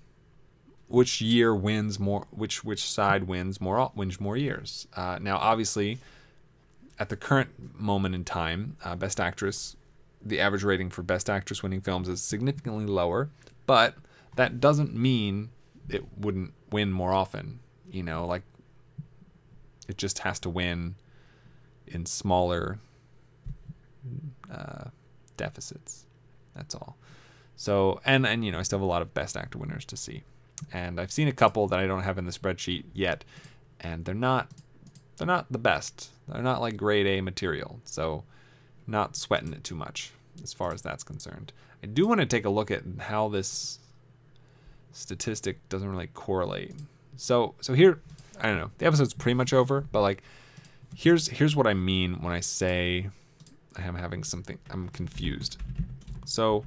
which 0.87 1.21
year 1.21 1.55
wins 1.55 1.99
more, 1.99 2.27
which 2.31 2.63
which 2.63 2.83
side 2.83 3.25
wins 3.25 3.61
more 3.61 3.91
wins 3.95 4.19
more 4.19 4.37
years. 4.37 4.87
Uh, 4.95 5.17
now, 5.21 5.37
obviously, 5.37 5.99
at 6.99 7.09
the 7.09 7.15
current 7.15 7.79
moment 7.79 8.15
in 8.15 8.23
time, 8.23 8.77
uh, 8.83 8.95
Best 8.95 9.19
Actress 9.19 9.75
the 10.25 10.39
average 10.39 10.63
rating 10.63 10.89
for 10.89 11.03
Best 11.03 11.29
Actress 11.29 11.61
winning 11.61 11.81
films 11.81 12.09
is 12.09 12.21
significantly 12.21 12.85
lower, 12.85 13.29
but 13.67 13.95
that 14.35 14.59
doesn't 14.59 14.95
mean 14.95 15.49
it 15.87 16.03
wouldn't 16.17 16.53
win 16.71 16.91
more 16.91 17.13
often. 17.13 17.59
You 17.91 18.03
know, 18.03 18.25
like 18.25 18.41
it 19.87 19.97
just 19.97 20.19
has 20.19 20.39
to 20.41 20.49
win 20.49 20.95
in 21.87 22.05
smaller 22.05 22.79
uh, 24.51 24.85
deficits. 25.37 26.04
That's 26.55 26.75
all. 26.75 26.97
So, 27.55 28.01
and 28.05 28.25
and 28.25 28.43
you 28.43 28.51
know, 28.51 28.59
I 28.59 28.63
still 28.63 28.79
have 28.79 28.83
a 28.83 28.89
lot 28.89 29.01
of 29.01 29.13
Best 29.13 29.37
Actor 29.37 29.57
winners 29.57 29.85
to 29.85 29.97
see, 29.97 30.23
and 30.73 30.99
I've 30.99 31.11
seen 31.11 31.27
a 31.27 31.33
couple 31.33 31.67
that 31.67 31.79
I 31.79 31.87
don't 31.87 32.03
have 32.03 32.17
in 32.17 32.25
the 32.25 32.31
spreadsheet 32.31 32.85
yet, 32.93 33.23
and 33.79 34.05
they're 34.05 34.15
not 34.15 34.49
they're 35.17 35.27
not 35.27 35.51
the 35.51 35.57
best. 35.57 36.09
They're 36.27 36.41
not 36.41 36.61
like 36.61 36.77
grade 36.77 37.07
A 37.07 37.21
material. 37.21 37.79
So 37.85 38.23
not 38.87 39.15
sweating 39.15 39.53
it 39.53 39.63
too 39.63 39.75
much 39.75 40.11
as 40.43 40.53
far 40.53 40.73
as 40.73 40.81
that's 40.81 41.03
concerned. 41.03 41.53
I 41.81 41.87
do 41.87 42.07
want 42.07 42.19
to 42.19 42.25
take 42.25 42.45
a 42.45 42.49
look 42.49 42.71
at 42.71 42.83
how 42.99 43.29
this 43.29 43.79
statistic 44.91 45.67
doesn't 45.69 45.89
really 45.89 46.07
correlate. 46.07 46.73
So 47.17 47.55
so 47.61 47.73
here 47.73 48.01
I 48.41 48.47
don't 48.47 48.57
know. 48.57 48.71
The 48.77 48.85
episode's 48.85 49.13
pretty 49.13 49.35
much 49.35 49.53
over, 49.53 49.81
but 49.91 50.01
like 50.01 50.23
here's 50.95 51.27
here's 51.27 51.55
what 51.55 51.67
I 51.67 51.73
mean 51.73 52.15
when 52.21 52.33
I 52.33 52.39
say 52.39 53.09
I 53.77 53.83
am 53.83 53.95
having 53.95 54.23
something 54.23 54.57
I'm 54.69 54.89
confused. 54.89 55.57
So 56.25 56.65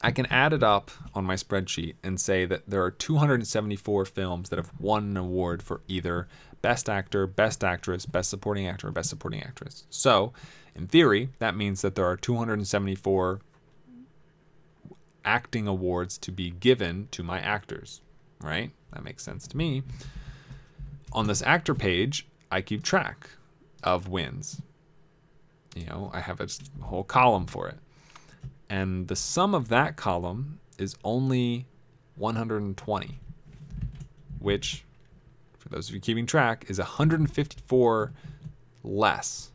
I 0.00 0.10
can 0.10 0.26
add 0.26 0.52
it 0.52 0.62
up 0.62 0.90
on 1.14 1.24
my 1.24 1.34
spreadsheet 1.34 1.94
and 2.02 2.20
say 2.20 2.44
that 2.44 2.68
there 2.68 2.82
are 2.84 2.90
274 2.90 4.04
films 4.04 4.48
that 4.50 4.56
have 4.56 4.72
won 4.78 5.04
an 5.04 5.16
award 5.16 5.62
for 5.62 5.80
either 5.88 6.28
Best 6.62 6.88
Actor, 6.88 7.26
Best 7.26 7.64
Actress, 7.64 8.06
Best 8.06 8.30
Supporting 8.30 8.66
Actor, 8.66 8.88
or 8.88 8.90
Best 8.90 9.10
Supporting 9.10 9.42
Actress. 9.42 9.86
So, 9.90 10.32
in 10.74 10.86
theory, 10.86 11.30
that 11.38 11.56
means 11.56 11.82
that 11.82 11.94
there 11.94 12.06
are 12.06 12.16
274 12.16 13.40
acting 15.24 15.66
awards 15.66 16.18
to 16.18 16.32
be 16.32 16.50
given 16.50 17.08
to 17.10 17.22
my 17.22 17.40
actors, 17.40 18.00
right? 18.40 18.70
That 18.92 19.04
makes 19.04 19.22
sense 19.22 19.46
to 19.48 19.56
me. 19.56 19.82
On 21.12 21.26
this 21.26 21.42
actor 21.42 21.74
page, 21.74 22.26
I 22.50 22.60
keep 22.60 22.82
track 22.82 23.30
of 23.82 24.08
wins. 24.08 24.62
You 25.74 25.86
know, 25.86 26.10
I 26.12 26.20
have 26.20 26.40
a 26.40 26.48
whole 26.82 27.04
column 27.04 27.46
for 27.46 27.68
it 27.68 27.78
and 28.68 29.08
the 29.08 29.16
sum 29.16 29.54
of 29.54 29.68
that 29.68 29.96
column 29.96 30.60
is 30.78 30.94
only 31.02 31.66
120, 32.16 33.18
which, 34.38 34.84
for 35.56 35.68
those 35.68 35.88
of 35.88 35.94
you 35.94 36.00
keeping 36.00 36.26
track, 36.26 36.66
is 36.68 36.78
154 36.78 38.12
less. 38.82 39.52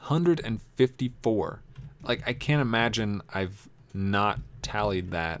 154. 0.00 1.62
Like, 2.02 2.22
I 2.26 2.32
can't 2.32 2.60
imagine 2.60 3.22
I've 3.32 3.68
not 3.94 4.40
tallied 4.62 5.10
that 5.10 5.40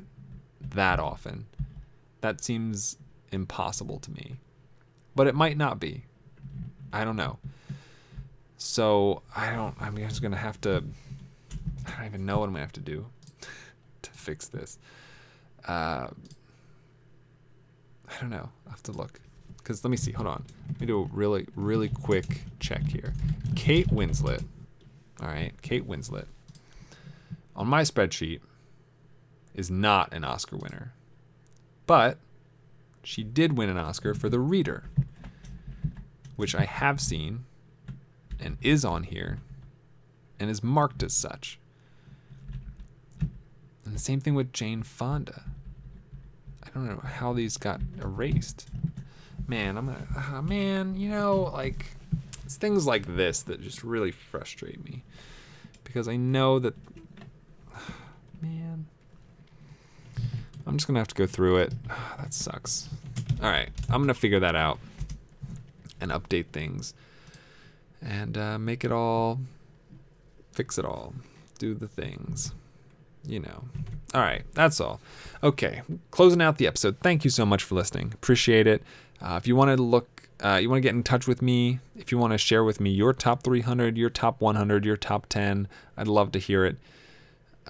that 0.60 0.98
often. 1.00 1.46
That 2.20 2.42
seems 2.42 2.96
impossible 3.32 3.98
to 4.00 4.10
me. 4.10 4.36
But 5.14 5.26
it 5.26 5.34
might 5.34 5.56
not 5.56 5.80
be. 5.80 6.04
I 6.92 7.04
don't 7.04 7.16
know. 7.16 7.38
So, 8.56 9.22
I 9.34 9.52
don't, 9.52 9.74
I'm 9.80 9.96
just 9.96 10.20
going 10.20 10.32
to 10.32 10.38
have 10.38 10.60
to 10.62 10.84
I 11.86 11.96
don't 11.96 12.06
even 12.06 12.26
know 12.26 12.38
what 12.38 12.46
I'm 12.46 12.52
gonna 12.52 12.64
have 12.64 12.72
to 12.72 12.80
do 12.80 13.06
to 14.02 14.10
fix 14.10 14.48
this. 14.48 14.78
Uh, 15.66 16.08
I 18.08 18.20
don't 18.20 18.30
know. 18.30 18.48
I 18.66 18.70
have 18.70 18.82
to 18.84 18.92
look. 18.92 19.20
Because 19.58 19.84
let 19.84 19.90
me 19.90 19.96
see. 19.96 20.12
Hold 20.12 20.26
on. 20.26 20.44
Let 20.68 20.80
me 20.80 20.86
do 20.86 21.02
a 21.02 21.04
really, 21.12 21.46
really 21.54 21.88
quick 21.88 22.42
check 22.58 22.82
here. 22.82 23.12
Kate 23.54 23.88
Winslet 23.88 24.42
All 25.20 25.28
right, 25.28 25.52
Kate 25.62 25.86
Winslet 25.86 26.26
on 27.60 27.66
my 27.66 27.82
spreadsheet 27.82 28.40
is 29.54 29.70
not 29.70 30.14
an 30.14 30.24
Oscar 30.24 30.56
winner, 30.56 30.94
but 31.86 32.16
she 33.02 33.22
did 33.22 33.58
win 33.58 33.68
an 33.68 33.76
Oscar 33.76 34.14
for 34.14 34.30
The 34.30 34.38
Reader, 34.38 34.84
which 36.36 36.54
I 36.54 36.64
have 36.64 37.02
seen 37.02 37.44
and 38.38 38.56
is 38.62 38.82
on 38.82 39.02
here 39.02 39.40
and 40.38 40.48
is 40.48 40.64
marked 40.64 41.02
as 41.02 41.12
such. 41.12 41.59
And 43.90 43.96
the 43.96 44.02
same 44.02 44.20
thing 44.20 44.36
with 44.36 44.52
Jane 44.52 44.84
Fonda. 44.84 45.42
I 46.62 46.70
don't 46.72 46.86
know 46.86 47.00
how 47.00 47.32
these 47.32 47.56
got 47.56 47.80
erased. 48.00 48.68
Man, 49.48 49.76
I'm 49.76 49.86
gonna, 49.86 50.06
ah, 50.16 50.40
man, 50.42 50.94
you 50.94 51.08
know, 51.10 51.50
like, 51.52 51.86
it's 52.44 52.56
things 52.56 52.86
like 52.86 53.16
this 53.16 53.42
that 53.42 53.60
just 53.60 53.82
really 53.82 54.12
frustrate 54.12 54.84
me. 54.84 55.02
Because 55.82 56.06
I 56.06 56.14
know 56.14 56.60
that, 56.60 56.76
man, 58.40 58.86
I'm 60.68 60.76
just 60.76 60.86
gonna 60.86 61.00
have 61.00 61.08
to 61.08 61.16
go 61.16 61.26
through 61.26 61.56
it. 61.56 61.74
that 62.16 62.32
sucks. 62.32 62.88
All 63.42 63.50
right, 63.50 63.70
I'm 63.88 64.02
gonna 64.02 64.14
figure 64.14 64.38
that 64.38 64.54
out 64.54 64.78
and 66.00 66.12
update 66.12 66.46
things 66.52 66.94
and 68.00 68.38
uh, 68.38 68.56
make 68.56 68.84
it 68.84 68.92
all, 68.92 69.40
fix 70.52 70.78
it 70.78 70.84
all, 70.84 71.12
do 71.58 71.74
the 71.74 71.88
things, 71.88 72.52
you 73.30 73.40
know. 73.40 73.64
All 74.12 74.20
right, 74.20 74.42
that's 74.54 74.80
all. 74.80 75.00
Okay, 75.42 75.82
closing 76.10 76.42
out 76.42 76.58
the 76.58 76.66
episode. 76.66 76.98
Thank 77.00 77.24
you 77.24 77.30
so 77.30 77.46
much 77.46 77.62
for 77.62 77.74
listening. 77.76 78.12
Appreciate 78.12 78.66
it. 78.66 78.82
Uh, 79.22 79.38
if 79.40 79.46
you 79.46 79.54
want 79.54 79.76
to 79.76 79.82
look, 79.82 80.28
uh, 80.42 80.56
you 80.56 80.68
want 80.68 80.78
to 80.78 80.86
get 80.86 80.94
in 80.94 81.02
touch 81.02 81.26
with 81.26 81.40
me, 81.40 81.78
if 81.96 82.10
you 82.10 82.18
want 82.18 82.32
to 82.32 82.38
share 82.38 82.64
with 82.64 82.80
me 82.80 82.90
your 82.90 83.12
top 83.12 83.42
300, 83.42 83.96
your 83.96 84.10
top 84.10 84.40
100, 84.40 84.84
your 84.84 84.96
top 84.96 85.26
10, 85.26 85.68
I'd 85.96 86.08
love 86.08 86.32
to 86.32 86.38
hear 86.38 86.64
it. 86.64 86.76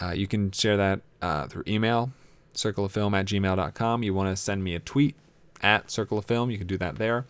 Uh, 0.00 0.12
you 0.12 0.26
can 0.26 0.50
share 0.52 0.76
that 0.76 1.00
uh, 1.20 1.46
through 1.46 1.64
email, 1.66 2.10
circleoffilm 2.54 3.14
at 3.18 3.26
gmail.com. 3.26 4.02
You 4.02 4.14
want 4.14 4.30
to 4.30 4.36
send 4.36 4.64
me 4.64 4.74
a 4.74 4.80
tweet 4.80 5.14
at 5.62 5.90
Circle 5.90 6.18
of 6.18 6.24
Film, 6.24 6.50
you 6.50 6.58
can 6.58 6.66
do 6.66 6.78
that 6.78 6.96
there. 6.96 7.26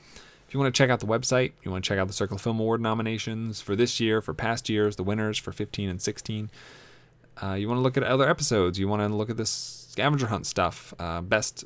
If 0.47 0.55
you 0.55 0.61
want 0.61 0.75
to 0.75 0.79
check 0.79 0.91
out 0.91 1.01
the 1.01 1.07
website, 1.07 1.53
you 1.63 1.71
want 1.71 1.85
to 1.85 1.89
check 1.89 1.99
out 1.99 2.07
the 2.07 2.13
Circle 2.13 2.37
of 2.37 2.43
Film 2.43 2.61
Award 2.61 2.81
nominations 2.81 3.61
for 3.61 3.77
this 3.77 4.01
year, 4.01 4.21
for 4.21 4.35
past 4.35 4.69
years, 4.69 4.97
the 4.97 5.03
winners 5.03 5.39
for 5.39 5.53
15 5.53 5.89
and 5.89 6.03
16. 6.03 6.51
Uh, 7.43 7.55
you 7.55 7.69
want 7.69 7.79
to 7.79 7.83
look 7.83 7.97
at 7.97 8.03
other 8.03 8.29
episodes. 8.29 8.79
You 8.79 8.89
want 8.89 9.03
to 9.03 9.09
look 9.09 9.31
at 9.31 9.37
this 9.37 9.51
scavenger 9.91 10.27
hunt 10.27 10.47
stuff. 10.47 10.95
Uh, 10.99 11.21
best 11.21 11.65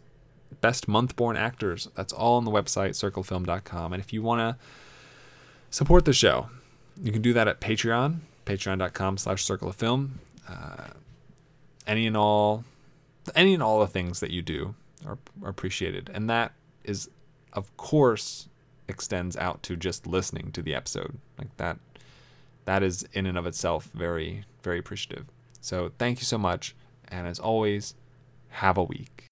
best 0.61 0.89
month 0.89 1.17
born 1.17 1.37
actors. 1.37 1.89
That's 1.95 2.13
all 2.13 2.37
on 2.37 2.45
the 2.45 2.51
website 2.51 2.91
circlefilm.com. 2.91 3.93
And 3.93 4.03
if 4.03 4.13
you 4.13 4.23
want 4.23 4.41
to 4.41 4.65
support 5.71 6.05
the 6.05 6.13
show, 6.13 6.49
you 7.03 7.13
can 7.13 7.23
do 7.23 7.33
that 7.33 7.49
at 7.49 7.61
Patreon, 7.61 8.21
patreon.com 8.47 9.19
slash 9.19 9.43
circle 9.45 9.69
of 9.69 9.77
film. 9.77 10.21
Uh, 10.49 10.89
any 11.87 12.07
and 12.07 12.17
all, 12.17 12.65
any 13.35 13.55
and 13.55 13.63
all 13.63 13.81
the 13.81 13.87
things 13.87 14.21
that 14.21 14.31
you 14.31 14.43
do 14.43 14.75
are, 15.07 15.19
are 15.43 15.51
appreciated. 15.51 16.11
And 16.15 16.31
that 16.31 16.53
is, 16.85 17.11
of 17.53 17.77
course, 17.77 18.49
extends 18.89 19.37
out 19.37 19.63
to 19.65 19.77
just 19.77 20.07
listening 20.07 20.53
to 20.53 20.63
the 20.63 20.75
episode. 20.75 21.19
Like 21.39 21.55
that, 21.57 21.79
that 22.65 22.83
is 22.83 23.07
in 23.13 23.27
and 23.27 23.37
of 23.37 23.47
itself 23.47 23.91
very, 23.93 24.45
very 24.63 24.79
appreciative. 24.79 25.27
So 25.65 25.91
thank 25.97 26.19
you 26.21 26.27
so 26.27 26.37
much. 26.37 26.77
And 27.09 27.27
as 27.27 27.39
always, 27.39 27.95
have 28.51 28.77
a 28.77 28.85
week. 28.85 29.31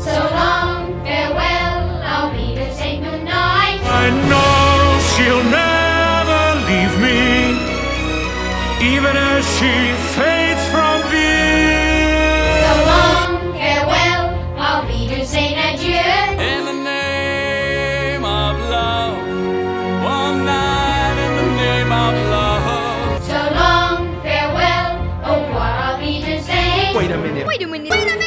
So 0.00 0.28
long, 0.34 1.04
farewell, 1.04 2.02
I'll 2.02 2.32
be 2.32 2.56
to 2.56 2.74
say 2.74 2.98
goodnight. 2.98 3.78
I 4.02 4.10
know 4.26 4.98
she'll 5.14 5.46
never 5.46 6.42
leave 6.66 6.94
me, 6.98 7.54
even 8.96 9.14
as 9.16 9.46
she 9.56 9.94
fades 10.18 10.55
farewell, 27.84 28.25